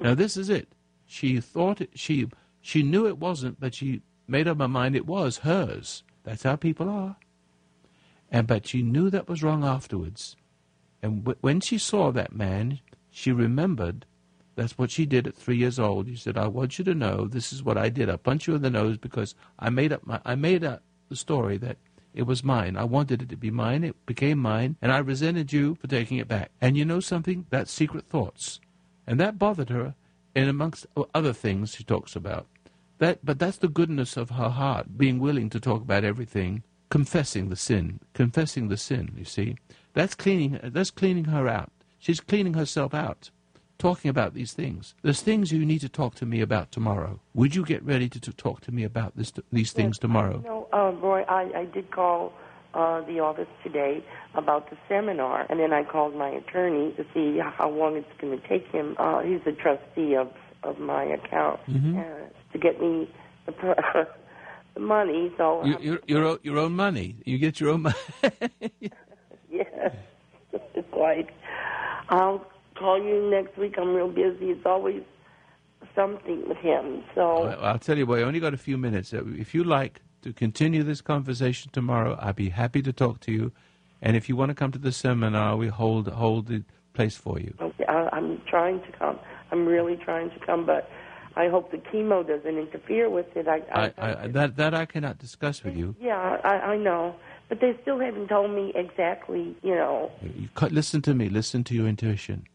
Now 0.00 0.14
this 0.14 0.36
is 0.36 0.48
it. 0.48 0.68
She 1.06 1.38
thought 1.40 1.80
it, 1.80 1.90
she 1.94 2.28
she 2.62 2.82
knew 2.82 3.06
it 3.06 3.18
wasn't, 3.18 3.60
but 3.60 3.74
she 3.74 4.00
made 4.26 4.48
up 4.48 4.58
her 4.58 4.68
mind 4.68 4.96
it 4.96 5.06
was 5.06 5.38
hers. 5.38 6.02
That's 6.24 6.44
how 6.44 6.56
people 6.56 6.88
are. 6.88 7.16
And 8.30 8.46
but 8.46 8.66
she 8.66 8.80
knew 8.80 9.10
that 9.10 9.28
was 9.28 9.42
wrong 9.42 9.64
afterwards. 9.64 10.36
And 11.02 11.24
w- 11.24 11.38
when 11.40 11.60
she 11.60 11.78
saw 11.78 12.10
that 12.12 12.32
man, 12.32 12.80
she 13.10 13.32
remembered 13.32 14.06
that's 14.54 14.78
what 14.78 14.90
she 14.90 15.04
did 15.04 15.26
at 15.26 15.34
three 15.34 15.58
years 15.58 15.78
old. 15.78 16.08
She 16.08 16.16
said, 16.16 16.38
"I 16.38 16.46
want 16.46 16.78
you 16.78 16.84
to 16.86 16.94
know 16.94 17.26
this 17.26 17.52
is 17.52 17.62
what 17.62 17.76
I 17.76 17.88
did. 17.90 18.08
I 18.08 18.16
punched 18.16 18.46
you 18.46 18.54
in 18.54 18.62
the 18.62 18.70
nose 18.70 18.96
because 18.96 19.34
I 19.58 19.68
made 19.68 19.92
up 19.92 20.06
my 20.06 20.20
I 20.24 20.36
made 20.36 20.64
up 20.64 20.82
the 21.10 21.16
story 21.16 21.58
that 21.58 21.76
it 22.16 22.26
was 22.26 22.42
mine. 22.42 22.76
I 22.76 22.84
wanted 22.84 23.22
it 23.22 23.28
to 23.28 23.36
be 23.36 23.50
mine. 23.50 23.84
It 23.84 23.94
became 24.06 24.38
mine, 24.38 24.76
and 24.82 24.90
I 24.90 24.98
resented 24.98 25.52
you 25.52 25.74
for 25.76 25.86
taking 25.86 26.18
it 26.18 26.26
back. 26.26 26.50
And 26.60 26.76
you 26.76 26.84
know 26.84 27.00
something? 27.00 27.46
That's 27.50 27.70
secret 27.70 28.08
thoughts, 28.08 28.58
and 29.06 29.20
that 29.20 29.38
bothered 29.38 29.70
her. 29.70 29.94
And 30.34 30.50
amongst 30.50 30.86
other 31.14 31.32
things, 31.32 31.74
she 31.74 31.84
talks 31.84 32.16
about 32.16 32.46
that. 32.98 33.24
But 33.24 33.38
that's 33.38 33.58
the 33.58 33.68
goodness 33.68 34.16
of 34.16 34.30
her 34.30 34.48
heart, 34.48 34.98
being 34.98 35.18
willing 35.18 35.50
to 35.50 35.60
talk 35.60 35.82
about 35.82 36.04
everything, 36.04 36.62
confessing 36.90 37.48
the 37.48 37.56
sin, 37.56 38.00
confessing 38.14 38.68
the 38.68 38.76
sin. 38.76 39.12
You 39.16 39.24
see, 39.24 39.56
that's 39.92 40.14
cleaning. 40.14 40.58
That's 40.62 40.90
cleaning 40.90 41.26
her 41.26 41.46
out. 41.48 41.70
She's 41.98 42.20
cleaning 42.20 42.54
herself 42.54 42.92
out 42.94 43.30
talking 43.78 44.08
about 44.08 44.34
these 44.34 44.52
things. 44.52 44.94
There's 45.02 45.20
things 45.22 45.52
you 45.52 45.64
need 45.64 45.80
to 45.80 45.88
talk 45.88 46.14
to 46.16 46.26
me 46.26 46.40
about 46.40 46.72
tomorrow. 46.72 47.20
Would 47.34 47.54
you 47.54 47.64
get 47.64 47.82
ready 47.84 48.08
to, 48.08 48.20
to 48.20 48.32
talk 48.32 48.60
to 48.62 48.72
me 48.72 48.84
about 48.84 49.16
this, 49.16 49.32
these 49.52 49.72
things 49.72 49.98
tomorrow? 49.98 50.42
No, 50.44 50.68
uh, 50.72 50.92
Roy, 50.92 51.22
I, 51.28 51.42
I 51.54 51.64
did 51.66 51.90
call 51.90 52.32
uh, 52.74 53.00
the 53.06 53.20
office 53.20 53.48
today 53.62 54.04
about 54.34 54.68
the 54.70 54.76
seminar, 54.88 55.46
and 55.48 55.60
then 55.60 55.72
I 55.72 55.82
called 55.84 56.14
my 56.14 56.28
attorney 56.28 56.92
to 56.96 57.04
see 57.14 57.38
how 57.38 57.70
long 57.70 57.96
it's 57.96 58.06
going 58.20 58.38
to 58.38 58.48
take 58.48 58.66
him. 58.68 58.96
Uh, 58.98 59.20
he's 59.20 59.40
a 59.46 59.52
trustee 59.52 60.14
of 60.16 60.28
of 60.62 60.78
my 60.80 61.04
account 61.04 61.60
Mhm. 61.68 61.96
uh, 62.00 62.28
to 62.52 62.58
get 62.58 62.80
me 62.80 63.08
the, 63.44 63.52
pr- 63.52 63.80
the 64.74 64.80
money. 64.80 65.30
So 65.36 65.64
You, 65.64 65.78
your, 65.80 65.98
your, 66.08 66.24
own- 66.24 66.38
your 66.42 66.58
own 66.58 66.72
money. 66.72 67.16
You 67.24 67.38
get 67.38 67.60
your 67.60 67.70
own 67.70 67.82
money. 67.88 67.94
yes, 69.50 69.92
it's 70.52 70.92
like 70.98 71.30
I'll 72.08 72.44
call 72.78 73.02
you 73.02 73.30
next 73.30 73.56
week. 73.58 73.74
I'm 73.78 73.94
real 73.94 74.08
busy. 74.08 74.46
It's 74.50 74.66
always 74.66 75.02
something 75.94 76.48
with 76.48 76.58
him. 76.58 77.02
So 77.14 77.44
I'll 77.60 77.78
tell 77.78 77.96
you 77.98 78.06
what, 78.06 78.18
I 78.18 78.22
only 78.22 78.40
got 78.40 78.54
a 78.54 78.58
few 78.58 78.76
minutes. 78.78 79.12
Uh, 79.12 79.22
If 79.38 79.54
you 79.54 79.64
like 79.64 80.00
to 80.22 80.32
continue 80.32 80.82
this 80.82 81.00
conversation 81.00 81.70
tomorrow, 81.72 82.18
I'd 82.20 82.36
be 82.36 82.50
happy 82.50 82.82
to 82.82 82.92
talk 82.92 83.20
to 83.20 83.32
you. 83.32 83.52
And 84.02 84.16
if 84.16 84.28
you 84.28 84.36
want 84.36 84.50
to 84.50 84.54
come 84.54 84.72
to 84.72 84.78
the 84.78 84.92
seminar, 84.92 85.56
we 85.56 85.68
hold 85.68 86.08
hold 86.08 86.46
the 86.48 86.62
place 86.92 87.16
for 87.16 87.38
you. 87.38 87.54
okay, 87.60 87.84
I, 87.88 88.08
I'm 88.12 88.40
trying 88.48 88.80
to 88.82 88.92
come. 88.98 89.18
I'm 89.52 89.64
really 89.66 89.96
trying 89.96 90.30
to 90.30 90.38
come, 90.44 90.66
but 90.66 90.88
I 91.36 91.48
hope 91.48 91.70
the 91.70 91.78
chemo 91.78 92.26
doesn't 92.26 92.58
interfere 92.58 93.08
with 93.10 93.26
it. 93.36 93.46
I, 93.48 93.62
I, 93.72 93.92
I, 93.98 94.22
I, 94.24 94.26
that 94.28 94.56
that 94.56 94.74
I 94.74 94.84
cannot 94.86 95.18
discuss 95.18 95.62
with 95.64 95.76
you. 95.76 95.94
yeah, 96.00 96.38
I, 96.44 96.54
I 96.72 96.76
know, 96.76 97.14
but 97.48 97.60
they 97.60 97.72
still 97.82 97.98
haven't 98.00 98.28
told 98.28 98.50
me 98.50 98.72
exactly. 98.74 99.54
You 99.62 99.74
know, 99.74 100.10
You 100.22 100.48
cut, 100.54 100.72
listen 100.72 101.00
to 101.02 101.14
me. 101.14 101.28
Listen 101.28 101.64
to 101.64 101.74
your 101.74 101.86
intuition. 101.86 102.46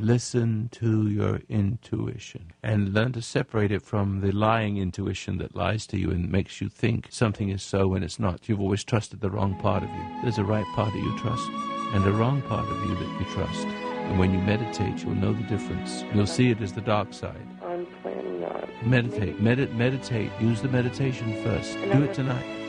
Listen 0.00 0.68
to 0.72 1.08
your 1.08 1.40
intuition 1.48 2.52
and 2.62 2.92
learn 2.92 3.12
to 3.12 3.22
separate 3.22 3.70
it 3.70 3.82
from 3.82 4.20
the 4.20 4.32
lying 4.32 4.78
intuition 4.78 5.38
that 5.38 5.54
lies 5.54 5.86
to 5.88 5.98
you 5.98 6.10
and 6.10 6.30
makes 6.30 6.60
you 6.60 6.68
think 6.68 7.08
something 7.10 7.50
is 7.50 7.62
so 7.62 7.88
when 7.88 8.02
it's 8.02 8.18
not. 8.18 8.48
You've 8.48 8.60
always 8.60 8.84
trusted 8.84 9.20
the 9.20 9.30
wrong 9.30 9.54
part 9.56 9.82
of 9.82 9.90
you. 9.90 10.04
There's 10.22 10.38
a 10.38 10.44
right 10.44 10.66
part 10.74 10.92
that 10.92 10.98
you 10.98 11.18
trust 11.18 11.48
and 11.94 12.04
a 12.06 12.12
wrong 12.12 12.42
part 12.42 12.68
of 12.68 12.84
you 12.88 12.94
that 12.94 13.20
you 13.20 13.26
trust. 13.32 13.66
And 13.66 14.18
when 14.18 14.32
you 14.32 14.40
meditate, 14.40 15.04
you'll 15.04 15.14
know 15.14 15.32
the 15.32 15.44
difference. 15.44 16.04
You'll 16.14 16.26
see 16.26 16.50
it 16.50 16.60
as 16.60 16.72
the 16.72 16.80
dark 16.80 17.12
side. 17.12 17.46
I'm 17.62 17.86
planning 18.02 18.44
on 18.44 18.68
Meditate, 18.84 19.40
medit, 19.40 19.72
meditate. 19.74 20.30
Use 20.40 20.60
the 20.62 20.68
meditation 20.68 21.42
first. 21.44 21.74
Do 21.92 22.02
it 22.02 22.14
tonight. 22.14 22.61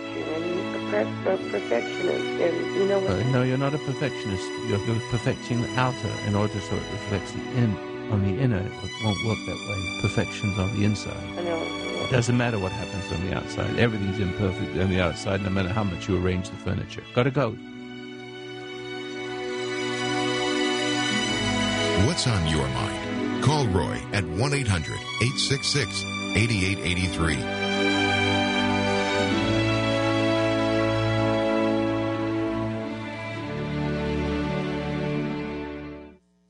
I'm 0.94 1.28
a 1.28 1.38
perfectionist, 1.50 2.26
and 2.42 2.76
you 2.76 2.86
know 2.88 3.00
what? 3.00 3.12
Uh, 3.12 3.24
no, 3.32 3.44
you're 3.44 3.58
not 3.58 3.74
a 3.74 3.80
perfectionist. 3.80 4.48
You're, 4.68 4.80
you're 4.86 5.00
perfecting 5.10 5.62
the 5.62 5.70
outer 5.80 6.12
in 6.28 6.36
order 6.36 6.60
so 6.60 6.76
it 6.76 6.84
reflects 6.92 7.32
the 7.32 7.40
in. 7.58 7.94
On 8.12 8.22
the 8.22 8.40
inner, 8.40 8.60
it 8.60 8.92
won't 9.04 9.26
work 9.26 9.38
that 9.48 9.56
way. 9.56 10.00
Perfection's 10.02 10.60
on 10.60 10.78
the 10.78 10.86
inside. 10.86 11.16
I 11.38 11.42
know. 11.42 11.58
It 12.04 12.12
doesn't 12.12 12.38
matter 12.38 12.60
what 12.60 12.72
happens 12.74 13.12
on 13.12 13.26
the 13.26 13.36
outside. 13.36 13.80
Everything's 13.80 14.20
imperfect 14.20 14.78
on 14.78 14.90
the 14.90 15.02
outside, 15.02 15.42
no 15.42 15.50
matter 15.50 15.70
how 15.70 15.84
much 15.84 16.08
you 16.08 16.24
arrange 16.24 16.50
the 16.50 16.58
furniture. 16.58 17.02
Gotta 17.16 17.32
go. 17.32 17.52
What's 22.06 22.28
on 22.28 22.46
your 22.48 22.68
mind? 22.68 23.44
Call 23.44 23.66
Roy 23.68 24.00
at 24.12 24.26
1 24.26 24.54
800 24.54 24.94
866 24.94 26.04
8883. 26.36 27.63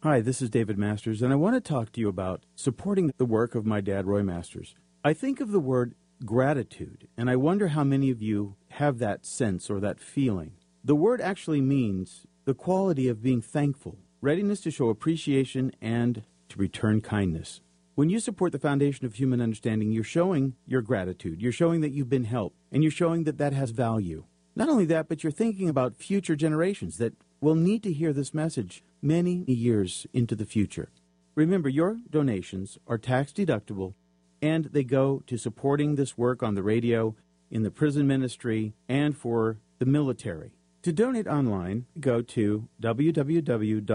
Hi, 0.04 0.20
this 0.20 0.42
is 0.42 0.50
David 0.50 0.78
Masters, 0.78 1.22
and 1.22 1.32
I 1.32 1.38
want 1.38 1.56
to 1.56 1.62
talk 1.62 1.94
to 1.94 2.02
you 2.02 2.10
about 2.10 2.44
supporting 2.56 3.14
the 3.18 3.24
work 3.24 3.56
of 3.56 3.66
my 3.66 3.80
dad, 3.80 4.06
Roy 4.06 4.22
Masters. 4.22 4.76
I 5.02 5.14
think 5.14 5.40
of 5.40 5.52
the 5.52 5.62
word 5.62 5.96
gratitude, 6.26 7.08
and 7.16 7.30
I 7.30 7.38
wonder 7.38 7.70
how 7.70 7.86
many 7.86 8.10
of 8.10 8.22
you 8.22 8.58
have 8.72 9.00
that 9.00 9.26
sense 9.26 9.70
or 9.70 9.80
that 9.80 10.02
feeling. 10.02 10.56
The 10.84 10.94
word 10.94 11.22
actually 11.22 11.62
means 11.62 12.28
the 12.44 12.54
quality 12.54 13.08
of 13.08 13.24
being 13.24 13.42
thankful, 13.42 13.98
readiness 14.20 14.60
to 14.64 14.72
show 14.72 14.90
appreciation, 14.90 15.72
and 15.82 16.24
to 16.50 16.60
return 16.60 17.00
kindness. 17.00 17.62
When 17.96 18.10
you 18.10 18.20
support 18.20 18.52
the 18.52 18.60
Foundation 18.60 19.06
of 19.06 19.16
Human 19.16 19.40
Understanding, 19.40 19.94
you're 19.94 20.04
showing 20.04 20.56
your 20.68 20.82
gratitude. 20.82 21.42
You're 21.42 21.54
showing 21.54 21.80
that 21.80 21.94
you've 21.94 22.10
been 22.10 22.26
helped, 22.26 22.58
and 22.74 22.84
you're 22.84 22.92
showing 22.92 23.24
that 23.24 23.38
that 23.38 23.54
has 23.54 23.72
value. 23.72 24.26
Not 24.54 24.68
only 24.68 24.86
that, 24.86 25.08
but 25.08 25.24
you're 25.24 25.32
thinking 25.32 25.70
about 25.70 25.96
future 25.96 26.36
generations 26.36 26.98
that 26.98 27.14
will 27.44 27.56
need 27.56 27.84
to 27.84 27.92
hear 27.92 28.14
this 28.14 28.34
message 28.34 28.84
many 29.02 29.44
years 29.48 30.08
into 30.14 30.34
the 30.34 30.46
future. 30.46 30.90
Remember, 31.36 31.68
your 31.68 31.98
donations 32.10 32.78
are 32.88 32.98
tax 32.98 33.34
deductible 33.34 33.96
and 34.42 34.66
they 34.66 34.86
go 34.86 35.22
to 35.28 35.38
supporting 35.38 35.96
this 35.96 36.18
work 36.18 36.42
on 36.42 36.56
the 36.56 36.64
radio, 36.64 37.16
in 37.52 37.64
the 37.64 37.72
prison 37.72 38.08
ministry, 38.08 38.74
and 38.88 39.18
for 39.18 39.58
the 39.80 39.86
military. 39.86 40.54
To 40.84 40.94
donate 40.94 41.28
online, 41.28 41.86
go 42.00 42.22
to 42.22 42.68
www.fhu.com 42.82 43.86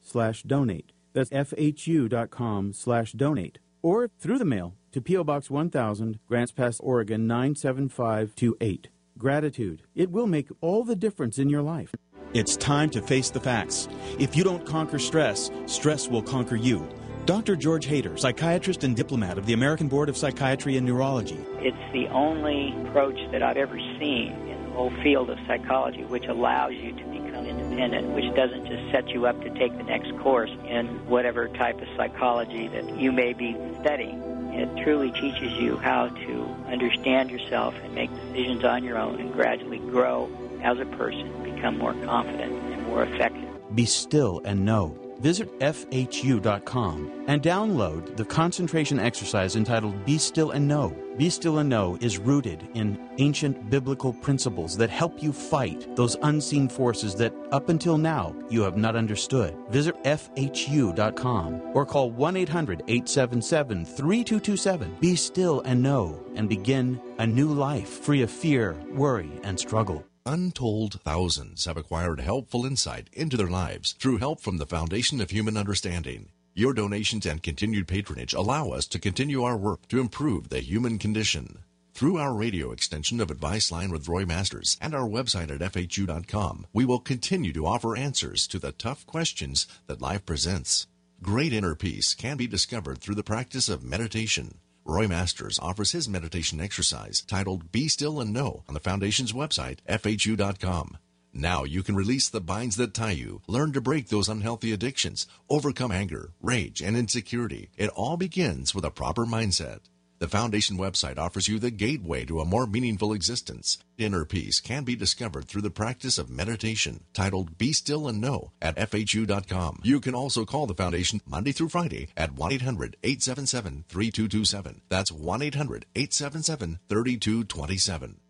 slash 0.00 0.42
donate. 0.42 0.92
That's 1.12 1.30
fhu.com 1.30 2.72
slash 2.72 3.12
donate. 3.12 3.58
Or 3.82 4.10
through 4.18 4.38
the 4.38 4.44
mail 4.44 4.74
to 4.92 5.00
P.O. 5.00 5.24
Box 5.24 5.50
1000, 5.50 6.18
Grants 6.28 6.52
Pass, 6.52 6.78
Oregon 6.80 7.26
97528. 7.26 8.88
Gratitude. 9.18 9.82
It 9.94 10.10
will 10.10 10.26
make 10.26 10.48
all 10.60 10.84
the 10.84 10.96
difference 10.96 11.38
in 11.38 11.48
your 11.48 11.62
life. 11.62 11.94
It's 12.34 12.56
time 12.56 12.88
to 12.90 13.02
face 13.02 13.30
the 13.30 13.40
facts. 13.40 13.88
If 14.18 14.36
you 14.36 14.42
don't 14.42 14.64
conquer 14.64 14.98
stress, 14.98 15.50
stress 15.66 16.08
will 16.08 16.22
conquer 16.22 16.56
you. 16.56 16.88
Dr. 17.26 17.54
George 17.54 17.86
Hader, 17.86 18.18
psychiatrist 18.18 18.82
and 18.82 18.96
diplomate 18.96 19.38
of 19.38 19.46
the 19.46 19.52
American 19.52 19.86
Board 19.86 20.08
of 20.08 20.16
Psychiatry 20.16 20.76
and 20.76 20.86
Neurology. 20.86 21.38
It's 21.58 21.92
the 21.92 22.08
only 22.08 22.74
approach 22.88 23.18
that 23.30 23.42
I've 23.42 23.58
ever 23.58 23.78
seen 23.78 24.32
in 24.32 24.64
the 24.64 24.70
whole 24.70 24.90
field 25.02 25.30
of 25.30 25.38
psychology 25.46 26.02
which 26.04 26.24
allows 26.24 26.72
you 26.72 26.92
to 26.92 27.04
become 27.04 27.46
independent, 27.46 28.08
which 28.08 28.34
doesn't 28.34 28.66
just 28.66 28.90
set 28.90 29.08
you 29.10 29.26
up 29.26 29.40
to 29.42 29.50
take 29.50 29.76
the 29.76 29.84
next 29.84 30.10
course 30.18 30.50
in 30.66 30.86
whatever 31.06 31.48
type 31.48 31.80
of 31.80 31.88
psychology 31.96 32.66
that 32.68 32.98
you 32.98 33.12
may 33.12 33.34
be 33.34 33.56
studying. 33.82 34.41
It 34.52 34.84
truly 34.84 35.10
teaches 35.12 35.52
you 35.54 35.76
how 35.78 36.08
to 36.08 36.42
understand 36.68 37.30
yourself 37.30 37.74
and 37.82 37.94
make 37.94 38.10
decisions 38.14 38.64
on 38.64 38.84
your 38.84 38.98
own 38.98 39.18
and 39.20 39.32
gradually 39.32 39.78
grow 39.78 40.30
as 40.62 40.78
a 40.78 40.84
person, 40.84 41.32
become 41.42 41.78
more 41.78 41.94
confident 42.04 42.52
and 42.52 42.86
more 42.86 43.02
effective. 43.02 43.48
Be 43.74 43.86
still 43.86 44.42
and 44.44 44.64
know. 44.64 45.01
Visit 45.22 45.56
FHU.com 45.60 47.24
and 47.28 47.40
download 47.40 48.16
the 48.16 48.24
concentration 48.24 48.98
exercise 48.98 49.54
entitled 49.54 50.04
Be 50.04 50.18
Still 50.18 50.50
and 50.50 50.66
Know. 50.66 50.96
Be 51.16 51.30
Still 51.30 51.58
and 51.58 51.68
Know 51.68 51.96
is 52.00 52.18
rooted 52.18 52.66
in 52.74 52.98
ancient 53.18 53.70
biblical 53.70 54.12
principles 54.12 54.76
that 54.78 54.90
help 54.90 55.22
you 55.22 55.32
fight 55.32 55.94
those 55.94 56.16
unseen 56.22 56.68
forces 56.68 57.14
that 57.14 57.32
up 57.52 57.68
until 57.68 57.96
now 57.96 58.34
you 58.50 58.62
have 58.62 58.76
not 58.76 58.96
understood. 58.96 59.56
Visit 59.70 59.94
FHU.com 60.02 61.62
or 61.72 61.86
call 61.86 62.10
1 62.10 62.36
800 62.36 62.82
877 62.88 63.84
3227. 63.84 64.96
Be 65.00 65.14
still 65.14 65.60
and 65.60 65.80
know 65.80 66.20
and 66.34 66.48
begin 66.48 67.00
a 67.18 67.26
new 67.26 67.48
life 67.52 67.88
free 67.88 68.22
of 68.22 68.30
fear, 68.30 68.76
worry, 68.90 69.30
and 69.44 69.56
struggle. 69.56 70.04
Untold 70.24 71.00
thousands 71.02 71.64
have 71.64 71.76
acquired 71.76 72.20
helpful 72.20 72.64
insight 72.64 73.10
into 73.12 73.36
their 73.36 73.50
lives 73.50 73.96
through 73.98 74.18
help 74.18 74.40
from 74.40 74.58
the 74.58 74.66
Foundation 74.66 75.20
of 75.20 75.30
Human 75.30 75.56
Understanding. 75.56 76.28
Your 76.54 76.72
donations 76.72 77.26
and 77.26 77.42
continued 77.42 77.88
patronage 77.88 78.32
allow 78.32 78.68
us 78.68 78.86
to 78.86 79.00
continue 79.00 79.42
our 79.42 79.56
work 79.56 79.88
to 79.88 79.98
improve 79.98 80.48
the 80.48 80.60
human 80.60 81.00
condition. 81.00 81.64
Through 81.92 82.18
our 82.18 82.34
radio 82.34 82.70
extension 82.70 83.20
of 83.20 83.32
Advice 83.32 83.72
Line 83.72 83.90
with 83.90 84.06
Roy 84.06 84.24
Masters 84.24 84.76
and 84.80 84.94
our 84.94 85.08
website 85.08 85.50
at 85.50 85.72
FHU.com, 85.72 86.68
we 86.72 86.84
will 86.84 87.00
continue 87.00 87.52
to 87.54 87.66
offer 87.66 87.96
answers 87.96 88.46
to 88.46 88.60
the 88.60 88.70
tough 88.70 89.04
questions 89.06 89.66
that 89.88 90.00
life 90.00 90.24
presents. 90.24 90.86
Great 91.20 91.52
inner 91.52 91.74
peace 91.74 92.14
can 92.14 92.36
be 92.36 92.46
discovered 92.46 92.98
through 92.98 93.16
the 93.16 93.24
practice 93.24 93.68
of 93.68 93.82
meditation. 93.82 94.58
Roy 94.84 95.06
Masters 95.06 95.58
offers 95.60 95.92
his 95.92 96.08
meditation 96.08 96.60
exercise 96.60 97.20
titled 97.20 97.70
Be 97.70 97.88
Still 97.88 98.20
and 98.20 98.32
Know 98.32 98.64
on 98.68 98.74
the 98.74 98.80
Foundation's 98.80 99.32
website, 99.32 99.78
FHU.com. 99.88 100.98
Now 101.32 101.64
you 101.64 101.82
can 101.82 101.94
release 101.94 102.28
the 102.28 102.40
binds 102.40 102.76
that 102.76 102.92
tie 102.92 103.12
you, 103.12 103.40
learn 103.46 103.72
to 103.72 103.80
break 103.80 104.08
those 104.08 104.28
unhealthy 104.28 104.72
addictions, 104.72 105.26
overcome 105.48 105.92
anger, 105.92 106.32
rage, 106.42 106.82
and 106.82 106.96
insecurity. 106.96 107.70
It 107.76 107.90
all 107.90 108.16
begins 108.16 108.74
with 108.74 108.84
a 108.84 108.90
proper 108.90 109.24
mindset. 109.24 109.80
The 110.22 110.28
Foundation 110.28 110.78
website 110.78 111.18
offers 111.18 111.48
you 111.48 111.58
the 111.58 111.72
gateway 111.72 112.24
to 112.26 112.38
a 112.38 112.44
more 112.44 112.64
meaningful 112.64 113.12
existence. 113.12 113.78
Inner 113.98 114.24
peace 114.24 114.60
can 114.60 114.84
be 114.84 114.94
discovered 114.94 115.48
through 115.48 115.62
the 115.62 115.70
practice 115.70 116.16
of 116.16 116.30
meditation, 116.30 117.02
titled 117.12 117.58
Be 117.58 117.72
Still 117.72 118.06
and 118.06 118.20
Know 118.20 118.52
at 118.62 118.76
FHU.com. 118.76 119.80
You 119.82 119.98
can 119.98 120.14
also 120.14 120.44
call 120.44 120.68
the 120.68 120.76
Foundation 120.76 121.20
Monday 121.26 121.50
through 121.50 121.70
Friday 121.70 122.06
at 122.16 122.36
1 122.36 122.52
800 122.52 122.98
877 123.02 123.84
3227. 123.88 124.82
That's 124.88 125.10
1 125.10 125.42
800 125.42 125.86
877 125.96 126.78
3227. 126.88 128.20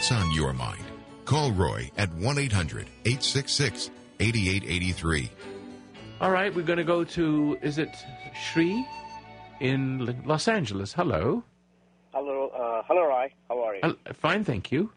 What's 0.00 0.12
on 0.12 0.32
your 0.32 0.54
mind? 0.54 0.82
Call 1.26 1.52
Roy 1.52 1.90
at 1.98 2.10
1 2.14 2.38
800 2.38 2.86
866 3.04 3.90
8883. 4.18 5.30
All 6.22 6.30
right, 6.30 6.54
we're 6.54 6.64
going 6.64 6.78
to 6.78 6.84
go 6.84 7.04
to, 7.04 7.58
is 7.60 7.76
it 7.76 7.94
Shri 8.34 8.82
in 9.60 10.24
Los 10.24 10.48
Angeles? 10.48 10.94
Hello. 10.94 11.44
Hello, 12.14 12.48
uh, 12.48 12.82
hello, 12.88 13.08
Roy. 13.08 13.30
How 13.50 13.62
are 13.62 13.74
you? 13.74 13.80
Uh, 13.82 13.92
fine, 14.14 14.42
thank 14.42 14.72
you. 14.72 14.90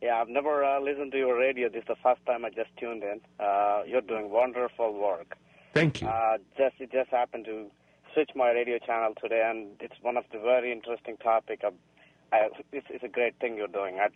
Yeah, 0.00 0.18
I've 0.22 0.30
never 0.30 0.64
uh, 0.64 0.80
listened 0.80 1.12
to 1.12 1.18
your 1.18 1.38
radio. 1.38 1.68
This 1.68 1.82
is 1.82 1.88
the 1.88 1.96
first 2.02 2.24
time 2.24 2.46
I 2.46 2.48
just 2.48 2.70
tuned 2.80 3.02
in. 3.02 3.20
Uh, 3.38 3.82
you're 3.86 4.00
doing 4.00 4.30
wonderful 4.30 4.94
work. 4.98 5.36
Thank 5.74 6.00
you. 6.00 6.08
Uh, 6.08 6.38
just 6.56 6.76
it 6.78 6.90
just 6.90 7.10
happened 7.10 7.44
to 7.44 7.66
switch 8.14 8.30
my 8.34 8.52
radio 8.52 8.78
channel 8.78 9.12
today, 9.20 9.46
and 9.46 9.76
it's 9.78 10.00
one 10.00 10.16
of 10.16 10.24
the 10.32 10.38
very 10.38 10.72
interesting 10.72 11.18
topic. 11.18 11.60
Of, 11.62 11.74
I, 12.32 12.48
it's, 12.72 12.86
it's 12.90 13.04
a 13.04 13.08
great 13.08 13.38
thing 13.40 13.56
you're 13.56 13.68
doing. 13.68 13.98
I, 14.00 14.08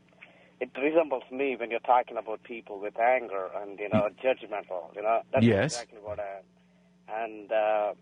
it 0.60 0.70
resembles 0.80 1.22
me 1.30 1.56
when 1.58 1.70
you're 1.70 1.80
talking 1.80 2.16
about 2.16 2.42
people 2.42 2.80
with 2.80 2.98
anger 2.98 3.48
and 3.60 3.78
you 3.78 3.88
know 3.88 4.08
judgmental. 4.22 4.94
You 4.94 5.02
know 5.02 5.22
that's 5.32 5.44
Yes. 5.44 5.72
exactly 5.74 5.98
what 6.02 6.18
I 6.18 6.38
am. 6.38 7.22
And 7.22 7.52
uh, 7.52 7.92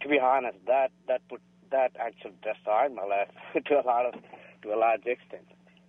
to 0.00 0.08
be 0.08 0.18
honest, 0.18 0.58
that 0.66 0.90
that 1.08 1.26
put 1.28 1.40
that 1.70 1.92
actually 1.98 2.34
destroyed 2.42 2.94
my 2.94 3.04
life 3.04 3.28
to 3.66 3.74
a 3.80 3.84
lot 3.86 4.06
of 4.06 4.14
to 4.62 4.74
a 4.74 4.76
large 4.76 5.06
extent. 5.06 5.46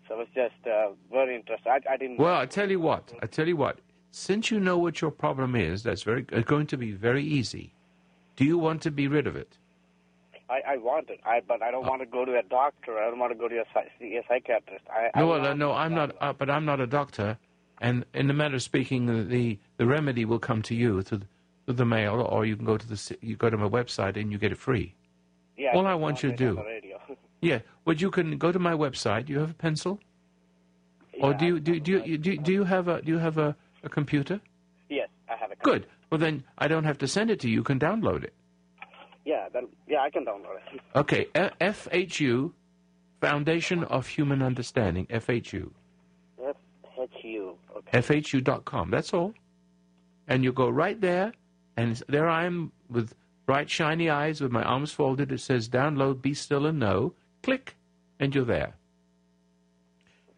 So 0.07 0.19
it's 0.19 0.31
just 0.33 0.67
uh, 0.67 0.89
very 1.11 1.35
interesting. 1.35 1.71
I, 1.71 1.79
I 1.93 1.97
didn't. 1.97 2.17
Well, 2.17 2.35
I 2.35 2.45
tell 2.45 2.69
you 2.69 2.79
what. 2.79 3.13
I 3.21 3.25
tell 3.27 3.47
you 3.47 3.57
what. 3.57 3.79
Since 4.11 4.51
you 4.51 4.59
know 4.59 4.77
what 4.77 5.01
your 5.01 5.11
problem 5.11 5.55
is, 5.55 5.83
that's 5.83 6.03
very 6.03 6.25
uh, 6.31 6.41
going 6.41 6.67
to 6.67 6.77
be 6.77 6.91
very 6.91 7.23
easy. 7.23 7.73
Do 8.35 8.45
you 8.45 8.57
want 8.57 8.81
to 8.83 8.91
be 8.91 9.07
rid 9.07 9.27
of 9.27 9.35
it? 9.35 9.57
I, 10.53 10.73
I 10.73 10.77
want 10.77 11.09
it, 11.09 11.19
I, 11.25 11.41
but 11.47 11.63
I 11.63 11.71
don't 11.71 11.87
want 11.87 12.01
to 12.01 12.05
go 12.05 12.25
to 12.25 12.37
a 12.37 12.43
doctor. 12.43 12.99
I 12.99 13.09
don't 13.09 13.17
want 13.17 13.31
to 13.31 13.37
go 13.37 13.47
to 13.47 13.57
a, 13.57 13.65
a 14.19 14.23
psychiatrist. 14.27 14.85
I, 14.89 15.09
I 15.13 15.19
No, 15.19 15.33
uh, 15.33 15.53
no, 15.53 15.71
I'm 15.71 15.95
not. 15.95 16.15
Uh, 16.21 16.33
but 16.33 16.49
I'm 16.49 16.65
not 16.65 16.79
a 16.79 16.87
doctor. 16.87 17.37
And 17.81 18.05
in 18.13 18.27
the 18.27 18.33
matter 18.33 18.55
of 18.55 18.61
speaking, 18.61 19.07
the 19.07 19.57
the, 19.77 19.85
remedy 19.85 20.25
will 20.25 20.39
come 20.39 20.61
to 20.63 20.75
you 20.75 21.01
through 21.01 21.19
the, 21.19 21.27
through 21.65 21.75
the 21.75 21.85
mail, 21.85 22.21
or 22.21 22.45
you 22.45 22.55
can 22.55 22.65
go 22.65 22.77
to 22.77 22.87
the 22.87 23.17
you 23.21 23.35
go 23.35 23.49
to 23.49 23.57
my 23.57 23.67
website 23.67 24.15
and 24.15 24.31
you 24.31 24.37
get 24.37 24.51
it 24.51 24.59
free. 24.59 24.93
Yeah, 25.57 25.73
all 25.75 25.87
I 25.87 25.93
just 25.93 26.01
want 26.01 26.23
you 26.23 26.29
to 26.31 26.37
do. 26.37 26.63
Yeah, 27.41 27.59
well, 27.83 27.97
you 27.97 28.09
can 28.09 28.37
go 28.37 28.53
to 28.53 28.59
my 28.59 28.71
website. 28.71 29.25
Do 29.25 29.33
you 29.33 29.39
have 29.39 29.51
a 29.51 29.53
pencil? 29.53 29.99
or 31.19 31.33
do 31.33 31.45
you 31.45 31.59
do 31.59 31.77
do 31.79 32.01
you, 32.05 32.17
do, 32.17 32.37
do 32.37 32.53
you 32.53 32.63
have 32.63 32.87
a 32.87 33.01
do 33.01 33.11
you 33.11 33.17
have 33.17 33.37
a, 33.37 33.53
a 33.83 33.89
computer? 33.89 34.39
yes, 34.89 35.09
I 35.27 35.35
have 35.35 35.51
a. 35.51 35.55
Good. 35.57 35.85
Well, 36.09 36.19
then 36.19 36.45
I 36.57 36.69
don't 36.69 36.85
have 36.85 36.99
to 36.99 37.07
send 37.07 37.31
it 37.31 37.41
to 37.41 37.49
you. 37.49 37.55
You 37.55 37.63
can 37.63 37.79
download 37.79 38.23
it. 38.23 38.33
Yeah, 39.25 39.47
then 39.53 39.67
yeah, 39.87 40.01
I 40.01 40.09
can 40.09 40.25
download 40.25 40.57
it. 40.73 40.81
Okay, 40.95 41.27
F- 41.33 41.87
FHU, 41.89 42.51
Foundation 43.21 43.83
of 43.85 44.07
Human 44.07 44.41
Understanding, 44.41 45.05
FHU, 45.07 45.71
F 46.45 46.55
H 47.01 47.23
U. 47.23 47.57
Okay. 47.77 47.99
FHU.com. 47.99 48.91
That's 48.91 49.13
all. 49.13 49.33
And 50.27 50.43
you 50.43 50.51
go 50.51 50.69
right 50.69 50.99
there, 50.99 51.33
and 51.77 52.01
there 52.07 52.27
I 52.29 52.45
am 52.45 52.71
with 52.89 53.13
bright, 53.45 53.69
shiny 53.69 54.09
eyes 54.09 54.41
with 54.41 54.51
my 54.51 54.63
arms 54.63 54.91
folded. 54.91 55.31
It 55.31 55.39
says 55.39 55.67
download, 55.69 56.21
be 56.21 56.33
still 56.33 56.65
and 56.65 56.79
know. 56.79 57.13
Click, 57.41 57.75
and 58.19 58.33
you're 58.33 58.45
there. 58.45 58.75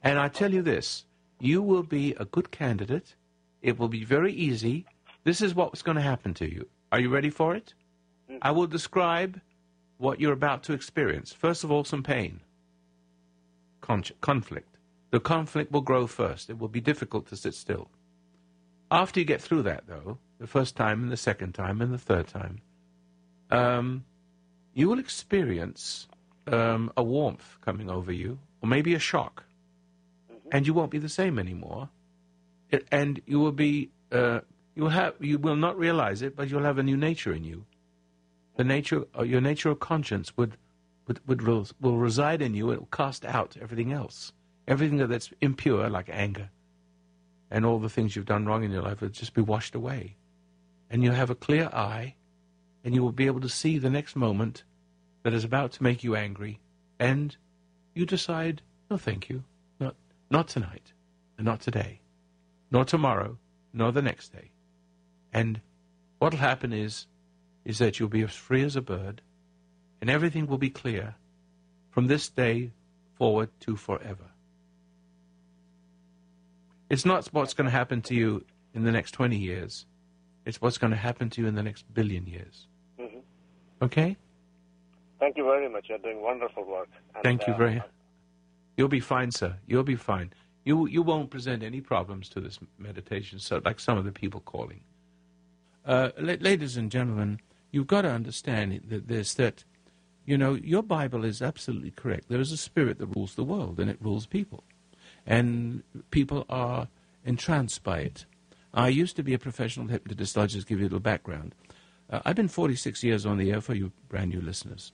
And 0.04 0.20
I 0.20 0.28
tell 0.28 0.54
you 0.54 0.62
this 0.62 1.06
you 1.40 1.62
will 1.62 1.84
be 1.84 2.14
a 2.20 2.26
good 2.26 2.52
candidate. 2.52 3.16
It 3.62 3.78
will 3.80 3.90
be 3.90 4.04
very 4.04 4.32
easy. 4.34 4.86
This 5.24 5.42
is 5.42 5.56
what's 5.56 5.82
going 5.82 5.96
to 5.98 6.02
happen 6.02 6.34
to 6.36 6.46
you. 6.50 6.68
Are 6.92 7.00
you 7.00 7.10
ready 7.10 7.30
for 7.30 7.56
it? 7.56 7.74
I 8.42 8.52
will 8.52 8.68
describe 8.68 9.42
what 9.98 10.20
you're 10.20 10.34
about 10.34 10.64
to 10.64 10.74
experience. 10.74 11.32
First 11.32 11.64
of 11.64 11.72
all, 11.72 11.84
some 11.84 12.04
pain, 12.04 12.42
Con- 13.82 14.04
conflict. 14.22 14.78
The 15.12 15.20
conflict 15.20 15.72
will 15.72 15.82
grow 15.82 16.08
first. 16.08 16.50
It 16.50 16.60
will 16.60 16.68
be 16.68 16.82
difficult 16.82 17.28
to 17.28 17.38
sit 17.38 17.54
still. 17.54 17.90
After 18.92 19.20
you 19.20 19.26
get 19.26 19.42
through 19.42 19.64
that, 19.64 19.84
though, 19.88 20.18
the 20.40 20.48
first 20.48 20.76
time 20.76 21.04
and 21.04 21.12
the 21.12 21.18
second 21.18 21.54
time 21.54 21.82
and 21.82 21.94
the 21.94 21.98
third 21.98 22.28
time, 22.28 22.62
um, 23.52 24.06
you 24.74 24.90
will 24.90 25.00
experience 25.00 26.08
um, 26.48 26.92
a 26.98 27.04
warmth 27.04 27.58
coming 27.62 27.90
over 27.90 28.12
you, 28.12 28.40
or 28.62 28.68
maybe 28.68 28.94
a 28.94 29.00
shock, 29.00 29.44
and 30.52 30.68
you 30.68 30.74
won't 30.74 30.92
be 30.92 30.98
the 30.98 31.10
same 31.10 31.40
anymore. 31.40 31.90
It, 32.70 32.86
and 32.92 33.22
you 33.26 33.40
will 33.40 33.52
be, 33.52 33.90
uh, 34.12 34.42
you 34.76 34.84
will 34.84 34.90
have, 34.90 35.14
you 35.20 35.38
will 35.38 35.56
not 35.56 35.78
realize 35.78 36.22
it, 36.22 36.36
but 36.36 36.50
you'll 36.50 36.64
have 36.64 36.78
a 36.78 36.84
new 36.84 36.98
nature 36.98 37.34
in 37.34 37.44
you. 37.44 37.66
The 38.56 38.64
nature, 38.64 39.06
uh, 39.18 39.24
your 39.24 39.42
nature 39.42 39.70
of 39.70 39.80
conscience 39.80 40.36
would 40.38 40.58
would, 41.08 41.28
would 41.28 41.42
will 41.42 41.98
reside 41.98 42.42
in 42.42 42.54
you. 42.56 42.72
It 42.72 42.80
will 42.80 42.88
cast 42.88 43.26
out 43.26 43.58
everything 43.62 43.92
else, 43.92 44.34
everything 44.68 44.98
that's 45.08 45.32
impure, 45.42 45.90
like 45.90 46.10
anger, 46.10 46.50
and 47.52 47.66
all 47.66 47.80
the 47.80 47.90
things 47.90 48.16
you've 48.16 48.26
done 48.26 48.46
wrong 48.46 48.64
in 48.64 48.72
your 48.72 48.82
life 48.82 49.02
will 49.02 49.10
just 49.10 49.34
be 49.34 49.42
washed 49.42 49.76
away, 49.76 50.16
and 50.90 51.04
you'll 51.04 51.14
have 51.14 51.30
a 51.30 51.36
clear 51.36 51.68
eye, 51.68 52.16
and 52.84 52.96
you 52.96 53.04
will 53.04 53.12
be 53.12 53.28
able 53.28 53.42
to 53.42 53.50
see 53.50 53.78
the 53.78 53.90
next 53.90 54.16
moment 54.16 54.64
that 55.24 55.34
is 55.34 55.44
about 55.44 55.72
to 55.74 55.84
make 55.84 56.04
you 56.04 56.16
angry, 56.16 56.60
and 57.00 57.38
you 57.94 58.06
decide, 58.06 58.62
no, 58.90 58.98
thank 58.98 59.30
you, 59.30 59.44
not 59.80 59.96
not 60.32 60.48
tonight, 60.48 60.94
and 61.38 61.46
not 61.46 61.60
today, 61.60 62.00
nor 62.72 62.86
tomorrow, 62.86 63.38
nor 63.74 63.92
the 63.92 64.02
next 64.02 64.30
day, 64.30 64.52
and 65.34 65.62
what'll 66.20 66.40
happen 66.40 66.74
is, 66.74 67.06
is 67.66 67.80
that 67.80 68.00
you'll 68.00 68.10
be 68.10 68.24
as 68.24 68.34
free 68.34 68.64
as 68.64 68.76
a 68.76 68.82
bird 68.82 69.22
and 70.02 70.10
everything 70.10 70.46
will 70.48 70.58
be 70.58 70.70
clear 70.70 71.16
from 71.90 72.08
this 72.08 72.30
day 72.30 72.72
forward 73.18 73.50
to 73.62 73.76
forever. 73.76 74.30
It's 76.90 77.06
not 77.06 77.28
what's 77.28 77.54
going 77.54 77.66
to 77.66 77.72
happen 77.72 78.02
to 78.04 78.14
you 78.14 78.46
in 78.74 78.84
the 78.84 78.92
next 78.92 79.12
20 79.12 79.36
years. 79.36 79.86
It's 80.46 80.62
what's 80.62 80.78
going 80.78 80.92
to 80.92 80.98
happen 80.98 81.30
to 81.32 81.42
you 81.42 81.48
in 81.48 81.56
the 81.56 81.64
next 81.64 81.92
billion 81.94 82.28
years. 82.28 82.68
Mm-hmm. 83.00 83.20
Okay? 83.82 84.16
Thank 85.20 85.38
you 85.38 85.44
very 85.44 85.68
much. 85.68 85.88
You're 85.90 85.98
doing 85.98 86.22
wonderful 86.22 86.64
work. 86.66 86.90
And, 87.16 87.24
Thank 87.24 87.48
you 87.48 87.54
uh, 87.54 87.58
very 87.58 87.82
You'll 88.78 88.90
be 88.90 89.00
fine, 89.00 89.32
sir. 89.32 89.56
You'll 89.66 89.84
be 89.84 89.96
fine. 89.96 90.34
You, 90.66 90.88
you 90.88 91.02
won't 91.02 91.30
present 91.30 91.64
any 91.64 91.82
problems 91.82 92.30
to 92.30 92.42
this 92.42 92.60
meditation, 92.78 93.40
so 93.40 93.62
like 93.64 93.80
some 93.80 93.98
of 93.98 94.06
the 94.06 94.12
people 94.12 94.42
calling. 94.42 94.82
Uh, 95.86 96.10
la- 96.20 96.36
ladies 96.40 96.76
and 96.78 96.92
gentlemen, 96.92 97.40
you've 97.76 97.88
got 97.88 98.04
to 98.04 98.10
understand 98.10 98.82
that 98.88 99.10
this, 99.10 99.34
that 99.34 99.66
you 100.26 100.38
know, 100.38 100.54
your 100.54 100.82
Bible 100.82 101.26
is 101.26 101.42
absolutely 101.42 101.92
correct. 101.92 102.30
There 102.30 102.40
is 102.40 102.54
a 102.54 102.58
spirit 102.58 103.00
that 103.00 103.08
rules 103.08 103.36
the 103.36 103.44
world, 103.44 103.80
and 103.82 103.90
it 103.90 103.98
rules 104.02 104.26
people. 104.26 104.64
And 105.28 105.84
people 106.10 106.46
are 106.50 106.88
entranced 107.26 107.84
by 107.84 108.00
it. 108.00 108.26
I 108.74 108.88
used 108.88 109.18
to 109.18 109.24
be 109.24 109.34
a 109.34 109.40
professional 109.40 109.88
hypnotist. 109.88 110.38
I'll 110.38 110.48
just 110.48 110.68
give 110.68 110.80
you 110.80 110.86
a 110.86 110.88
little 110.88 111.00
background. 111.02 111.54
Uh, 112.10 112.22
I've 112.24 112.38
been 112.38 112.48
46 112.48 113.04
years 113.04 113.26
on 113.26 113.38
the 113.38 113.52
air 113.52 113.60
for 113.60 113.74
you 113.74 113.92
brand 114.08 114.32
new 114.32 114.42
listeners. 114.42 114.94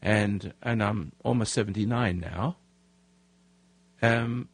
And, 0.00 0.54
and 0.62 0.82
I'm 0.82 1.12
almost 1.24 1.52
79 1.52 2.18
now. 2.18 2.56
Um, 4.00 4.48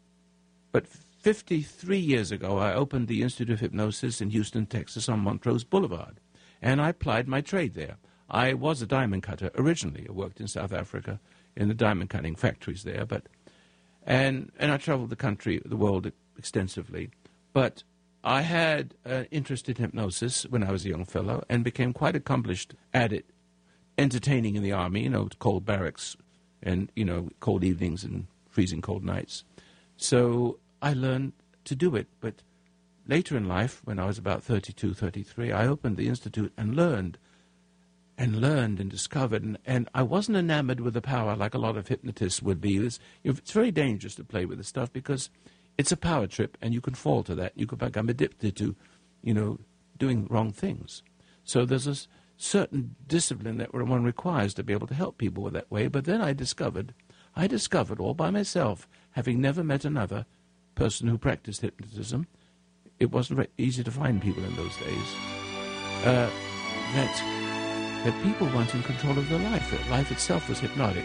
but 0.72 0.86
53 0.88 1.96
years 1.96 2.32
ago, 2.32 2.58
I 2.58 2.74
opened 2.74 3.06
the 3.06 3.22
Institute 3.22 3.50
of 3.50 3.60
Hypnosis 3.60 4.20
in 4.20 4.30
Houston, 4.30 4.66
Texas 4.66 5.08
on 5.08 5.20
Montrose 5.20 5.64
Boulevard. 5.64 6.20
And 6.60 6.80
I 6.80 6.90
applied 6.90 7.28
my 7.28 7.40
trade 7.40 7.74
there. 7.74 7.96
I 8.30 8.54
was 8.54 8.82
a 8.82 8.86
diamond 8.86 9.22
cutter 9.22 9.50
originally. 9.56 10.06
I 10.08 10.12
worked 10.12 10.40
in 10.40 10.48
South 10.48 10.72
Africa 10.72 11.20
in 11.56 11.68
the 11.68 11.74
diamond 11.74 12.10
cutting 12.10 12.36
factories 12.36 12.84
there, 12.84 13.04
but 13.06 13.28
and 14.06 14.52
and 14.58 14.70
I 14.70 14.76
traveled 14.76 15.10
the 15.10 15.16
country, 15.16 15.60
the 15.64 15.76
world 15.76 16.10
extensively. 16.36 17.10
But 17.52 17.84
I 18.22 18.42
had 18.42 18.94
an 19.04 19.26
interest 19.30 19.68
in 19.68 19.76
hypnosis 19.76 20.44
when 20.44 20.62
I 20.62 20.72
was 20.72 20.84
a 20.84 20.88
young 20.88 21.04
fellow 21.04 21.44
and 21.48 21.64
became 21.64 21.92
quite 21.92 22.16
accomplished 22.16 22.74
at 22.92 23.12
it, 23.12 23.26
entertaining 23.96 24.56
in 24.56 24.62
the 24.62 24.72
army, 24.72 25.02
you 25.02 25.10
know, 25.10 25.28
cold 25.38 25.64
barracks 25.64 26.16
and 26.62 26.90
you 26.94 27.04
know 27.04 27.28
cold 27.40 27.64
evenings 27.64 28.04
and 28.04 28.26
freezing 28.48 28.82
cold 28.82 29.04
nights. 29.04 29.44
So 29.96 30.58
I 30.82 30.92
learned 30.92 31.32
to 31.64 31.74
do 31.74 31.96
it, 31.96 32.06
but 32.20 32.42
later 33.08 33.36
in 33.36 33.48
life, 33.48 33.80
when 33.84 33.98
I 33.98 34.06
was 34.06 34.18
about 34.18 34.44
32, 34.44 34.94
33, 34.94 35.50
I 35.50 35.66
opened 35.66 35.96
the 35.96 36.08
institute 36.08 36.52
and 36.56 36.76
learned 36.76 37.18
and 38.18 38.40
learned 38.40 38.80
and 38.80 38.90
discovered. 38.90 39.42
And, 39.42 39.58
and 39.64 39.88
I 39.94 40.02
wasn't 40.02 40.36
enamored 40.36 40.80
with 40.80 40.94
the 40.94 41.00
power 41.00 41.36
like 41.36 41.54
a 41.54 41.58
lot 41.58 41.76
of 41.76 41.88
hypnotists 41.88 42.42
would 42.42 42.60
be. 42.60 42.76
It's, 42.76 42.98
it's 43.24 43.52
very 43.52 43.70
dangerous 43.70 44.16
to 44.16 44.24
play 44.24 44.44
with 44.44 44.58
this 44.58 44.68
stuff 44.68 44.92
because 44.92 45.30
it's 45.78 45.92
a 45.92 45.96
power 45.96 46.26
trip 46.26 46.58
and 46.60 46.74
you 46.74 46.80
can 46.80 46.94
fall 46.94 47.22
to 47.22 47.34
that. 47.36 47.52
You 47.56 47.66
can 47.66 47.78
become 47.78 48.08
addicted 48.08 48.56
to, 48.56 48.74
you 49.22 49.32
know, 49.32 49.58
doing 49.96 50.26
wrong 50.28 50.52
things. 50.52 51.02
So 51.44 51.64
there's 51.64 51.86
a 51.86 51.96
certain 52.36 52.96
discipline 53.06 53.58
that 53.58 53.72
one 53.72 54.04
requires 54.04 54.54
to 54.54 54.64
be 54.64 54.72
able 54.72 54.86
to 54.88 54.94
help 54.94 55.16
people 55.16 55.48
that 55.50 55.70
way. 55.70 55.86
But 55.86 56.04
then 56.04 56.20
I 56.20 56.32
discovered, 56.32 56.94
I 57.36 57.46
discovered 57.46 58.00
all 58.00 58.14
by 58.14 58.30
myself, 58.30 58.88
having 59.12 59.40
never 59.40 59.62
met 59.62 59.84
another 59.84 60.26
person 60.74 61.08
who 61.08 61.18
practiced 61.18 61.60
hypnotism, 61.60 62.26
it 63.00 63.10
wasn't 63.10 63.36
very 63.36 63.48
easy 63.58 63.84
to 63.84 63.90
find 63.90 64.20
people 64.20 64.44
in 64.44 64.54
those 64.56 64.76
days, 64.76 65.14
uh, 66.04 66.30
that 66.94 67.44
that 68.04 68.22
people 68.22 68.46
weren't 68.48 68.74
in 68.74 68.82
control 68.84 69.18
of 69.18 69.28
their 69.28 69.40
life, 69.50 69.70
that 69.70 69.90
life 69.90 70.12
itself 70.12 70.48
was 70.48 70.60
hypnotic, 70.60 71.04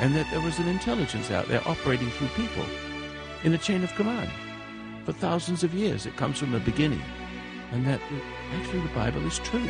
and 0.00 0.14
that 0.14 0.26
there 0.30 0.40
was 0.40 0.58
an 0.58 0.68
intelligence 0.68 1.30
out 1.30 1.46
there 1.46 1.66
operating 1.68 2.10
through 2.10 2.28
people 2.28 2.64
in 3.44 3.52
a 3.52 3.58
chain 3.58 3.84
of 3.84 3.94
command. 3.94 4.30
For 5.04 5.12
thousands 5.12 5.62
of 5.62 5.74
years, 5.74 6.06
it 6.06 6.16
comes 6.16 6.38
from 6.38 6.52
the 6.52 6.60
beginning, 6.60 7.02
and 7.72 7.86
that 7.86 8.00
actually 8.54 8.80
the 8.80 8.94
Bible 8.94 9.24
is 9.26 9.38
true. 9.40 9.68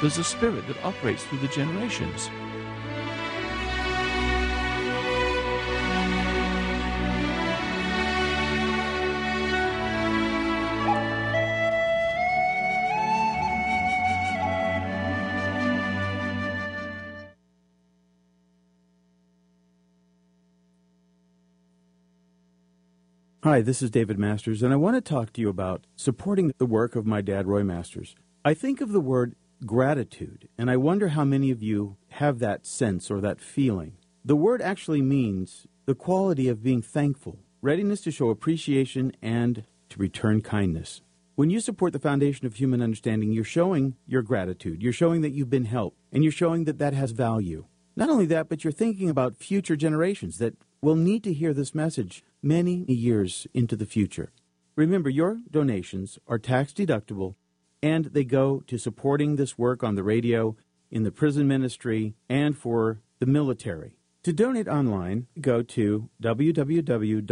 There's 0.00 0.18
a 0.18 0.24
spirit 0.24 0.66
that 0.66 0.84
operates 0.84 1.22
through 1.24 1.38
the 1.38 1.48
generations. 1.48 2.28
Hi, 23.44 23.60
this 23.60 23.82
is 23.82 23.90
David 23.90 24.20
Masters, 24.20 24.62
and 24.62 24.72
I 24.72 24.76
want 24.76 24.94
to 24.94 25.00
talk 25.00 25.32
to 25.32 25.40
you 25.40 25.48
about 25.48 25.84
supporting 25.96 26.52
the 26.58 26.64
work 26.64 26.94
of 26.94 27.06
my 27.06 27.20
dad, 27.20 27.48
Roy 27.48 27.64
Masters. 27.64 28.14
I 28.44 28.54
think 28.54 28.80
of 28.80 28.92
the 28.92 29.00
word 29.00 29.34
gratitude, 29.66 30.48
and 30.56 30.70
I 30.70 30.76
wonder 30.76 31.08
how 31.08 31.24
many 31.24 31.50
of 31.50 31.60
you 31.60 31.96
have 32.10 32.38
that 32.38 32.66
sense 32.66 33.10
or 33.10 33.20
that 33.20 33.40
feeling. 33.40 33.94
The 34.24 34.36
word 34.36 34.62
actually 34.62 35.02
means 35.02 35.66
the 35.86 35.96
quality 35.96 36.48
of 36.48 36.62
being 36.62 36.82
thankful, 36.82 37.40
readiness 37.60 38.00
to 38.02 38.12
show 38.12 38.30
appreciation, 38.30 39.10
and 39.20 39.64
to 39.88 39.98
return 39.98 40.40
kindness. 40.40 41.00
When 41.34 41.50
you 41.50 41.58
support 41.58 41.92
the 41.92 41.98
foundation 41.98 42.46
of 42.46 42.54
human 42.54 42.80
understanding, 42.80 43.32
you're 43.32 43.42
showing 43.42 43.96
your 44.06 44.22
gratitude. 44.22 44.84
You're 44.84 44.92
showing 44.92 45.20
that 45.22 45.32
you've 45.32 45.50
been 45.50 45.64
helped, 45.64 45.98
and 46.12 46.22
you're 46.22 46.30
showing 46.30 46.62
that 46.66 46.78
that 46.78 46.94
has 46.94 47.10
value. 47.10 47.64
Not 47.96 48.08
only 48.08 48.26
that, 48.26 48.48
but 48.48 48.62
you're 48.62 48.72
thinking 48.72 49.10
about 49.10 49.34
future 49.34 49.74
generations 49.74 50.38
that 50.38 50.54
will 50.80 50.94
need 50.94 51.24
to 51.24 51.32
hear 51.32 51.52
this 51.52 51.74
message 51.74 52.22
many 52.42 52.84
years 52.88 53.46
into 53.54 53.76
the 53.76 53.86
future. 53.86 54.32
Remember, 54.74 55.10
your 55.10 55.40
donations 55.50 56.18
are 56.26 56.38
tax 56.38 56.72
deductible 56.72 57.34
and 57.82 58.06
they 58.06 58.24
go 58.24 58.62
to 58.66 58.78
supporting 58.78 59.36
this 59.36 59.58
work 59.58 59.82
on 59.82 59.94
the 59.96 60.02
radio, 60.02 60.56
in 60.90 61.02
the 61.02 61.10
prison 61.10 61.48
ministry, 61.48 62.14
and 62.28 62.56
for 62.56 63.00
the 63.18 63.26
military. 63.26 63.96
To 64.22 64.32
donate 64.32 64.68
online, 64.68 65.26
go 65.40 65.62
to 65.62 66.08
www.fhu.com 66.22 67.26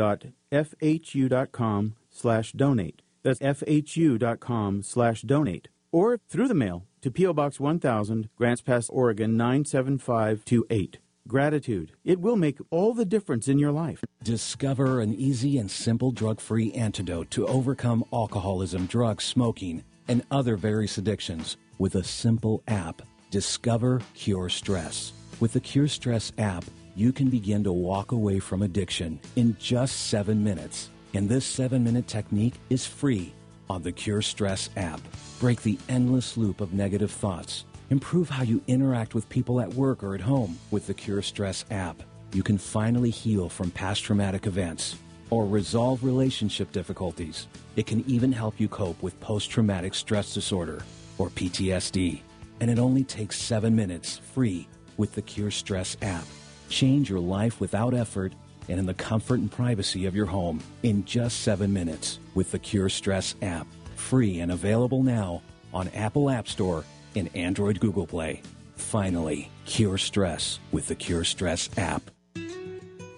slash 2.11 2.52
donate. 2.52 3.02
That's 3.22 3.38
fhu.com 3.38 4.82
slash 4.82 5.22
donate. 5.22 5.68
Or 5.92 6.18
through 6.28 6.48
the 6.48 6.54
mail 6.54 6.86
to 7.02 7.11
P.O. 7.11 7.32
Box 7.32 7.61
1000, 7.61 8.28
Grants 8.36 8.62
Pass, 8.62 8.88
Oregon 8.88 9.36
97528 9.36 10.98
gratitude. 11.31 11.93
It 12.05 12.20
will 12.20 12.37
make 12.37 12.59
all 12.70 12.93
the 12.93 13.05
difference 13.05 13.47
in 13.47 13.59
your 13.59 13.70
life. 13.70 14.05
Discover 14.24 15.01
an 15.01 15.14
easy 15.14 15.59
and 15.59 15.70
simple 15.70 16.11
drug 16.11 16.41
free 16.41 16.72
antidote 16.72 17.31
to 17.31 17.47
overcome 17.47 18.05
alcoholism, 18.12 18.87
drugs, 18.87 19.24
smoking, 19.24 19.85
and 20.09 20.24
other 20.33 20.57
various 20.57 20.99
addictions 20.99 21.57
with 21.78 21.95
a 21.95 22.03
simple 22.03 22.62
app. 22.66 23.01
Discover 23.31 24.03
Cure 24.14 24.49
Stress. 24.49 25.12
With 25.39 25.53
the 25.53 25.61
Cure 25.61 25.87
Stress 25.87 26.33
app, 26.37 26.64
you 26.97 27.12
can 27.12 27.31
begin 27.31 27.62
to 27.62 27.72
walk 27.72 28.11
away 28.11 28.41
from 28.41 28.62
addiction 28.62 29.20
in 29.37 29.57
just 29.61 30.09
seven 30.09 30.43
minutes. 30.43 30.91
And 31.14 31.28
this 31.28 31.47
seven 31.47 31.85
minute 31.85 32.09
technique 32.09 32.55
is 32.70 32.85
free 32.85 33.33
on 33.70 33.83
the 33.83 33.93
Cure 33.93 34.20
Stress 34.20 34.68
app. 34.76 35.01
Break 35.39 35.62
the 35.62 35.78
endless 35.89 36.37
loop 36.37 36.61
of 36.61 36.72
negative 36.72 37.12
thoughts 37.12 37.64
Improve 37.91 38.30
how 38.30 38.45
you 38.45 38.62
interact 38.68 39.16
with 39.16 39.28
people 39.28 39.61
at 39.61 39.74
work 39.74 40.05
or 40.05 40.14
at 40.14 40.20
home 40.20 40.57
with 40.70 40.86
the 40.86 40.95
Cure 40.95 41.22
Stress 41.22 41.64
app. 41.72 42.05
You 42.32 42.45
can 42.45 42.57
finally 42.57 43.11
heal 43.11 43.49
from 43.49 43.72
past 43.72 44.05
traumatic 44.05 44.47
events 44.47 44.97
or 45.28 45.45
resolve 45.45 46.05
relationship 46.05 46.70
difficulties. 46.70 47.49
It 47.74 47.88
can 47.88 48.09
even 48.09 48.30
help 48.30 48.61
you 48.61 48.68
cope 48.68 49.03
with 49.03 49.18
post 49.18 49.51
traumatic 49.51 49.95
stress 49.95 50.32
disorder 50.32 50.84
or 51.18 51.30
PTSD. 51.30 52.20
And 52.61 52.70
it 52.70 52.78
only 52.78 53.03
takes 53.03 53.41
seven 53.41 53.74
minutes 53.74 54.18
free 54.18 54.68
with 54.97 55.12
the 55.16 55.22
Cure 55.22 55.51
Stress 55.51 55.97
app. 56.01 56.26
Change 56.68 57.11
your 57.11 57.18
life 57.18 57.61
without 57.61 57.93
effort 57.93 58.34
and 58.68 58.78
in 58.78 58.86
the 58.86 58.95
comfort 58.95 59.41
and 59.41 59.51
privacy 59.51 60.07
of 60.07 60.14
your 60.14 60.26
home 60.26 60.62
in 60.84 61.05
just 61.07 61.41
seven 61.41 61.72
minutes 61.72 62.20
with 62.36 62.53
the 62.53 62.59
Cure 62.61 62.88
Stress 62.88 63.34
app. 63.43 63.66
Free 63.97 64.38
and 64.38 64.53
available 64.53 65.03
now 65.03 65.43
on 65.74 65.88
Apple 65.88 66.30
App 66.30 66.47
Store 66.47 66.84
in 67.14 67.28
Android 67.28 67.80
Google 67.80 68.06
Play. 68.06 68.42
Finally, 68.76 69.50
cure 69.66 69.98
stress 69.98 70.58
with 70.72 70.88
the 70.88 70.94
Cure 70.94 71.24
Stress 71.24 71.68
app. 71.76 72.11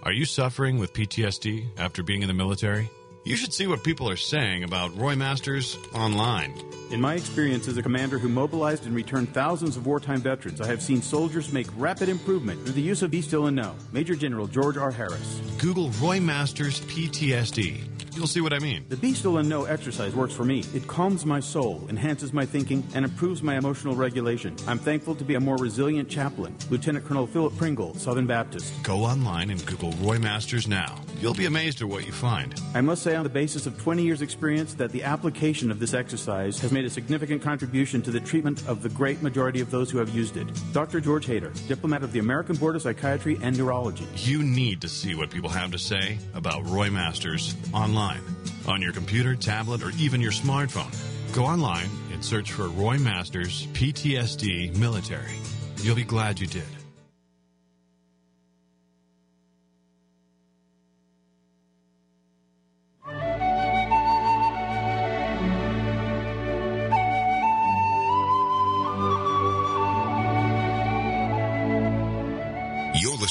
Are 0.02 0.12
you 0.12 0.24
suffering 0.24 0.78
with 0.78 0.92
PTSD 0.92 1.78
after 1.78 2.02
being 2.02 2.22
in 2.22 2.28
the 2.28 2.34
military? 2.34 2.90
You 3.24 3.36
should 3.36 3.52
see 3.52 3.68
what 3.68 3.84
people 3.84 4.08
are 4.08 4.16
saying 4.16 4.64
about 4.64 4.96
Roy 4.96 5.14
Masters 5.14 5.78
online. 5.94 6.60
In 6.90 7.00
my 7.00 7.14
experience 7.14 7.68
as 7.68 7.76
a 7.76 7.82
commander 7.82 8.18
who 8.18 8.28
mobilized 8.28 8.84
and 8.84 8.96
returned 8.96 9.32
thousands 9.32 9.76
of 9.76 9.86
wartime 9.86 10.20
veterans, 10.20 10.60
I 10.60 10.66
have 10.66 10.82
seen 10.82 11.00
soldiers 11.00 11.52
make 11.52 11.68
rapid 11.76 12.08
improvement 12.08 12.64
through 12.64 12.72
the 12.72 12.82
use 12.82 13.00
of 13.00 13.12
Be 13.12 13.22
Still 13.22 13.46
and 13.46 13.54
Know. 13.54 13.76
Major 13.92 14.16
General 14.16 14.48
George 14.48 14.76
R. 14.76 14.90
Harris. 14.90 15.40
Google 15.58 15.90
Roy 16.00 16.18
Masters 16.18 16.80
PTSD. 16.80 17.84
You'll 18.14 18.26
see 18.26 18.42
what 18.42 18.52
I 18.52 18.58
mean. 18.58 18.84
The 18.90 18.96
Be 18.96 19.14
Still 19.14 19.38
and 19.38 19.48
Know 19.48 19.64
exercise 19.64 20.14
works 20.14 20.34
for 20.34 20.44
me. 20.44 20.64
It 20.74 20.86
calms 20.86 21.24
my 21.24 21.40
soul, 21.40 21.86
enhances 21.88 22.32
my 22.32 22.44
thinking, 22.44 22.84
and 22.94 23.06
improves 23.06 23.42
my 23.42 23.56
emotional 23.56 23.94
regulation. 23.94 24.54
I'm 24.66 24.78
thankful 24.78 25.14
to 25.14 25.24
be 25.24 25.36
a 25.36 25.40
more 25.40 25.56
resilient 25.56 26.10
chaplain. 26.10 26.54
Lieutenant 26.68 27.06
Colonel 27.06 27.26
Philip 27.26 27.56
Pringle, 27.56 27.94
Southern 27.94 28.26
Baptist. 28.26 28.82
Go 28.82 28.98
online 28.98 29.48
and 29.48 29.64
Google 29.64 29.92
Roy 29.92 30.18
Masters 30.18 30.68
now. 30.68 31.00
You'll 31.22 31.32
be 31.32 31.46
amazed 31.46 31.80
at 31.80 31.88
what 31.88 32.04
you 32.04 32.12
find. 32.12 32.54
I 32.74 32.82
must 32.82 33.02
say, 33.02 33.11
on 33.16 33.24
the 33.24 33.28
basis 33.30 33.66
of 33.66 33.80
20 33.80 34.02
years' 34.02 34.22
experience, 34.22 34.74
that 34.74 34.92
the 34.92 35.02
application 35.02 35.70
of 35.70 35.78
this 35.78 35.94
exercise 35.94 36.58
has 36.60 36.72
made 36.72 36.84
a 36.84 36.90
significant 36.90 37.42
contribution 37.42 38.02
to 38.02 38.10
the 38.10 38.20
treatment 38.20 38.66
of 38.66 38.82
the 38.82 38.88
great 38.88 39.22
majority 39.22 39.60
of 39.60 39.70
those 39.70 39.90
who 39.90 39.98
have 39.98 40.08
used 40.10 40.36
it. 40.36 40.48
Dr. 40.72 41.00
George 41.00 41.26
Hader, 41.26 41.52
diplomate 41.68 42.02
of 42.02 42.12
the 42.12 42.18
American 42.18 42.56
Board 42.56 42.76
of 42.76 42.82
Psychiatry 42.82 43.38
and 43.42 43.56
Neurology. 43.56 44.06
You 44.16 44.42
need 44.42 44.80
to 44.82 44.88
see 44.88 45.14
what 45.14 45.30
people 45.30 45.50
have 45.50 45.70
to 45.72 45.78
say 45.78 46.18
about 46.34 46.66
Roy 46.68 46.90
Masters 46.90 47.54
online 47.72 48.20
on 48.66 48.82
your 48.82 48.92
computer, 48.92 49.34
tablet, 49.34 49.82
or 49.82 49.90
even 49.98 50.20
your 50.20 50.32
smartphone. 50.32 50.92
Go 51.34 51.44
online 51.44 51.88
and 52.12 52.24
search 52.24 52.52
for 52.52 52.68
Roy 52.68 52.98
Masters 52.98 53.66
PTSD 53.68 54.76
Military. 54.76 55.36
You'll 55.78 55.96
be 55.96 56.04
glad 56.04 56.40
you 56.40 56.46
did. 56.46 56.81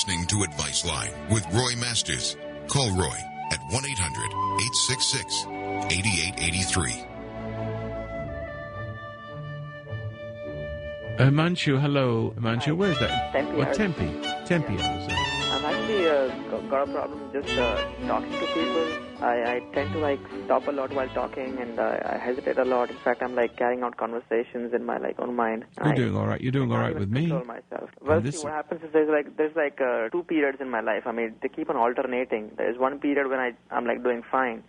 Listening 0.08 0.26
to 0.26 0.42
Advice 0.42 0.84
Line 0.84 1.12
with 1.30 1.46
Roy 1.54 1.76
Masters. 1.78 2.36
Call 2.68 2.90
Roy 2.98 3.18
at 3.52 3.60
1 3.70 3.86
800 3.86 4.32
866 4.32 5.46
8883. 5.92 7.06
Uh, 11.20 11.30
Manchu, 11.30 11.78
hello. 11.78 12.34
Manchu, 12.40 12.76
where's 12.76 12.98
that? 12.98 13.32
Tempe, 13.32 13.54
Well, 13.56 13.68
I- 13.70 13.74
Tempe. 13.74 14.08
Tempe, 14.48 14.74
I 14.82 14.96
was, 14.98 15.08
uh, 15.08 15.16
I'm 15.64 15.76
actually 15.76 16.08
uh, 16.08 16.30
got 16.70 16.90
a 16.90 16.92
problem 16.92 17.30
just 17.32 17.48
uh, 17.56 17.78
talking 18.08 18.40
to 18.40 18.48
people. 18.48 18.98
I, 19.22 19.62
I 19.62 19.62
tend 19.76 19.94
to 19.94 20.00
like 20.00 20.20
stop 20.46 20.68
a 20.68 20.72
lot 20.72 20.92
while 20.92 21.08
talking, 21.10 21.60
and 21.62 21.80
uh, 21.80 22.00
I 22.04 22.18
hesitate 22.18 22.58
a 22.58 22.66
lot. 22.66 22.90
In 22.90 22.98
fact, 23.04 23.22
I'm 23.22 23.36
like 23.36 23.58
carrying 23.58 23.84
out 23.84 23.96
conversations 23.98 24.74
in 24.74 24.84
my 24.84 24.98
like 24.98 25.20
own 25.20 25.36
mind. 25.36 25.66
You're 25.78 25.94
I, 25.94 25.96
doing 25.96 26.16
all 26.16 26.26
right. 26.26 26.42
You're 26.42 26.52
doing 26.52 26.72
all 26.72 26.80
right 26.80 26.98
with 26.98 27.12
me. 27.12 27.28
myself. 27.28 27.92
Well, 28.02 28.24
see, 28.24 28.40
what 28.40 28.54
happens 28.54 28.82
is 28.82 28.90
there's 28.92 29.10
like 29.10 29.38
there's 29.38 29.56
like 29.56 29.80
uh, 29.80 30.10
two 30.10 30.24
periods 30.24 30.58
in 30.60 30.70
my 30.72 30.82
life. 30.82 31.04
I 31.06 31.12
mean, 31.12 31.36
they 31.44 31.50
keep 31.50 31.70
on 31.70 31.76
alternating. 31.76 32.50
There's 32.58 32.80
one 32.80 32.98
period 32.98 33.30
when 33.30 33.40
I 33.40 33.52
I'm 33.70 33.86
like 33.86 34.02
doing 34.02 34.24
fine, 34.32 34.64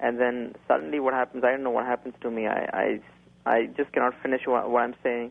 and 0.00 0.18
then 0.18 0.54
suddenly 0.66 0.98
what 0.98 1.12
happens? 1.12 1.44
I 1.44 1.50
don't 1.50 1.62
know 1.62 1.76
what 1.76 1.84
happens 1.84 2.14
to 2.22 2.30
me. 2.30 2.46
I 2.46 2.70
I, 2.72 3.00
I 3.44 3.66
just 3.76 3.92
cannot 3.92 4.14
finish 4.22 4.46
what, 4.46 4.70
what 4.70 4.82
I'm 4.82 4.94
saying. 5.02 5.30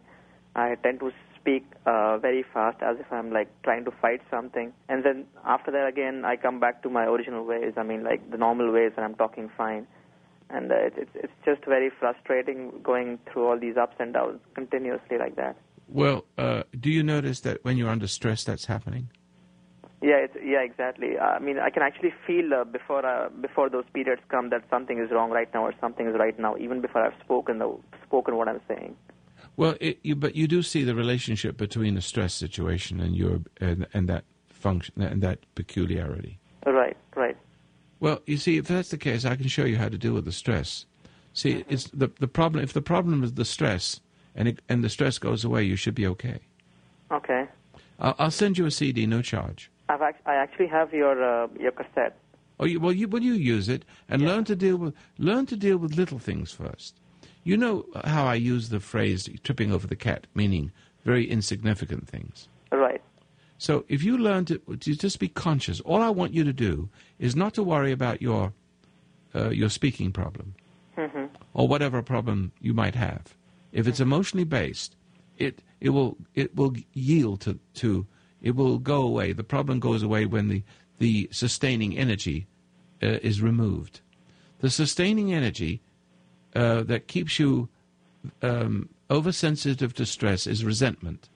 I 0.55 0.75
tend 0.83 0.99
to 0.99 1.11
speak 1.47 1.65
uh, 1.85 2.17
very 2.17 2.43
fast 2.53 2.81
as 2.81 2.97
if 2.99 3.11
I'm 3.11 3.31
like 3.31 3.49
trying 3.63 3.85
to 3.85 3.91
fight 4.01 4.21
something, 4.29 4.73
and 4.89 5.03
then 5.05 5.25
after 5.45 5.71
that 5.71 5.87
again 5.87 6.25
I 6.25 6.35
come 6.35 6.59
back 6.59 6.83
to 6.83 6.89
my 6.89 7.05
original 7.05 7.45
ways. 7.45 7.73
I 7.77 7.83
mean, 7.83 8.03
like 8.03 8.29
the 8.31 8.37
normal 8.37 8.71
ways, 8.71 8.91
and 8.97 9.05
I'm 9.05 9.15
talking 9.15 9.49
fine. 9.55 9.87
And 10.49 10.71
uh, 10.71 10.75
it, 10.75 10.93
it's 10.97 11.11
it's 11.15 11.33
just 11.45 11.63
very 11.65 11.89
frustrating 11.89 12.71
going 12.83 13.19
through 13.31 13.47
all 13.47 13.59
these 13.59 13.77
ups 13.77 13.95
and 13.99 14.13
downs 14.13 14.39
continuously 14.55 15.17
like 15.17 15.35
that. 15.37 15.55
Well, 15.87 16.25
uh, 16.37 16.63
do 16.77 16.89
you 16.89 17.03
notice 17.03 17.41
that 17.41 17.63
when 17.63 17.77
you're 17.77 17.89
under 17.89 18.07
stress, 18.07 18.43
that's 18.43 18.65
happening? 18.65 19.09
Yeah, 20.01 20.17
it's, 20.17 20.35
yeah, 20.43 20.59
exactly. 20.59 21.17
I 21.17 21.39
mean, 21.39 21.59
I 21.59 21.69
can 21.69 21.81
actually 21.81 22.13
feel 22.25 22.53
uh, 22.53 22.63
before 22.65 23.05
uh, 23.05 23.29
before 23.29 23.69
those 23.69 23.85
periods 23.93 24.21
come 24.29 24.49
that 24.49 24.63
something 24.69 24.99
is 24.99 25.11
wrong 25.11 25.31
right 25.31 25.49
now 25.53 25.63
or 25.63 25.73
something 25.79 26.07
is 26.07 26.15
right 26.19 26.37
now, 26.37 26.57
even 26.57 26.81
before 26.81 27.03
I've 27.05 27.19
spoken 27.23 27.59
the 27.59 27.73
spoken 28.05 28.35
what 28.35 28.49
I'm 28.49 28.61
saying. 28.67 28.95
Well, 29.57 29.75
it, 29.81 29.99
you, 30.03 30.15
but 30.15 30.35
you 30.35 30.47
do 30.47 30.61
see 30.61 30.83
the 30.83 30.95
relationship 30.95 31.57
between 31.57 31.97
a 31.97 32.01
stress 32.01 32.33
situation 32.33 32.99
and 32.99 33.15
your 33.15 33.41
and, 33.59 33.87
and 33.93 34.07
that 34.07 34.23
function 34.47 35.01
and 35.01 35.21
that 35.23 35.39
peculiarity. 35.55 36.39
Right, 36.65 36.95
right. 37.15 37.35
Well, 37.99 38.21
you 38.27 38.37
see, 38.37 38.57
if 38.57 38.67
that's 38.67 38.89
the 38.89 38.97
case, 38.97 39.25
I 39.25 39.35
can 39.35 39.47
show 39.47 39.65
you 39.65 39.77
how 39.77 39.89
to 39.89 39.97
deal 39.97 40.13
with 40.13 40.25
the 40.25 40.31
stress. 40.31 40.85
See, 41.33 41.65
it's 41.67 41.85
the 41.85 42.09
the 42.19 42.27
problem. 42.27 42.63
If 42.63 42.73
the 42.73 42.81
problem 42.81 43.23
is 43.23 43.33
the 43.33 43.45
stress, 43.45 43.99
and 44.35 44.47
it, 44.47 44.61
and 44.69 44.83
the 44.83 44.89
stress 44.89 45.17
goes 45.17 45.43
away, 45.43 45.63
you 45.63 45.75
should 45.75 45.95
be 45.95 46.05
okay. 46.07 46.39
Okay. 47.11 47.47
I'll, 47.99 48.15
I'll 48.19 48.31
send 48.31 48.57
you 48.57 48.65
a 48.67 48.71
CD, 48.71 49.07
no 49.07 49.21
charge. 49.23 49.71
I've 49.89 50.01
act- 50.01 50.21
I 50.27 50.35
actually 50.35 50.67
have 50.67 50.93
your 50.93 51.23
uh, 51.23 51.47
your 51.59 51.71
cassette. 51.71 52.19
Oh, 52.59 52.65
you, 52.65 52.79
well, 52.79 52.91
you, 52.91 53.07
well, 53.07 53.21
you 53.21 53.33
use 53.33 53.69
it 53.69 53.85
and 54.09 54.23
learn 54.23 54.43
to 54.45 54.55
deal 54.55 54.77
with 54.77 54.93
learn 55.17 55.47
to 55.47 55.55
deal 55.55 55.77
with 55.77 55.95
little 55.95 56.19
things 56.19 56.51
first. 56.51 56.99
You 57.47 57.55
know 57.55 57.85
how 58.03 58.25
I 58.25 58.35
use 58.35 58.67
the 58.67 58.81
phrase 58.81 59.29
"tripping 59.41 59.71
over 59.71 59.87
the 59.87 59.95
cat," 59.95 60.27
meaning 60.35 60.73
very 61.05 61.25
insignificant 61.25 62.05
things. 62.05 62.49
Right. 62.73 63.01
So 63.57 63.85
if 63.87 64.03
you 64.03 64.17
learn 64.17 64.43
to, 64.45 64.57
to 64.57 64.95
just 64.95 65.17
be 65.17 65.29
conscious, 65.29 65.79
all 65.79 66.01
I 66.01 66.09
want 66.09 66.33
you 66.33 66.43
to 66.43 66.51
do 66.51 66.89
is 67.19 67.37
not 67.37 67.53
to 67.53 67.63
worry 67.63 67.93
about 67.93 68.21
your 68.21 68.51
uh, 69.33 69.51
your 69.51 69.69
speaking 69.69 70.11
problem 70.11 70.55
hmm 70.95 71.27
or 71.53 71.69
whatever 71.69 72.01
problem 72.01 72.51
you 72.59 72.73
might 72.73 72.95
have. 72.95 73.37
If 73.71 73.87
it's 73.87 74.01
emotionally 74.01 74.43
based, 74.43 74.97
it 75.37 75.63
it 75.79 75.91
will 75.91 76.17
it 76.35 76.53
will 76.53 76.73
yield 76.93 77.39
to 77.41 77.59
to 77.75 78.05
it 78.41 78.57
will 78.57 78.77
go 78.77 79.01
away. 79.03 79.31
The 79.31 79.45
problem 79.55 79.79
goes 79.79 80.03
away 80.03 80.25
when 80.25 80.49
the 80.49 80.63
the 80.97 81.29
sustaining 81.31 81.97
energy 81.97 82.47
uh, 83.01 83.19
is 83.29 83.41
removed. 83.41 84.01
The 84.59 84.69
sustaining 84.69 85.31
energy 85.31 85.81
uh, 86.55 86.83
that 86.83 87.07
keeps 87.07 87.39
you 87.39 87.69
um, 88.41 88.89
oversensitive 89.09 89.93
to 89.95 90.05
stress 90.05 90.47
is 90.47 90.65
resentment. 90.65 91.29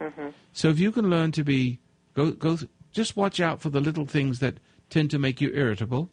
hmm 0.00 0.28
So 0.52 0.68
if 0.68 0.78
you 0.78 0.92
can 0.92 1.10
learn 1.10 1.32
to 1.32 1.44
be 1.44 1.78
go 2.14 2.32
go 2.32 2.58
just 2.92 3.16
watch 3.16 3.40
out 3.40 3.60
for 3.60 3.70
the 3.70 3.80
little 3.80 4.06
things 4.06 4.38
that 4.40 4.58
tend 4.90 5.10
to 5.10 5.18
make 5.18 5.40
you 5.40 5.50
irritable, 5.52 6.10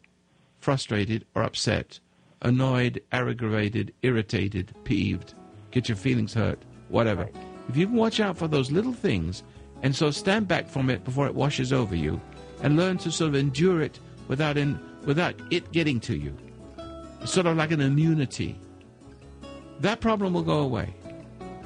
frustrated 0.60 1.24
or 1.34 1.42
upset, 1.42 1.98
annoyed, 2.42 3.02
aggravated, 3.12 3.92
irritated, 4.02 4.74
peeved, 4.84 5.34
get 5.70 5.88
your 5.88 5.96
feelings 5.96 6.34
hurt, 6.34 6.58
whatever. 6.88 7.28
If 7.68 7.76
you 7.76 7.86
can 7.86 7.96
watch 7.96 8.20
out 8.20 8.36
for 8.36 8.48
those 8.48 8.70
little 8.70 8.92
things 8.92 9.42
and 9.82 9.94
so 9.94 10.10
stand 10.10 10.48
back 10.48 10.68
from 10.68 10.90
it 10.90 11.04
before 11.04 11.26
it 11.26 11.34
washes 11.34 11.72
over 11.72 11.94
you 11.96 12.20
and 12.62 12.76
learn 12.76 12.98
to 12.98 13.10
sort 13.10 13.28
of 13.28 13.34
endure 13.34 13.80
it 13.82 13.98
without 14.28 14.56
in, 14.56 14.78
without 15.04 15.34
it 15.50 15.70
getting 15.72 16.00
to 16.00 16.16
you. 16.16 16.36
Sort 17.24 17.46
of 17.46 17.56
like 17.56 17.72
an 17.72 17.80
immunity. 17.80 18.58
That 19.80 20.00
problem 20.00 20.34
will 20.34 20.42
go 20.42 20.60
away. 20.60 20.94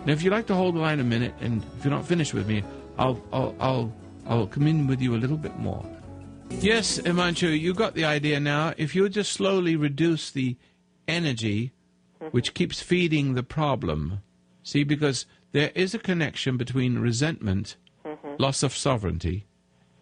Now, 0.07 0.13
if 0.13 0.23
you'd 0.23 0.33
like 0.33 0.47
to 0.47 0.55
hold 0.55 0.75
the 0.75 0.81
line 0.81 1.01
a 1.01 1.05
minute, 1.05 1.35
and 1.41 1.63
if 1.77 1.85
you're 1.85 1.93
not 1.93 2.07
finished 2.07 2.33
with 2.33 2.49
me, 2.49 2.65
I'll 2.99 3.23
I'll 3.33 3.55
I'll, 3.61 3.93
I'll 4.27 4.47
come 4.47 4.67
in 4.67 4.87
with 4.87 5.01
you 5.01 5.15
a 5.15 5.19
little 5.19 5.37
bit 5.37 5.59
more. 5.59 5.85
Yes, 6.51 6.99
Himanshu, 6.99 7.59
you 7.59 7.75
got 7.75 7.95
the 7.95 8.05
idea 8.05 8.41
now. 8.41 8.75
If 8.77 8.95
you 8.95 9.09
just 9.09 9.33
slowly 9.33 9.77
reduce 9.77 10.31
the 10.31 10.57
energy, 11.07 11.73
which 12.33 12.55
keeps 12.55 12.83
feeding 12.83 13.35
the 13.35 13.43
problem, 13.43 14.21
see, 14.63 14.85
because 14.85 15.27
there 15.53 15.71
is 15.75 15.95
a 15.95 15.99
connection 15.99 16.57
between 16.57 16.99
resentment, 16.99 17.77
loss 18.39 18.63
of 18.63 18.77
sovereignty, 18.77 19.47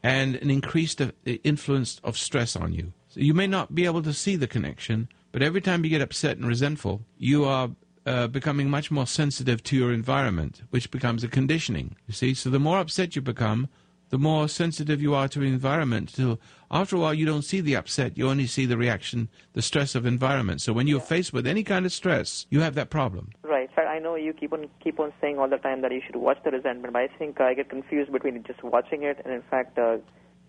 and 0.02 0.36
an 0.36 0.50
increased 0.50 1.00
uh, 1.00 1.10
influence 1.44 2.00
of 2.04 2.16
stress 2.16 2.56
on 2.56 2.72
you. 2.72 2.92
So 3.08 3.20
you 3.20 3.34
may 3.34 3.46
not 3.46 3.74
be 3.74 3.84
able 3.84 4.02
to 4.02 4.12
see 4.12 4.36
the 4.36 4.46
connection, 4.46 5.08
but 5.32 5.42
every 5.42 5.60
time 5.60 5.84
you 5.84 5.90
get 5.90 6.00
upset 6.00 6.36
and 6.36 6.46
resentful, 6.46 7.02
you 7.18 7.44
are 7.44 7.70
uh, 8.06 8.26
becoming 8.26 8.70
much 8.70 8.90
more 8.90 9.06
sensitive 9.06 9.62
to 9.64 9.76
your 9.76 9.92
environment, 9.92 10.62
which 10.70 10.90
becomes 10.90 11.22
a 11.22 11.28
conditioning. 11.28 11.96
You 12.06 12.14
see, 12.14 12.34
so 12.34 12.50
the 12.50 12.58
more 12.58 12.78
upset 12.78 13.14
you 13.14 13.22
become, 13.22 13.68
the 14.08 14.18
more 14.18 14.48
sensitive 14.48 15.02
you 15.02 15.14
are 15.14 15.28
to 15.28 15.38
the 15.40 15.46
environment. 15.46 16.14
Till 16.14 16.40
after 16.70 16.96
a 16.96 16.98
while, 16.98 17.12
you 17.12 17.26
don't 17.26 17.42
see 17.42 17.60
the 17.60 17.76
upset; 17.76 18.16
you 18.16 18.28
only 18.28 18.46
see 18.46 18.64
the 18.64 18.78
reaction, 18.78 19.28
the 19.52 19.62
stress 19.62 19.94
of 19.94 20.06
environment. 20.06 20.62
So 20.62 20.72
when 20.72 20.86
you're 20.86 21.00
faced 21.00 21.32
with 21.32 21.46
any 21.46 21.62
kind 21.62 21.84
of 21.84 21.92
stress, 21.92 22.46
you 22.48 22.60
have 22.60 22.74
that 22.76 22.88
problem. 22.88 23.30
Right. 23.42 23.70
Fact, 23.74 23.88
I 23.88 23.98
know 23.98 24.14
you 24.14 24.32
keep 24.32 24.52
on 24.52 24.68
keep 24.82 24.98
on 24.98 25.12
saying 25.20 25.38
all 25.38 25.48
the 25.48 25.58
time 25.58 25.82
that 25.82 25.92
you 25.92 26.00
should 26.04 26.16
watch 26.16 26.38
the 26.44 26.50
resentment, 26.50 26.94
but 26.94 27.00
I 27.00 27.08
think 27.18 27.40
I 27.40 27.54
get 27.54 27.68
confused 27.68 28.10
between 28.10 28.42
just 28.44 28.62
watching 28.62 29.02
it 29.02 29.20
and, 29.24 29.34
in 29.34 29.42
fact, 29.42 29.78
uh, 29.78 29.98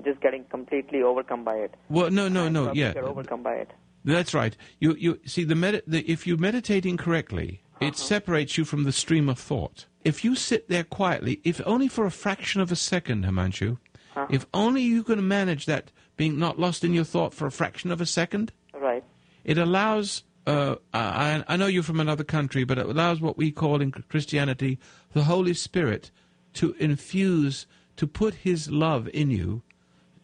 just 0.06 0.22
getting 0.22 0.46
completely 0.46 1.02
overcome 1.04 1.44
by 1.44 1.56
it. 1.56 1.76
Well, 1.90 2.10
no, 2.10 2.30
no, 2.30 2.48
no, 2.48 2.72
yeah, 2.72 2.94
overcome 2.96 3.44
by 3.44 3.56
it. 3.56 3.72
That's 4.06 4.34
right. 4.34 4.56
You 4.80 4.96
you 4.96 5.20
see 5.26 5.44
the, 5.44 5.56
med- 5.56 5.84
the 5.86 6.02
if 6.10 6.26
you're 6.26 6.38
meditating 6.38 6.98
correctly 6.98 7.62
It 7.82 7.96
separates 7.98 8.58
you 8.58 8.66
from 8.66 8.84
the 8.84 8.92
stream 8.92 9.30
of 9.30 9.40
thought. 9.40 9.86
If 10.04 10.24
you 10.26 10.36
sit 10.36 10.68
there 10.70 10.84
quietly, 10.86 11.40
if 11.44 11.62
only 11.66 11.88
for 11.88 12.06
a 12.06 12.12
fraction 12.12 12.62
of 12.62 12.72
a 12.72 12.76
second, 12.76 13.26
Himanshu, 13.26 13.78
Uh-huh. 14.16 14.28
if 14.30 14.46
only 14.54 14.82
you 14.82 15.04
can 15.04 15.28
manage 15.28 15.66
that 15.66 15.92
being 16.18 16.38
not 16.40 16.60
lost 16.60 16.84
in 16.84 16.94
your 16.94 17.06
thought 17.06 17.34
for 17.34 17.46
a 17.48 17.52
fraction 17.52 17.92
of 17.92 18.02
a 18.02 18.06
second, 18.06 18.52
Right. 18.74 19.04
it 19.44 19.58
allows. 19.58 20.24
Uh, 20.48 20.76
I, 20.94 21.44
I 21.48 21.58
know 21.58 21.68
you're 21.68 21.84
from 21.84 22.00
another 22.00 22.24
country, 22.24 22.64
but 22.66 22.78
it 22.80 22.86
allows 22.88 23.22
what 23.22 23.38
we 23.38 23.52
call 23.52 23.82
in 23.82 23.92
Christianity 23.92 24.80
the 25.14 25.26
Holy 25.26 25.54
Spirit 25.54 26.12
to 26.54 26.74
infuse, 26.80 27.68
to 27.98 28.08
put 28.08 28.34
His 28.34 28.72
love 28.72 29.08
in 29.14 29.30
you, 29.30 29.62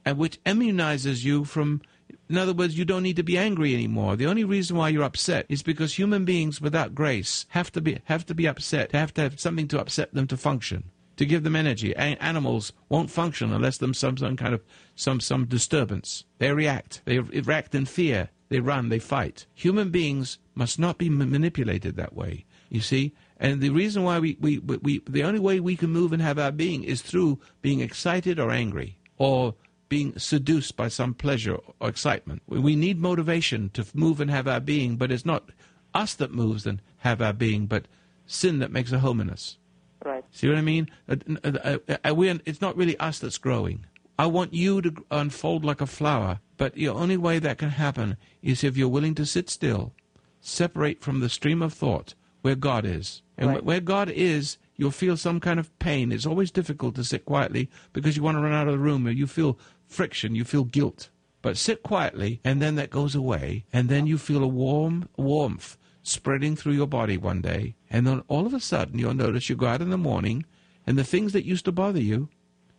and 0.05 0.17
which 0.17 0.41
immunizes 0.45 1.23
you 1.25 1.43
from. 1.45 1.81
In 2.27 2.37
other 2.37 2.53
words, 2.53 2.77
you 2.77 2.85
don't 2.85 3.03
need 3.03 3.17
to 3.17 3.23
be 3.23 3.37
angry 3.37 3.73
anymore. 3.73 4.15
The 4.15 4.25
only 4.25 4.43
reason 4.43 4.77
why 4.77 4.89
you're 4.89 5.03
upset 5.03 5.45
is 5.47 5.61
because 5.61 5.93
human 5.93 6.25
beings 6.25 6.59
without 6.59 6.95
grace 6.95 7.45
have 7.49 7.71
to 7.73 7.81
be 7.81 7.99
have 8.05 8.25
to 8.25 8.33
be 8.33 8.47
upset. 8.47 8.93
Have 8.93 9.13
to 9.15 9.21
have 9.21 9.39
something 9.39 9.67
to 9.69 9.79
upset 9.79 10.13
them 10.13 10.27
to 10.27 10.37
function, 10.37 10.85
to 11.17 11.25
give 11.25 11.43
them 11.43 11.55
energy. 11.55 11.91
A- 11.93 12.21
animals 12.23 12.73
won't 12.89 13.11
function 13.11 13.53
unless 13.53 13.77
there's 13.77 13.97
some 13.97 14.17
some 14.17 14.37
kind 14.37 14.53
of 14.55 14.63
some 14.95 15.19
some 15.19 15.45
disturbance. 15.45 16.23
They 16.39 16.51
react. 16.51 17.01
They 17.05 17.19
react 17.19 17.75
in 17.75 17.85
fear. 17.85 18.29
They 18.49 18.59
run. 18.59 18.89
They 18.89 18.99
fight. 18.99 19.45
Human 19.53 19.89
beings 19.89 20.39
must 20.55 20.79
not 20.79 20.97
be 20.97 21.09
ma- 21.09 21.25
manipulated 21.25 21.95
that 21.97 22.15
way. 22.15 22.45
You 22.69 22.81
see. 22.81 23.13
And 23.37 23.59
the 23.59 23.69
reason 23.69 24.03
why 24.03 24.19
we, 24.19 24.37
we, 24.39 24.59
we, 24.59 25.01
the 25.09 25.23
only 25.23 25.41
way 25.41 25.59
we 25.59 25.75
can 25.75 25.89
move 25.89 26.13
and 26.13 26.21
have 26.21 26.39
our 26.39 26.53
being 26.53 26.85
is 26.85 27.01
through 27.01 27.39
being 27.61 27.81
excited 27.81 28.39
or 28.39 28.49
angry, 28.49 28.97
or 29.17 29.55
being 29.89 30.17
seduced 30.17 30.75
by 30.75 30.87
some 30.87 31.13
pleasure 31.13 31.57
or 31.79 31.89
excitement. 31.89 32.41
We- 32.47 32.75
need 32.75 32.99
motivation 32.99 33.69
to 33.69 33.85
move 33.93 34.19
and 34.19 34.29
have 34.31 34.47
our 34.47 34.59
being, 34.59 34.97
but 34.97 35.11
it's 35.11 35.25
not 35.25 35.49
us 35.93 36.13
that 36.15 36.33
moves 36.33 36.65
and 36.65 36.81
have 36.97 37.21
our 37.21 37.33
being, 37.33 37.67
but 37.67 37.87
sin 38.25 38.59
that 38.59 38.71
makes 38.71 38.91
a 38.91 38.99
home 38.99 39.21
in 39.21 39.29
us. 39.29 39.57
Right. 40.03 40.23
See 40.31 40.47
what 40.47 40.57
I 40.57 40.61
mean? 40.61 40.89
Uh, 41.07 41.15
uh, 41.43 41.77
uh, 42.03 42.37
it's 42.45 42.61
not 42.61 42.75
really 42.77 42.97
us 42.97 43.19
that's 43.19 43.37
growing. 43.37 43.85
I 44.17 44.27
want 44.27 44.53
you 44.53 44.81
to 44.81 44.93
unfold 45.11 45.65
like 45.65 45.81
a 45.81 45.87
flower, 45.87 46.39
but 46.57 46.73
the 46.73 46.89
only 46.89 47.17
way 47.17 47.39
that 47.39 47.57
can 47.57 47.69
happen 47.69 48.17
is 48.41 48.63
if 48.63 48.77
you're 48.77 48.87
willing 48.87 49.15
to 49.15 49.25
sit 49.25 49.49
still, 49.49 49.93
separate 50.41 51.01
from 51.01 51.19
the 51.19 51.29
stream 51.29 51.61
of 51.61 51.73
thought 51.73 52.13
where 52.41 52.55
God 52.55 52.85
is. 52.85 53.21
And 53.37 53.49
Right. 53.49 53.63
where 53.63 53.81
God 53.81 54.09
is, 54.09 54.57
you'll 54.77 54.91
feel 54.91 55.17
some 55.17 55.39
kind 55.39 55.59
of 55.59 55.77
pain. 55.79 56.11
It's 56.11 56.25
always 56.25 56.51
difficult 56.51 56.95
to 56.95 57.03
sit 57.03 57.25
quietly 57.25 57.69
because 57.91 58.15
you 58.15 58.23
want 58.23 58.37
to 58.37 58.41
run 58.41 58.53
out 58.53 58.67
of 58.67 58.73
the 58.73 58.79
room 58.79 59.07
or 59.07 59.11
you 59.11 59.25
feel 59.27 59.57
friction, 59.87 60.35
you 60.35 60.43
feel 60.43 60.63
guilt. 60.63 61.09
But 61.41 61.57
sit 61.57 61.83
quietly, 61.83 62.41
and 62.43 62.61
then 62.61 62.75
that 62.75 62.89
goes 62.89 63.13
away, 63.13 63.65
and 63.71 63.87
then 63.87 64.07
you 64.07 64.17
feel 64.17 64.43
a 64.43 64.47
warm 64.47 65.09
warmth 65.15 65.77
spreading 66.01 66.55
through 66.55 66.73
your 66.73 66.87
body 66.87 67.17
one 67.17 67.41
day, 67.41 67.75
and 67.89 68.05
then 68.05 68.23
all 68.27 68.45
of 68.45 68.53
a 68.53 68.59
sudden 68.59 68.99
you'll 68.99 69.13
notice 69.13 69.49
you 69.49 69.55
go 69.55 69.67
out 69.67 69.81
in 69.81 69.89
the 69.89 69.97
morning, 69.97 70.45
and 70.87 70.97
the 70.97 71.03
things 71.03 71.33
that 71.33 71.45
used 71.45 71.65
to 71.65 71.71
bother 71.71 72.01
you, 72.01 72.29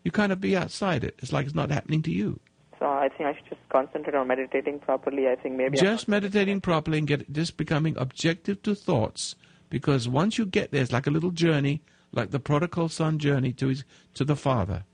you 0.05 0.11
kind 0.11 0.33
of 0.33 0.41
be 0.41 0.57
outside 0.57 1.05
it. 1.05 1.15
It's 1.19 1.33
like 1.33 1.47
it's 1.47 1.55
not 1.55 1.71
happening 1.71 2.03
to 2.03 2.11
you. 2.11 2.41
So 2.79 2.87
I 2.87 3.09
think 3.09 3.23
I 3.23 3.35
should 3.35 3.49
just 3.49 3.69
concentrate 3.71 4.15
on 4.15 4.29
meditating 4.29 4.81
properly. 4.81 5.29
I 5.29 5.37
think 5.37 5.57
maybe. 5.57 5.79
Just 5.79 6.09
meditating 6.09 6.61
properly 6.61 6.99
and 6.99 7.07
get 7.07 7.33
just 7.33 7.57
becoming 7.57 7.97
objective 7.97 8.63
to 8.63 8.75
thoughts 8.75 9.35
because 9.69 10.09
once 10.09 10.39
you 10.39 10.47
get 10.47 10.71
there 10.71 10.83
it's 10.83 10.93
like 10.93 11.07
a 11.07 11.11
little 11.11 11.31
journey 11.31 11.83
like 12.13 12.31
the 12.31 12.41
prodigal 12.41 12.89
son 12.89 13.19
journey 13.19 13.53
to 13.53 13.69
his 13.69 13.85
to 14.15 14.25
the 14.25 14.37
father 14.37 14.85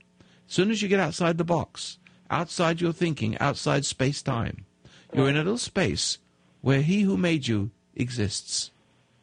as 0.47 0.53
soon 0.53 0.71
as 0.71 0.81
you 0.81 0.87
get 0.87 0.99
outside 0.99 1.37
the 1.37 1.43
box 1.43 1.99
outside 2.33 2.81
your 2.81 2.93
thinking 2.93 3.37
outside 3.37 3.85
space 3.85 4.21
time 4.21 4.65
you're 5.13 5.29
in 5.29 5.35
a 5.35 5.43
little 5.43 5.57
space 5.57 6.17
where 6.61 6.81
he 6.81 7.01
who 7.01 7.17
made 7.17 7.47
you 7.47 7.71
exists 7.95 8.71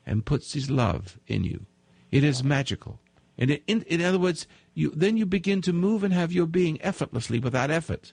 and 0.07 0.27
puts 0.27 0.53
his 0.53 0.71
love 0.71 1.19
in 1.27 1.45
you 1.45 1.67
it 2.11 2.25
is 2.25 2.45
magical 2.45 3.01
and 3.37 3.51
in, 3.67 3.83
in 3.83 4.01
other 4.01 4.19
words 4.19 4.47
you 4.75 4.91
then 4.95 5.17
you 5.17 5.27
begin 5.27 5.61
to 5.61 5.73
move 5.73 6.05
and 6.05 6.15
have 6.15 6.33
your 6.33 6.47
being 6.47 6.81
effortlessly 6.83 7.39
without 7.39 7.71
effort 7.71 8.13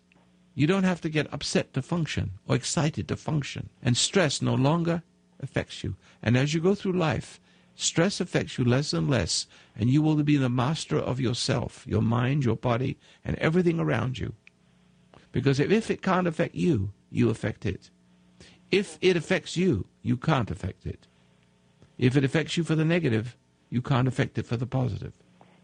you 0.57 0.65
don't 0.65 0.85
have 0.85 1.01
to 1.01 1.09
get 1.09 1.31
upset 1.31 1.71
to 1.73 1.83
function 1.83 2.31
or 2.47 2.55
excited 2.55 3.07
to 3.07 3.15
function. 3.15 3.69
And 3.83 3.95
stress 3.95 4.41
no 4.41 4.55
longer 4.55 5.03
affects 5.39 5.83
you. 5.83 5.97
And 6.23 6.35
as 6.35 6.55
you 6.55 6.61
go 6.61 6.73
through 6.73 6.93
life, 6.93 7.39
stress 7.75 8.19
affects 8.19 8.57
you 8.57 8.65
less 8.65 8.91
and 8.91 9.07
less, 9.07 9.45
and 9.75 9.87
you 9.87 10.01
will 10.01 10.15
be 10.23 10.35
the 10.35 10.49
master 10.49 10.97
of 10.97 11.19
yourself, 11.19 11.85
your 11.85 12.01
mind, 12.01 12.43
your 12.43 12.55
body, 12.55 12.97
and 13.23 13.35
everything 13.35 13.79
around 13.79 14.17
you. 14.17 14.33
Because 15.38 15.59
if, 15.59 15.91
it 15.91 16.01
can't 16.01 16.25
affect 16.25 16.55
you, 16.55 16.89
you 17.11 17.29
affect 17.29 17.63
it. 17.67 17.91
If 18.71 18.97
it 19.01 19.15
affects 19.15 19.55
you, 19.55 19.85
you 20.01 20.17
can't 20.17 20.49
affect 20.49 20.88
it. 20.88 21.05
If 21.99 22.17
it 22.17 22.23
affects 22.23 22.57
you 22.57 22.63
for 22.63 22.73
the 22.73 22.83
negative, 22.83 23.38
you 23.69 23.83
can't 23.83 24.07
affect 24.07 24.39
it 24.39 24.47
for 24.47 24.57
the 24.57 24.65
positive. 24.65 25.13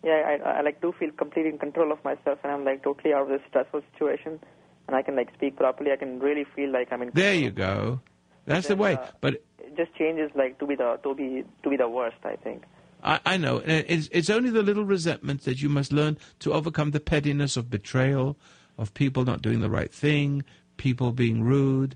Yeah, 0.03 0.37
I, 0.45 0.59
I 0.59 0.61
like 0.61 0.79
do 0.79 0.93
feel 0.99 1.09
completely 1.13 1.49
in 1.49 1.57
control 1.57 1.91
of 1.91 2.03
myself, 2.03 2.37
and 2.43 2.51
I'm 2.51 2.63
like 2.63 2.83
totally 2.83 3.15
out 3.15 3.23
of 3.23 3.29
this 3.29 3.41
stressful 3.49 3.81
situation, 3.91 4.39
and 4.85 4.95
I 4.95 5.01
can 5.01 5.15
like 5.15 5.33
speak 5.33 5.55
properly. 5.55 5.91
I 5.91 5.95
can 5.95 6.19
really 6.19 6.45
feel 6.55 6.71
like 6.71 6.89
I'm 6.91 7.01
in. 7.01 7.09
There 7.11 7.33
you 7.33 7.49
go. 7.49 7.99
That's 8.45 8.67
the 8.67 8.75
way. 8.75 8.93
Uh, 8.93 9.07
but 9.21 9.43
It 9.57 9.75
just 9.75 9.95
changes 9.95 10.29
like 10.35 10.59
to 10.59 10.67
be 10.67 10.75
the 10.75 10.99
to 11.01 11.15
be 11.15 11.45
to 11.63 11.69
be 11.71 11.77
the 11.77 11.89
worst. 11.89 12.17
I 12.23 12.35
think. 12.35 12.61
I, 13.03 13.19
I 13.25 13.37
know. 13.37 13.57
It's, 13.65 14.07
it's 14.11 14.29
only 14.29 14.51
the 14.51 14.61
little 14.61 14.85
resentments 14.85 15.45
that 15.45 15.63
you 15.63 15.67
must 15.67 15.91
learn 15.91 16.19
to 16.39 16.53
overcome 16.53 16.91
the 16.91 16.99
pettiness 16.99 17.57
of 17.57 17.71
betrayal, 17.71 18.37
of 18.77 18.93
people 18.93 19.25
not 19.25 19.41
doing 19.41 19.59
the 19.59 19.69
right 19.69 19.93
thing, 19.93 20.43
people 20.77 21.11
being 21.11 21.43
rude, 21.43 21.95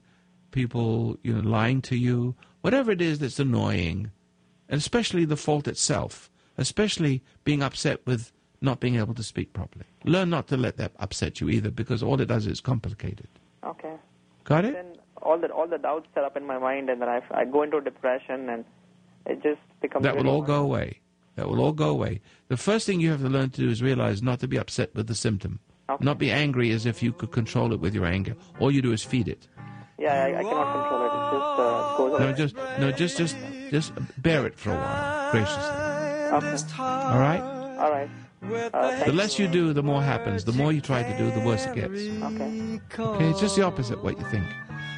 people 0.52 1.18
you 1.24 1.34
know 1.34 1.48
lying 1.48 1.82
to 1.84 1.96
you, 1.96 2.36
whatever 2.62 2.92
it 2.92 3.02
is 3.02 3.20
that's 3.20 3.40
annoying, 3.40 4.12
and 4.70 4.80
especially 4.80 5.26
the 5.26 5.38
fault 5.38 5.68
itself, 5.68 6.30
especially 6.58 7.24
being 7.44 7.62
upset 7.64 8.06
with 8.06 8.32
not 8.62 8.80
being 8.80 8.96
able 8.96 9.14
to 9.14 9.24
speak 9.24 9.54
properly. 9.54 9.86
Learn 10.04 10.30
not 10.30 10.48
to 10.48 10.58
let 10.58 10.78
that 10.78 10.92
upset 11.00 11.40
you 11.40 11.50
either, 11.50 11.70
because 11.70 12.02
all 12.02 12.20
it 12.20 12.26
does 12.26 12.48
is 12.48 12.60
complicate 12.60 13.20
it. 13.20 13.30
Okay. 13.64 13.94
Got 14.44 14.66
it? 14.66 14.74
Then 14.74 14.96
all 15.22 15.38
the 15.38 15.52
all 15.52 15.68
the 15.68 15.78
doubts 15.78 16.08
set 16.14 16.24
up 16.24 16.38
in 16.38 16.46
my 16.46 16.58
mind, 16.58 16.90
and 16.90 17.02
then 17.02 17.10
I 17.10 17.22
I 17.32 17.46
go 17.46 17.64
into 17.64 17.82
depression, 17.82 18.50
and 18.50 18.66
it 19.26 19.44
just 19.44 19.62
becomes. 19.82 20.04
That 20.04 20.18
will 20.18 20.30
all 20.30 20.42
go 20.42 20.64
away. 20.64 21.02
That 21.36 21.48
will 21.50 21.60
all 21.60 21.74
go 21.74 21.90
away. 21.90 22.22
The 22.48 22.58
first 22.58 22.88
thing 22.88 23.00
you 23.00 23.12
have 23.12 23.22
to 23.22 23.30
learn 23.30 23.52
to 23.52 23.62
do 23.62 23.70
is 23.70 23.84
realize 23.84 24.24
not 24.24 24.40
to 24.40 24.48
be 24.48 24.58
upset 24.58 24.96
with 24.96 25.08
the 25.08 25.16
symptom. 25.16 25.60
Not 26.00 26.18
be 26.18 26.32
angry 26.32 26.72
as 26.72 26.86
if 26.86 27.02
you 27.02 27.14
could 27.14 27.32
control 27.32 27.72
it 27.74 27.80
with 27.80 27.94
your 27.94 28.06
anger. 28.06 28.36
All 28.60 28.72
you 28.72 28.82
do 28.82 28.92
is 28.92 29.04
feed 29.04 29.28
it. 29.28 29.48
Yeah, 29.98 30.26
I, 30.26 30.40
I 30.40 30.44
cannot 30.44 30.74
control 30.74 31.02
it. 31.02 31.12
It 31.16 31.32
just 31.34 31.60
uh, 31.60 31.98
goes 31.98 32.20
No, 32.20 32.34
just 32.34 32.56
no, 32.80 32.92
just 32.92 33.18
just 33.18 33.36
just 33.72 34.22
bear 34.22 34.46
it 34.46 34.56
for 34.60 34.72
a 34.72 34.76
while, 34.76 35.32
graciously. 35.32 35.64
Okay. 36.38 36.82
All 36.84 37.20
right. 37.20 37.42
All 37.80 37.92
right. 37.92 38.10
Uh, 38.74 39.04
The 39.06 39.12
less 39.14 39.40
you 39.40 39.48
do, 39.48 39.74
the 39.74 39.82
more 39.82 40.02
happens. 40.02 40.44
The 40.46 40.52
more 40.54 40.72
you 40.72 40.82
try 40.82 41.04
to 41.04 41.18
do, 41.18 41.32
the 41.32 41.40
worse 41.40 41.66
it 41.66 41.74
gets. 41.76 41.90
Okay. 41.90 42.80
Okay, 43.00 43.30
it's 43.30 43.40
just 43.40 43.56
the 43.56 43.64
opposite 43.64 44.04
what 44.04 44.18
you 44.20 44.26
think. 44.26 44.46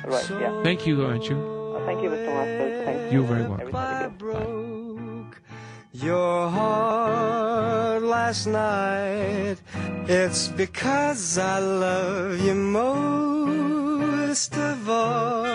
Right. 0.05 0.29
Yeah. 0.29 0.63
Thank 0.63 0.85
you, 0.85 1.05
aren't 1.05 1.29
you? 1.29 1.37
Uh, 1.37 1.85
thank 1.85 2.01
you, 2.03 2.09
Mr. 2.09 2.25
Masters. 2.27 2.85
Thank 2.85 3.13
You're 3.13 3.23
very 3.23 3.43
welcome. 3.47 3.75
Everything 3.75 4.69
your 5.93 6.49
heart 6.49 8.03
last 8.03 8.47
night. 8.47 9.57
It's 10.07 10.47
because 10.49 11.37
I 11.37 11.59
love 11.59 12.39
you 12.39 12.55
most 12.55 14.55
of 14.55 14.89
all. 14.89 15.45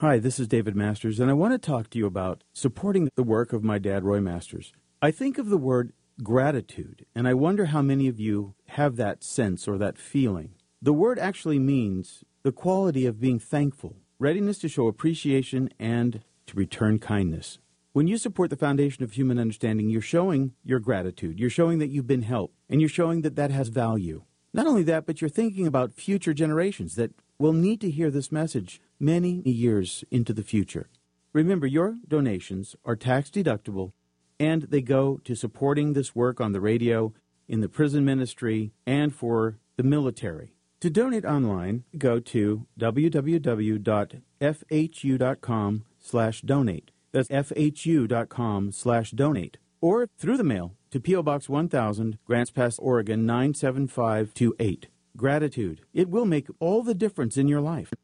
Hi, 0.00 0.18
this 0.18 0.38
is 0.38 0.48
David 0.48 0.76
Masters, 0.76 1.18
and 1.18 1.30
I 1.30 1.34
want 1.34 1.54
to 1.54 1.58
talk 1.58 1.88
to 1.90 1.98
you 1.98 2.04
about 2.04 2.44
supporting 2.52 3.08
the 3.14 3.22
work 3.22 3.54
of 3.54 3.64
my 3.64 3.78
dad, 3.78 4.04
Roy 4.04 4.20
Masters. 4.20 4.72
I 5.00 5.10
think 5.10 5.38
of 5.38 5.48
the 5.48 5.56
word 5.56 5.92
gratitude, 6.22 7.06
and 7.14 7.26
I 7.26 7.34
wonder 7.34 7.66
how 7.66 7.80
many 7.80 8.08
of 8.08 8.20
you 8.20 8.54
have 8.66 8.96
that 8.96 9.24
sense 9.24 9.66
or 9.66 9.78
that 9.78 9.96
feeling. 9.96 10.50
The 10.82 10.92
word 10.92 11.18
actually 11.18 11.58
means 11.58 12.22
the 12.42 12.52
quality 12.52 13.06
of 13.06 13.20
being 13.20 13.38
thankful, 13.38 13.96
readiness 14.24 14.56
to 14.56 14.68
show 14.70 14.86
appreciation, 14.86 15.68
and 15.78 16.22
to 16.46 16.56
return 16.56 16.98
kindness. 16.98 17.58
When 17.92 18.06
you 18.06 18.16
support 18.16 18.48
the 18.48 18.56
foundation 18.56 19.04
of 19.04 19.12
human 19.12 19.38
understanding, 19.38 19.90
you're 19.90 20.00
showing 20.00 20.54
your 20.64 20.80
gratitude. 20.80 21.38
You're 21.38 21.50
showing 21.50 21.78
that 21.80 21.90
you've 21.90 22.06
been 22.06 22.22
helped, 22.22 22.56
and 22.70 22.80
you're 22.80 22.88
showing 22.88 23.20
that 23.20 23.36
that 23.36 23.50
has 23.50 23.68
value. 23.68 24.24
Not 24.54 24.66
only 24.66 24.82
that, 24.84 25.04
but 25.04 25.20
you're 25.20 25.28
thinking 25.28 25.66
about 25.66 25.92
future 25.92 26.32
generations 26.32 26.94
that 26.94 27.12
will 27.38 27.52
need 27.52 27.82
to 27.82 27.90
hear 27.90 28.10
this 28.10 28.32
message 28.32 28.80
many 28.98 29.42
years 29.44 30.04
into 30.10 30.32
the 30.32 30.42
future. 30.42 30.88
Remember, 31.34 31.66
your 31.66 31.96
donations 32.08 32.76
are 32.82 32.96
tax 32.96 33.28
deductible 33.28 33.92
and 34.40 34.62
they 34.62 34.80
go 34.80 35.20
to 35.24 35.34
supporting 35.34 35.92
this 35.92 36.14
work 36.14 36.40
on 36.40 36.52
the 36.52 36.60
radio, 36.60 37.12
in 37.46 37.60
the 37.60 37.68
prison 37.68 38.04
ministry, 38.04 38.72
and 38.86 39.14
for 39.14 39.58
the 39.76 39.82
military. 39.82 40.54
To 40.84 40.90
donate 40.90 41.24
online, 41.24 41.84
go 41.96 42.20
to 42.20 42.66
www.fhu.com 42.78 43.84
slash 45.98 46.42
donate. 46.42 46.90
That's 47.10 47.28
fhu.com 47.30 48.70
slash 48.70 49.10
donate. 49.12 49.56
Or 49.80 50.08
through 50.18 50.36
the 50.36 50.44
mail 50.44 50.74
to 50.90 51.00
P.O. 51.00 51.22
Box 51.22 51.48
1000, 51.48 52.18
Grants 52.26 52.50
Pass, 52.50 52.78
Oregon 52.78 53.24
97528. 53.24 54.88
Gratitude. 55.16 55.80
It 55.94 56.10
will 56.10 56.26
make 56.26 56.48
all 56.60 56.82
the 56.82 56.92
difference 56.92 57.38
in 57.38 57.48
your 57.48 57.62
life. 57.62 57.94